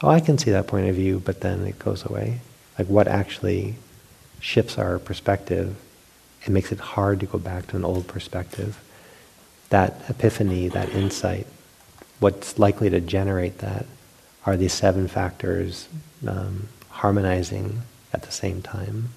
oh, 0.02 0.08
I 0.08 0.20
can 0.20 0.38
see 0.38 0.50
that 0.50 0.66
point 0.66 0.88
of 0.88 0.96
view, 0.96 1.20
but 1.24 1.40
then 1.40 1.66
it 1.66 1.78
goes 1.78 2.04
away. 2.04 2.40
Like 2.78 2.88
what 2.88 3.08
actually 3.08 3.76
shifts 4.40 4.78
our 4.78 4.98
perspective 4.98 5.76
and 6.44 6.54
makes 6.54 6.72
it 6.72 6.80
hard 6.80 7.20
to 7.20 7.26
go 7.26 7.38
back 7.38 7.68
to 7.68 7.76
an 7.76 7.84
old 7.84 8.08
perspective. 8.08 8.82
That 9.72 10.04
epiphany, 10.08 10.68
that 10.68 10.90
insight, 10.90 11.46
what's 12.20 12.58
likely 12.58 12.90
to 12.90 13.00
generate 13.00 13.58
that 13.58 13.86
are 14.44 14.56
these 14.56 14.74
seven 14.74 15.08
factors 15.08 15.88
um, 16.28 16.68
harmonizing 16.90 17.80
at 18.12 18.22
the 18.22 18.30
same 18.30 18.60
time. 18.60 19.08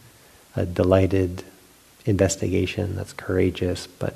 A 0.55 0.65
delighted 0.65 1.43
investigation 2.05 2.95
that's 2.95 3.11
courageous, 3.11 3.85
but 3.87 4.15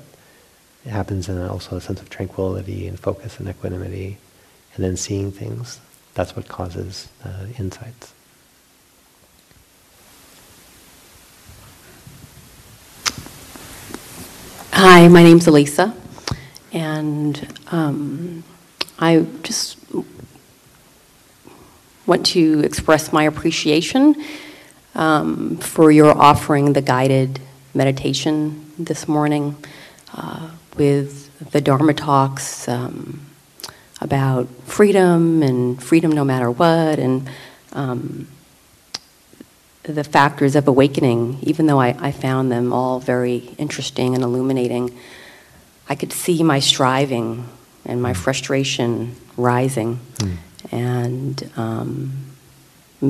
it 0.86 0.90
happens 0.90 1.28
in 1.28 1.36
also 1.46 1.76
a 1.76 1.80
sense 1.80 2.00
of 2.00 2.08
tranquility 2.08 2.88
and 2.88 2.98
focus 2.98 3.38
and 3.38 3.46
equanimity 3.46 4.16
and 4.74 4.82
then 4.82 4.96
seeing 4.96 5.30
things. 5.30 5.78
That's 6.14 6.34
what 6.34 6.48
causes 6.48 7.08
uh, 7.22 7.46
insights. 7.58 8.14
Hi, 14.72 15.08
my 15.08 15.22
name's 15.22 15.46
Elisa, 15.46 15.94
and 16.72 17.48
um, 17.70 18.44
I 18.98 19.26
just 19.42 19.78
want 22.06 22.26
to 22.26 22.60
express 22.64 23.12
my 23.12 23.24
appreciation 23.24 24.16
um, 24.94 25.56
for 25.58 25.90
your 25.90 26.16
offering 26.16 26.72
the 26.72 26.82
guided 26.82 27.40
meditation 27.74 28.72
this 28.78 29.06
morning 29.06 29.56
uh, 30.14 30.50
with 30.76 31.50
the 31.52 31.60
Dharma 31.60 31.94
talks. 31.94 32.68
Um, 32.68 33.30
about 34.00 34.48
freedom 34.64 35.42
and 35.42 35.82
freedom 35.82 36.10
no 36.10 36.24
matter 36.24 36.50
what, 36.50 36.98
and 36.98 37.28
um, 37.72 38.26
the 39.82 40.04
factors 40.04 40.56
of 40.56 40.68
awakening, 40.68 41.38
even 41.42 41.66
though 41.66 41.80
I, 41.80 41.96
I, 42.00 42.12
found 42.12 42.50
them 42.50 42.72
all 42.72 43.00
very 43.00 43.50
interesting 43.58 44.14
and 44.14 44.22
illuminating, 44.22 44.96
I 45.90 45.94
could 45.94 46.12
see 46.12 46.42
my 46.42 46.60
striving 46.60 47.46
and 47.84 48.00
my 48.00 48.14
frustration 48.14 49.16
rising. 49.36 49.98
Mm. 50.16 50.36
And 50.72 51.50
um, 51.56 52.12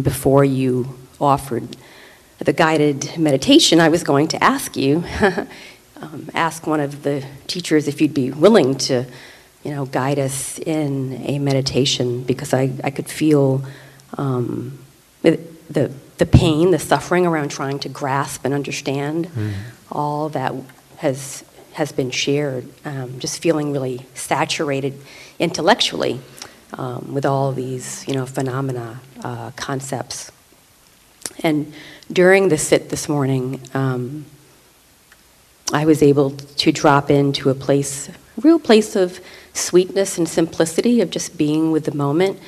before 0.03 0.45
you 0.45 0.99
offered 1.21 1.77
the 2.39 2.53
guided 2.53 3.17
meditation, 3.19 3.81
I 3.81 3.91
was 3.91 4.03
going 4.03 4.29
to 4.29 4.43
ask 4.43 4.77
you, 4.77 5.05
um, 6.01 6.31
ask 6.35 6.67
one 6.67 6.81
of 6.81 7.03
the 7.05 7.25
teachers 7.47 7.87
if 7.87 8.01
you'd 8.01 8.15
be 8.15 8.33
willing 8.33 8.77
to 8.79 9.05
you 9.63 9.73
know, 9.73 9.85
guide 9.85 10.19
us 10.19 10.59
in 10.59 11.23
a 11.27 11.39
meditation 11.39 12.23
because 12.23 12.55
I, 12.55 12.73
I 12.83 12.91
could 12.91 13.09
feel 13.09 13.63
um, 14.17 14.79
the, 15.71 15.93
the 16.17 16.27
pain, 16.27 16.71
the 16.71 16.79
suffering 16.79 17.27
around 17.27 17.51
trying 17.51 17.79
to 17.81 17.89
grasp 17.89 18.45
and 18.45 18.53
understand 18.53 19.27
mm. 19.29 19.53
all 19.91 20.29
that 20.31 20.55
has, 20.99 21.45
has 21.73 21.93
been 21.93 22.11
shared, 22.11 22.69
um, 22.85 23.19
just 23.19 23.41
feeling 23.41 23.73
really 23.73 24.07
saturated 24.15 24.95
intellectually 25.39 26.21
um, 26.75 27.15
with 27.15 27.25
all 27.25 27.53
these, 27.53 28.07
you 28.07 28.15
know, 28.15 28.27
phenomena, 28.27 29.01
uh, 29.23 29.51
concepts. 29.53 30.31
And 31.43 31.73
during 32.13 32.49
the 32.49 32.59
sit 32.59 32.91
this 32.91 33.09
morning, 33.09 33.61
um, 33.75 34.27
I 35.73 35.85
was 35.85 36.03
able 36.03 36.31
to 36.31 36.73
drop 36.73 37.11
into 37.11 37.51
a 37.51 37.55
place, 37.55 38.09
a 38.09 38.15
real 38.41 38.59
place 38.59 38.97
of 38.97 39.21
sweetness 39.53 40.19
and 40.19 40.29
simplicity 40.29 41.01
of 41.01 41.11
just 41.11 41.39
being 41.39 41.71
with 41.71 41.85
the 41.85 41.95
moment. 41.95 42.39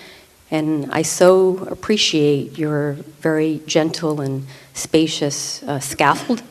And 0.51 0.91
I 0.93 1.03
so 1.03 1.59
appreciate 1.71 2.59
your 2.59 2.95
very 3.21 3.63
gentle 3.67 4.21
and 4.21 4.47
spacious 4.75 5.63
uh, 5.63 5.79
scaffold, 5.81 6.43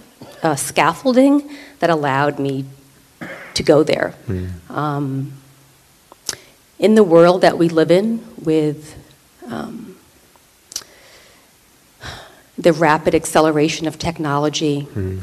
uh, 0.42 0.56
scaffolding 0.56 1.50
that 1.82 1.90
allowed 1.90 2.40
me 2.40 2.66
to 3.54 3.64
go 3.64 3.84
there. 3.84 4.16
Mm. 4.28 4.70
Um, 4.72 5.34
in 6.80 6.96
the 6.96 7.04
world 7.04 7.42
that 7.42 7.58
we 7.58 7.70
live 7.70 7.92
in, 7.92 8.26
with 8.38 8.98
um, 9.46 9.98
the 12.58 12.74
rapid 12.74 13.14
acceleration 13.14 13.88
of 13.88 14.00
technology, 14.00 14.88
mm. 14.94 15.22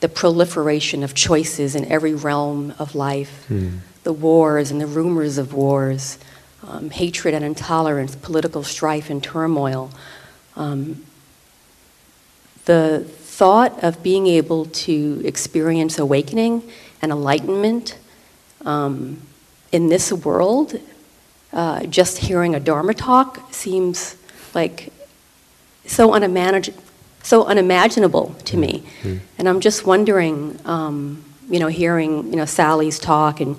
the 0.00 0.08
proliferation 0.08 1.02
of 1.02 1.14
choices 1.14 1.74
in 1.74 1.86
every 1.86 2.14
realm 2.14 2.74
of 2.78 2.94
life, 2.94 3.46
mm 3.48 3.80
the 4.02 4.12
wars 4.12 4.70
and 4.70 4.80
the 4.80 4.86
rumors 4.86 5.38
of 5.38 5.52
wars, 5.52 6.18
um, 6.66 6.90
hatred 6.90 7.34
and 7.34 7.44
intolerance, 7.44 8.16
political 8.16 8.62
strife 8.62 9.10
and 9.10 9.22
turmoil. 9.22 9.90
Um, 10.56 11.04
the 12.64 13.06
thought 13.40 13.82
of 13.82 14.02
being 14.02 14.26
able 14.26 14.66
to 14.66 15.22
experience 15.24 15.98
awakening 15.98 16.62
and 17.00 17.10
enlightenment 17.10 17.96
um, 18.66 19.16
in 19.72 19.88
this 19.88 20.12
world, 20.12 20.78
uh, 21.54 21.82
just 21.86 22.18
hearing 22.18 22.54
a 22.54 22.60
Dharma 22.60 22.92
talk 22.92 23.50
seems 23.50 24.14
like 24.54 24.92
so, 25.86 26.10
unimagin- 26.10 26.74
so 27.22 27.46
unimaginable 27.46 28.34
to 28.44 28.58
me. 28.58 28.82
And 29.38 29.48
I'm 29.48 29.60
just 29.60 29.86
wondering, 29.86 30.58
um, 30.66 31.24
you 31.48 31.60
know, 31.60 31.68
hearing, 31.68 32.28
you 32.30 32.36
know, 32.36 32.44
Sally's 32.44 32.98
talk 32.98 33.40
and 33.40 33.56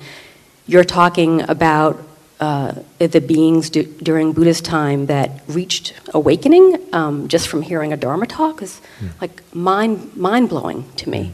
you're 0.67 0.83
talking 0.83 1.41
about 1.49 1.99
uh, 2.41 2.73
the 2.97 3.21
beings 3.21 3.69
du- 3.69 3.83
during 3.83 4.33
Buddha's 4.33 4.61
time 4.61 5.05
that 5.05 5.41
reached 5.47 5.93
awakening 6.13 6.79
um, 6.91 7.27
just 7.27 7.47
from 7.47 7.61
hearing 7.61 7.93
a 7.93 7.97
Dharma 7.97 8.25
talk 8.25 8.63
is 8.63 8.81
like 9.21 9.43
mind 9.53 10.17
mind 10.17 10.49
blowing 10.49 10.91
to 10.97 11.09
me. 11.09 11.31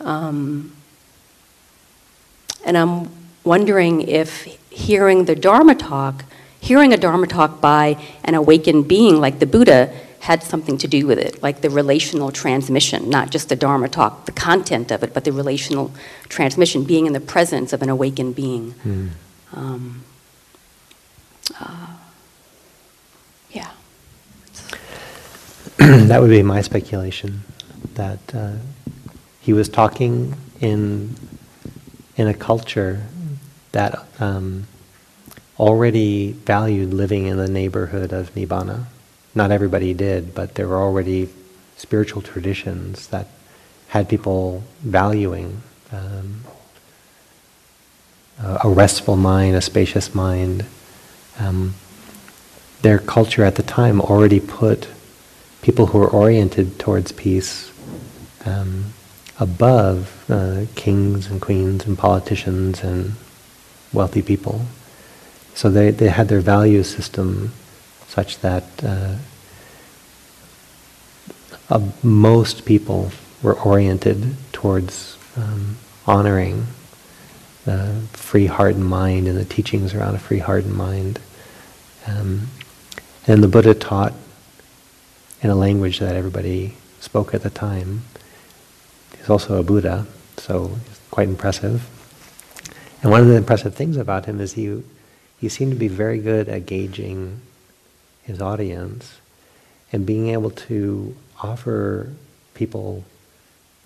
Um, 0.00 0.74
and 2.64 2.78
I'm 2.78 3.10
wondering 3.42 4.02
if 4.02 4.44
hearing 4.70 5.24
the 5.24 5.34
Dharma 5.34 5.74
talk, 5.74 6.24
hearing 6.60 6.92
a 6.92 6.96
Dharma 6.96 7.26
talk 7.26 7.60
by 7.60 8.00
an 8.22 8.34
awakened 8.34 8.86
being 8.86 9.20
like 9.20 9.40
the 9.40 9.46
Buddha, 9.46 9.92
had 10.20 10.42
something 10.42 10.78
to 10.78 10.88
do 10.88 11.06
with 11.06 11.18
it, 11.18 11.42
like 11.42 11.60
the 11.60 11.68
relational 11.68 12.30
transmission, 12.30 13.10
not 13.10 13.30
just 13.30 13.50
the 13.50 13.56
Dharma 13.56 13.88
talk, 13.88 14.24
the 14.24 14.32
content 14.32 14.90
of 14.90 15.02
it, 15.02 15.12
but 15.12 15.24
the 15.24 15.32
relational 15.32 15.92
transmission, 16.28 16.84
being 16.84 17.06
in 17.06 17.12
the 17.12 17.20
presence 17.20 17.74
of 17.74 17.82
an 17.82 17.90
awakened 17.90 18.34
being. 18.34 18.72
Mm. 18.84 19.10
Um, 19.52 20.04
uh, 21.60 21.86
yeah. 23.50 23.70
that 25.78 26.20
would 26.20 26.30
be 26.30 26.42
my 26.42 26.60
speculation 26.60 27.42
that 27.94 28.18
uh, 28.34 28.52
he 29.40 29.52
was 29.52 29.68
talking 29.68 30.34
in 30.60 31.14
in 32.16 32.28
a 32.28 32.34
culture 32.34 33.06
that 33.72 34.06
um, 34.20 34.66
already 35.58 36.32
valued 36.32 36.94
living 36.94 37.26
in 37.26 37.36
the 37.36 37.48
neighborhood 37.48 38.12
of 38.12 38.32
nibbana. 38.34 38.84
Not 39.34 39.50
everybody 39.50 39.92
did, 39.94 40.34
but 40.34 40.54
there 40.54 40.68
were 40.68 40.80
already 40.80 41.28
spiritual 41.76 42.22
traditions 42.22 43.08
that 43.08 43.26
had 43.88 44.08
people 44.08 44.62
valuing 44.80 45.62
um, 45.92 46.40
a 48.40 48.60
a 48.64 48.68
restful 48.68 49.16
mind, 49.16 49.56
a 49.56 49.60
spacious 49.60 50.14
mind. 50.14 50.64
Um, 51.38 51.74
their 52.82 52.98
culture 52.98 53.44
at 53.44 53.56
the 53.56 53.62
time 53.62 54.00
already 54.00 54.40
put 54.40 54.88
people 55.62 55.86
who 55.86 55.98
were 55.98 56.08
oriented 56.08 56.78
towards 56.78 57.12
peace 57.12 57.72
um, 58.44 58.92
above 59.40 60.30
uh, 60.30 60.66
kings 60.74 61.26
and 61.26 61.40
queens 61.40 61.86
and 61.86 61.96
politicians 61.96 62.82
and 62.82 63.12
wealthy 63.92 64.22
people. 64.22 64.66
So 65.54 65.70
they, 65.70 65.90
they 65.90 66.08
had 66.08 66.28
their 66.28 66.40
value 66.40 66.82
system 66.82 67.52
such 68.06 68.40
that 68.40 68.64
uh, 68.82 69.16
uh, 71.70 71.88
most 72.02 72.64
people 72.64 73.10
were 73.42 73.54
oriented 73.54 74.36
towards 74.52 75.16
um, 75.36 75.76
honoring 76.06 76.66
the 77.64 78.02
free 78.12 78.46
heart 78.46 78.74
and 78.74 78.84
mind 78.84 79.26
and 79.26 79.36
the 79.36 79.44
teachings 79.44 79.94
around 79.94 80.14
a 80.14 80.18
free 80.18 80.38
heart 80.38 80.64
and 80.64 80.74
mind. 80.74 81.18
Um, 82.06 82.48
and 83.26 83.42
the 83.42 83.48
Buddha 83.48 83.74
taught 83.74 84.12
in 85.40 85.50
a 85.50 85.54
language 85.54 85.98
that 85.98 86.14
everybody 86.14 86.74
spoke 87.00 87.34
at 87.34 87.42
the 87.42 87.50
time. 87.50 88.02
He's 89.16 89.30
also 89.30 89.58
a 89.58 89.62
Buddha, 89.62 90.06
so 90.36 90.78
he's 90.86 91.00
quite 91.10 91.28
impressive. 91.28 91.88
And 93.02 93.10
one 93.10 93.20
of 93.20 93.28
the 93.28 93.36
impressive 93.36 93.74
things 93.74 93.96
about 93.96 94.26
him 94.26 94.40
is 94.40 94.54
he, 94.54 94.82
he 95.38 95.48
seemed 95.48 95.72
to 95.72 95.78
be 95.78 95.88
very 95.88 96.18
good 96.18 96.48
at 96.48 96.66
gauging 96.66 97.40
his 98.22 98.40
audience 98.40 99.20
and 99.92 100.06
being 100.06 100.28
able 100.28 100.50
to 100.50 101.14
offer 101.42 102.12
people 102.54 103.04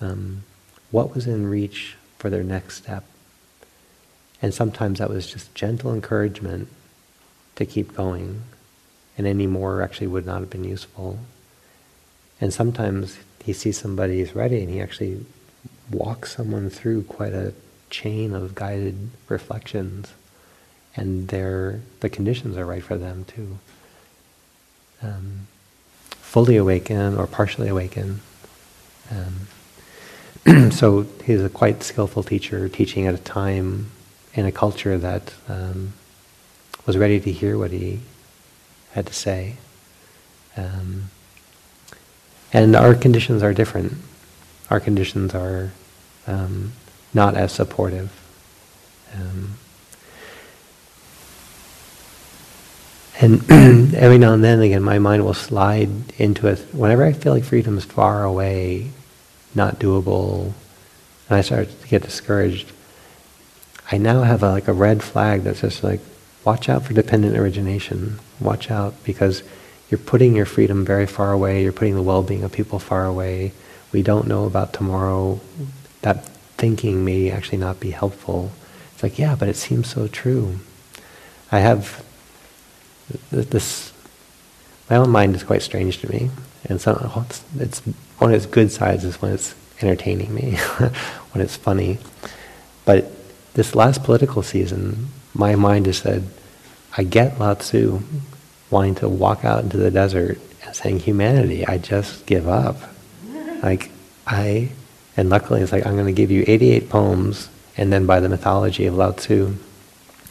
um, 0.01 0.43
what 0.91 1.14
was 1.14 1.26
in 1.26 1.49
reach 1.49 1.97
for 2.18 2.31
their 2.31 2.45
next 2.45 2.76
step. 2.76 3.05
And 4.41 4.55
sometimes 4.55 4.99
that 4.99 5.11
was 5.11 5.26
just 5.26 5.55
gentle 5.55 5.93
encouragement 5.93 6.68
to 7.57 7.66
keep 7.66 7.95
going, 7.95 8.43
and 9.16 9.26
any 9.26 9.47
more 9.47 9.82
actually 9.82 10.07
would 10.07 10.24
not 10.24 10.41
have 10.41 10.51
been 10.51 10.64
useful. 10.64 11.18
And 12.41 12.53
sometimes 12.53 13.18
he 13.43 13.53
sees 13.53 13.78
somebody 13.78 14.20
is 14.20 14.34
ready 14.34 14.61
and 14.61 14.70
he 14.70 14.80
actually 14.80 15.24
walks 15.91 16.36
someone 16.36 16.70
through 16.70 17.03
quite 17.05 17.32
a 17.32 17.53
chain 17.91 18.32
of 18.32 18.55
guided 18.55 19.11
reflections, 19.28 20.12
and 20.95 21.28
the 21.28 21.80
conditions 22.11 22.57
are 22.57 22.66
right 22.66 22.82
for 22.82 22.97
them 22.97 23.24
to 23.24 23.59
um, 25.03 25.47
fully 26.09 26.57
awaken 26.57 27.16
or 27.16 27.26
partially 27.26 27.68
awaken. 27.68 28.20
Um, 29.11 30.70
so 30.70 31.07
he's 31.24 31.43
a 31.43 31.49
quite 31.49 31.82
skillful 31.82 32.22
teacher, 32.22 32.68
teaching 32.68 33.07
at 33.07 33.14
a 33.14 33.18
time 33.18 33.91
in 34.39 34.47
a 34.47 34.53
culture 34.53 34.97
that 34.97 35.34
um, 35.49 35.93
was 36.86 36.97
ready 36.97 37.18
to 37.18 37.32
hear 37.32 37.59
what 37.59 37.72
he 37.72 37.99
had 38.93 39.05
to 39.05 39.12
say. 39.12 39.57
Um, 40.57 41.11
and 42.53 42.76
our 42.76 42.95
conditions 42.95 43.43
are 43.43 43.53
different. 43.53 43.95
Our 44.70 44.78
conditions 44.78 45.34
are 45.34 45.72
um, 46.28 46.72
not 47.12 47.36
as 47.36 47.51
supportive. 47.51 48.12
Um, 49.12 49.55
and 53.20 53.51
every 53.97 54.18
now 54.18 54.34
and 54.34 54.45
then, 54.45 54.61
again, 54.61 54.84
my 54.84 55.01
mind 55.01 55.24
will 55.24 55.34
slide 55.34 55.91
into 56.16 56.47
it. 56.47 56.61
Whenever 56.72 57.05
I 57.05 57.12
feel 57.12 57.32
like 57.32 57.43
freedom 57.43 57.76
is 57.76 57.84
far 57.84 58.22
away, 58.22 58.91
not 59.53 59.80
doable, 59.80 60.53
and 61.28 61.39
I 61.39 61.41
start 61.41 61.68
to 61.80 61.89
get 61.89 62.03
discouraged, 62.03 62.70
I 63.91 63.99
now 63.99 64.22
have 64.22 64.43
a, 64.43 64.51
like 64.51 64.68
a 64.68 64.72
red 64.72 65.03
flag 65.03 65.43
that's 65.43 65.62
just 65.62 65.82
like, 65.82 66.01
watch 66.45 66.68
out 66.68 66.84
for 66.84 66.93
dependent 66.93 67.36
origination. 67.36 68.18
Watch 68.41 68.70
out 68.70 68.95
because 69.05 69.43
you're 69.91 69.99
putting 69.99 70.36
your 70.36 70.47
freedom 70.47 70.84
very 70.84 71.07
far 71.07 71.32
away. 71.32 71.62
You're 71.62 71.72
putting 71.72 71.95
the 71.95 72.03
well-being 72.03 72.45
of 72.45 72.53
people 72.53 72.78
far 72.78 73.07
away. 73.07 73.53
We 73.93 74.03
don't 74.03 74.26
know 74.26 74.45
about 74.45 74.72
tomorrow. 74.72 75.41
That 76.03 76.26
thinking 76.59 77.05
may 77.05 77.30
actually 77.30 77.59
not 77.59 77.80
be 77.80 77.91
helpful. 77.91 78.53
It's 78.93 79.03
like, 79.03 79.18
yeah, 79.18 79.36
but 79.36 79.49
it 79.49 79.57
seems 79.57 79.89
so 79.89 80.09
true. 80.09 80.59
I 81.51 81.61
have 81.61 82.05
th- 83.30 83.49
this. 83.49 83.93
My 84.91 84.97
own 84.97 85.11
mind 85.11 85.34
is 85.34 85.45
quite 85.45 85.62
strange 85.62 85.99
to 85.99 86.11
me, 86.11 86.30
and 86.64 86.80
so 86.80 86.99
oh, 87.14 87.24
it's, 87.28 87.45
it's 87.59 87.80
one 88.18 88.30
of 88.30 88.36
its 88.36 88.47
good 88.47 88.72
sides 88.72 89.05
is 89.05 89.20
when 89.22 89.32
it's 89.32 89.55
entertaining 89.80 90.34
me, 90.34 90.57
when 91.32 91.43
it's 91.45 91.57
funny. 91.57 91.99
But 92.84 93.11
this 93.59 93.75
last 93.75 94.05
political 94.05 94.41
season, 94.41 95.09
my 95.35 95.57
mind 95.57 95.87
has 95.87 95.99
said, 95.99 96.23
I 96.97 97.03
get 97.03 97.41
Lao 97.41 97.55
Tzu 97.55 98.01
wanting 98.71 98.95
to 98.97 99.09
walk 99.09 99.45
out 99.45 99.65
into 99.65 99.77
the 99.77 99.91
desert 99.91 100.39
and 100.65 100.77
saying, 100.77 101.01
humanity, 101.01 101.67
I 101.67 101.79
just 101.79 102.25
give 102.25 102.47
up. 102.47 102.77
Like, 103.61 103.91
I, 104.29 104.69
and 105.17 105.29
luckily 105.29 105.61
it's 105.61 105.73
like, 105.73 105.85
I'm 105.85 105.95
going 105.95 106.07
to 106.07 106.13
give 106.13 106.31
you 106.31 106.45
88 106.47 106.89
poems, 106.89 107.49
and 107.77 107.93
then 107.93 108.07
by 108.07 108.21
the 108.21 108.29
mythology 108.29 108.87
of 108.87 108.95
Lao 108.95 109.11
Tzu, 109.11 109.57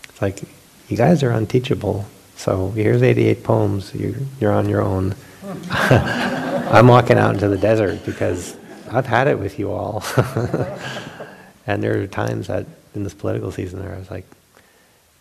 it's 0.07 0.21
like, 0.21 0.43
you 0.87 0.95
guys 0.95 1.21
are 1.21 1.31
unteachable. 1.31 2.05
So 2.37 2.71
here's 2.71 3.03
88 3.03 3.43
poems, 3.43 3.93
you're, 3.93 4.15
you're 4.39 4.53
on 4.53 4.69
your 4.69 4.81
own. 4.81 5.15
I'm 5.69 6.87
walking 6.87 7.17
out 7.17 7.33
into 7.33 7.49
the 7.49 7.57
desert 7.57 8.05
because 8.05 8.55
I've 8.89 9.05
had 9.05 9.27
it 9.27 9.37
with 9.37 9.59
you 9.59 9.73
all. 9.73 10.01
and 11.67 11.83
there 11.83 12.01
are 12.01 12.07
times 12.07 12.47
that 12.47 12.65
in 12.97 13.03
this 13.03 13.13
political 13.13 13.51
season 13.51 13.79
there, 13.79 13.95
I 13.95 13.99
was 13.99 14.11
like, 14.11 14.25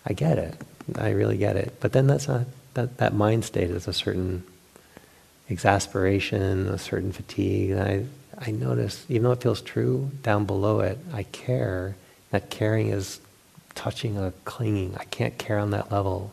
I 0.05 0.13
get 0.13 0.39
it. 0.39 0.55
I 0.97 1.11
really 1.11 1.37
get 1.37 1.57
it. 1.57 1.75
But 1.81 1.93
then 1.93 2.07
that's 2.07 2.29
not, 2.29 2.47
that, 2.75 2.99
that 2.99 3.15
mind 3.15 3.45
state 3.45 3.71
is 3.71 3.87
a 3.87 3.93
certain 3.93 4.45
exasperation, 5.49 6.69
a 6.69 6.79
certain 6.79 7.13
fatigue. 7.13 7.71
And 7.71 7.81
I, 7.81 8.05
I 8.39 8.51
notice, 8.51 9.05
even 9.09 9.25
though 9.25 9.33
it 9.33 9.43
feels 9.43 9.61
true, 9.61 10.11
down 10.23 10.45
below 10.45 10.81
it, 10.81 10.99
I 11.13 11.23
care. 11.25 11.97
That 12.31 12.51
caring 12.51 12.89
is 12.89 13.21
touching 13.75 14.19
a 14.19 14.33
clinging. 14.45 14.97
I 14.99 15.05
can't 15.05 15.39
care 15.39 15.59
on 15.59 15.71
that 15.71 15.93
level 15.93 16.33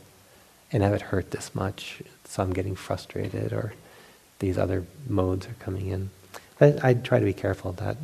and 0.71 0.81
have 0.81 0.93
it 0.93 1.01
hurt 1.01 1.31
this 1.31 1.53
much. 1.53 2.01
So 2.25 2.41
I'm 2.41 2.53
getting 2.53 2.75
frustrated 2.75 3.53
or 3.53 3.73
these 4.39 4.57
other 4.57 4.85
modes 5.07 5.45
are 5.45 5.55
coming 5.59 5.87
in. 5.87 6.09
I, 6.59 6.75
I 6.81 6.93
try 6.93 7.19
to 7.19 7.25
be 7.25 7.33
careful 7.33 7.71
of 7.71 7.77
that 7.77 7.97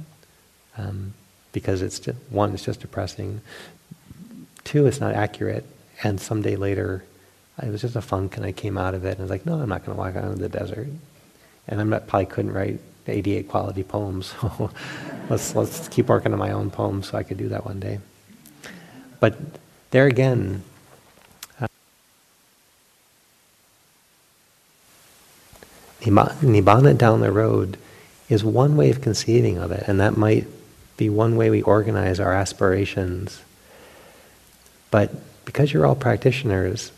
um, 0.78 1.14
because 1.52 1.82
it's 1.82 2.00
just, 2.00 2.18
one, 2.30 2.54
it's 2.54 2.64
just 2.64 2.82
depressing. 2.82 3.42
Two, 4.64 4.86
it's 4.86 5.00
not 5.00 5.14
accurate. 5.14 5.66
And 6.04 6.20
someday 6.20 6.56
later, 6.56 7.04
it 7.62 7.70
was 7.70 7.82
just 7.82 7.96
a 7.96 8.02
funk 8.02 8.38
and 8.38 8.46
I 8.46 8.52
came 8.52 8.78
out 8.78 8.94
of 8.94 9.06
it 9.06 9.12
and 9.12 9.20
I 9.20 9.24
was 9.24 9.32
like, 9.32 9.46
no, 9.46 9.56
I'm 9.56 9.70
not 9.70 9.86
going 9.86 9.96
to 9.96 10.00
walk 10.02 10.16
out 10.16 10.26
into 10.26 10.38
the 10.38 10.50
desert. 10.50 10.88
And 11.68 11.82
I'm 11.82 11.90
not, 11.90 12.08
probably 12.08 12.26
couldn't 12.28 12.54
write 12.54 12.80
88 13.08 13.48
quality 13.48 13.84
poems. 13.84 14.34
So 15.30 15.36
let's, 15.36 15.54
let's 15.56 15.88
keep 15.90 16.08
working 16.08 16.34
on 16.34 16.40
my 16.40 16.52
own 16.52 16.72
poems 16.72 17.10
so 17.10 17.18
I 17.18 17.22
could 17.22 17.38
do 17.38 17.50
that 17.50 17.64
one 17.64 17.80
day. 17.80 18.00
But 19.20 19.38
there 19.92 20.08
again, 20.08 20.64
uh, 21.62 21.68
Nibbana 26.02 26.98
down 26.98 27.22
the 27.22 27.32
road 27.32 27.78
is 28.28 28.44
one 28.44 28.76
way 28.76 28.90
of 28.90 29.02
conceiving 29.02 29.60
of 29.60 29.72
it, 29.72 29.84
and 29.86 30.00
that 30.00 30.18
might 30.18 30.48
be 31.00 31.10
one 31.10 31.36
way 31.38 31.50
we 31.50 31.62
organize 31.64 32.20
our 32.20 32.34
aspirations. 32.34 33.42
But 34.92 35.12
because 35.46 35.74
you're 35.74 35.86
all 35.86 35.96
practitioners, 35.96 36.92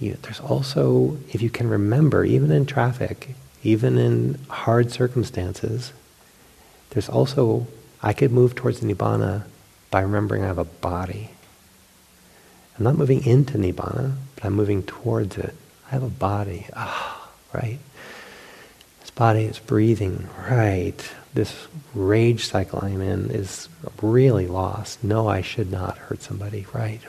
you, 0.00 0.16
there's 0.22 0.40
also, 0.40 1.16
if 1.30 1.40
you 1.40 1.50
can 1.50 1.68
remember, 1.68 2.24
even 2.24 2.50
in 2.50 2.66
traffic, 2.66 3.30
even 3.62 3.96
in 3.96 4.38
hard 4.48 4.90
circumstances, 4.90 5.92
there's 6.90 7.08
also, 7.08 7.66
I 8.02 8.12
could 8.12 8.32
move 8.32 8.54
towards 8.54 8.80
Nibbana 8.80 9.44
by 9.90 10.00
remembering 10.00 10.42
I 10.42 10.48
have 10.48 10.58
a 10.58 10.64
body. 10.64 11.30
I'm 12.76 12.84
not 12.84 12.96
moving 12.96 13.24
into 13.24 13.56
Nibbana, 13.56 14.14
but 14.34 14.44
I'm 14.44 14.54
moving 14.54 14.82
towards 14.82 15.36
it. 15.36 15.54
I 15.86 15.90
have 15.90 16.02
a 16.02 16.08
body. 16.08 16.66
Ah, 16.74 17.30
right? 17.52 17.78
This 19.00 19.10
body 19.10 19.44
is 19.44 19.58
breathing. 19.58 20.28
Right. 20.50 21.00
This 21.32 21.68
rage 21.94 22.46
cycle 22.46 22.80
I'm 22.82 23.00
in 23.00 23.30
is 23.30 23.68
really 24.02 24.46
lost. 24.46 25.04
No, 25.04 25.28
I 25.28 25.42
should 25.42 25.70
not 25.70 25.98
hurt 25.98 26.22
somebody. 26.22 26.66
Right. 26.72 27.00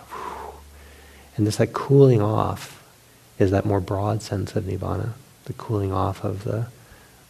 And 1.38 1.48
this 1.48 1.60
like 1.60 1.74
cooling 1.74 2.22
off 2.22 2.84
is 3.40 3.52
that 3.52 3.66
more 3.66 3.80
broad 3.80 4.22
sense 4.22 4.56
of 4.56 4.66
Nibbana, 4.66 5.14
the 5.46 5.54
cooling 5.54 5.92
off 5.92 6.24
of 6.24 6.44
the 6.44 6.68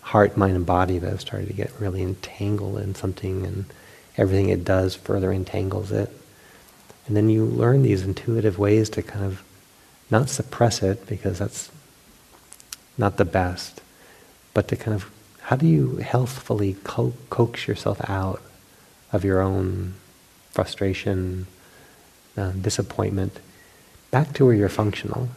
heart, 0.01 0.35
mind, 0.35 0.55
and 0.55 0.65
body 0.65 0.97
that 0.97 1.09
have 1.09 1.21
started 1.21 1.47
to 1.47 1.53
get 1.53 1.71
really 1.79 2.01
entangled 2.01 2.79
in 2.79 2.95
something 2.95 3.45
and 3.45 3.65
everything 4.17 4.49
it 4.49 4.65
does 4.65 4.95
further 4.95 5.31
entangles 5.31 5.91
it. 5.91 6.09
And 7.07 7.15
then 7.15 7.29
you 7.29 7.45
learn 7.45 7.83
these 7.83 8.03
intuitive 8.03 8.59
ways 8.59 8.89
to 8.91 9.01
kind 9.01 9.23
of 9.23 9.43
not 10.09 10.29
suppress 10.29 10.83
it 10.83 11.07
because 11.07 11.39
that's 11.39 11.71
not 12.97 13.17
the 13.17 13.25
best, 13.25 13.81
but 14.53 14.67
to 14.67 14.75
kind 14.75 14.95
of 14.95 15.09
how 15.51 15.57
do 15.57 15.67
you 15.67 15.97
healthfully 15.97 16.77
co- 16.85 17.11
coax 17.29 17.67
yourself 17.67 17.99
out 18.09 18.41
of 19.11 19.25
your 19.25 19.41
own 19.41 19.95
frustration, 20.51 21.45
uh, 22.37 22.51
disappointment, 22.51 23.37
back 24.11 24.31
to 24.31 24.45
where 24.45 24.53
you're 24.53 24.69
functional? 24.69 25.27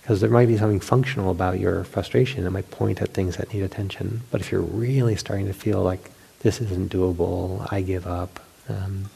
Because 0.00 0.22
there 0.22 0.30
might 0.30 0.48
be 0.48 0.56
something 0.56 0.80
functional 0.80 1.30
about 1.30 1.60
your 1.60 1.84
frustration. 1.84 2.46
It 2.46 2.50
might 2.52 2.70
point 2.70 3.02
at 3.02 3.10
things 3.10 3.36
that 3.36 3.52
need 3.52 3.60
attention. 3.60 4.22
But 4.30 4.40
if 4.40 4.50
you're 4.50 4.62
really 4.62 5.14
starting 5.14 5.46
to 5.46 5.52
feel 5.52 5.82
like 5.82 6.10
this 6.40 6.58
isn't 6.62 6.90
doable, 6.90 7.70
I 7.70 7.82
give 7.82 8.06
up, 8.06 8.40
um, 8.66 9.10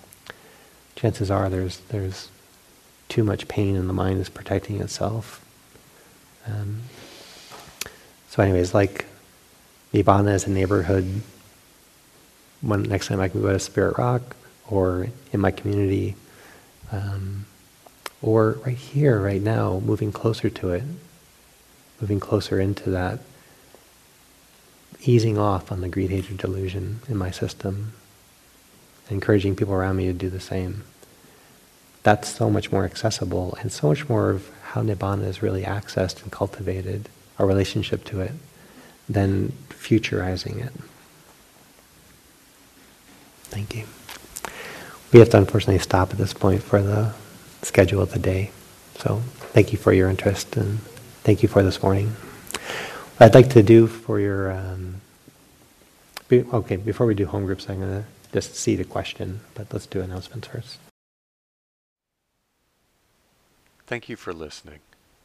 chances 0.94 1.30
are 1.30 1.48
there's 1.48 1.78
there's 1.88 2.28
too 3.08 3.24
much 3.24 3.48
pain 3.48 3.76
and 3.76 3.88
the 3.88 3.94
mind 3.94 4.20
is 4.20 4.28
protecting 4.28 4.78
itself. 4.82 5.42
Um, 6.46 6.82
so, 8.28 8.42
anyways, 8.42 8.74
like 8.74 9.06
Nibbana 9.92 10.34
is 10.34 10.46
a 10.46 10.50
neighborhood. 10.50 11.22
When 12.60 12.82
next 12.82 13.08
time 13.08 13.20
I 13.20 13.28
can 13.28 13.42
go 13.42 13.52
to 13.52 13.58
Spirit 13.58 13.98
Rock 13.98 14.36
or 14.68 15.08
in 15.32 15.40
my 15.40 15.50
community, 15.50 16.14
um, 16.92 17.46
or 18.22 18.52
right 18.64 18.76
here, 18.76 19.20
right 19.20 19.40
now, 19.40 19.80
moving 19.80 20.12
closer 20.12 20.50
to 20.50 20.70
it, 20.70 20.84
moving 22.00 22.20
closer 22.20 22.60
into 22.60 22.90
that, 22.90 23.20
easing 25.02 25.38
off 25.38 25.72
on 25.72 25.80
the 25.80 25.88
greed, 25.88 26.10
hatred, 26.10 26.38
delusion 26.38 27.00
in 27.08 27.16
my 27.16 27.30
system, 27.30 27.92
encouraging 29.08 29.56
people 29.56 29.74
around 29.74 29.96
me 29.96 30.06
to 30.06 30.12
do 30.12 30.28
the 30.30 30.40
same. 30.40 30.84
That's 32.02 32.28
so 32.28 32.50
much 32.50 32.70
more 32.70 32.84
accessible 32.84 33.56
and 33.60 33.72
so 33.72 33.88
much 33.88 34.08
more 34.08 34.30
of 34.30 34.50
how 34.62 34.82
Nibbana 34.82 35.24
is 35.24 35.42
really 35.42 35.62
accessed 35.62 36.22
and 36.22 36.30
cultivated, 36.30 37.08
our 37.38 37.46
relationship 37.46 38.04
to 38.04 38.20
it, 38.20 38.32
than 39.10 39.52
futurizing 39.68 40.64
it. 40.64 40.72
Thank 43.44 43.74
you. 43.74 43.84
We 45.12 45.18
have 45.18 45.30
to 45.30 45.38
unfortunately 45.38 45.80
stop 45.80 46.10
at 46.10 46.18
this 46.18 46.32
point 46.32 46.62
for 46.62 46.80
the 46.80 47.12
schedule 47.62 48.00
of 48.00 48.12
the 48.12 48.20
day. 48.20 48.52
So 48.98 49.22
thank 49.52 49.72
you 49.72 49.78
for 49.78 49.92
your 49.92 50.08
interest 50.08 50.56
and 50.56 50.78
thank 51.24 51.42
you 51.42 51.48
for 51.48 51.62
this 51.62 51.82
morning. 51.82 52.08
What 53.16 53.26
I'd 53.26 53.34
like 53.34 53.50
to 53.50 53.62
do 53.62 53.88
for 53.88 54.20
your, 54.20 54.52
um, 54.52 55.00
be, 56.28 56.44
okay, 56.52 56.76
before 56.76 57.06
we 57.06 57.14
do 57.14 57.26
home 57.26 57.44
groups, 57.44 57.68
I'm 57.68 57.80
going 57.80 58.02
to 58.02 58.04
just 58.32 58.54
see 58.54 58.76
the 58.76 58.84
question, 58.84 59.40
but 59.54 59.72
let's 59.72 59.86
do 59.86 60.00
announcements 60.00 60.46
first. 60.46 60.78
Thank 63.86 64.08
you 64.08 64.14
for 64.14 64.32
listening. 64.32 64.78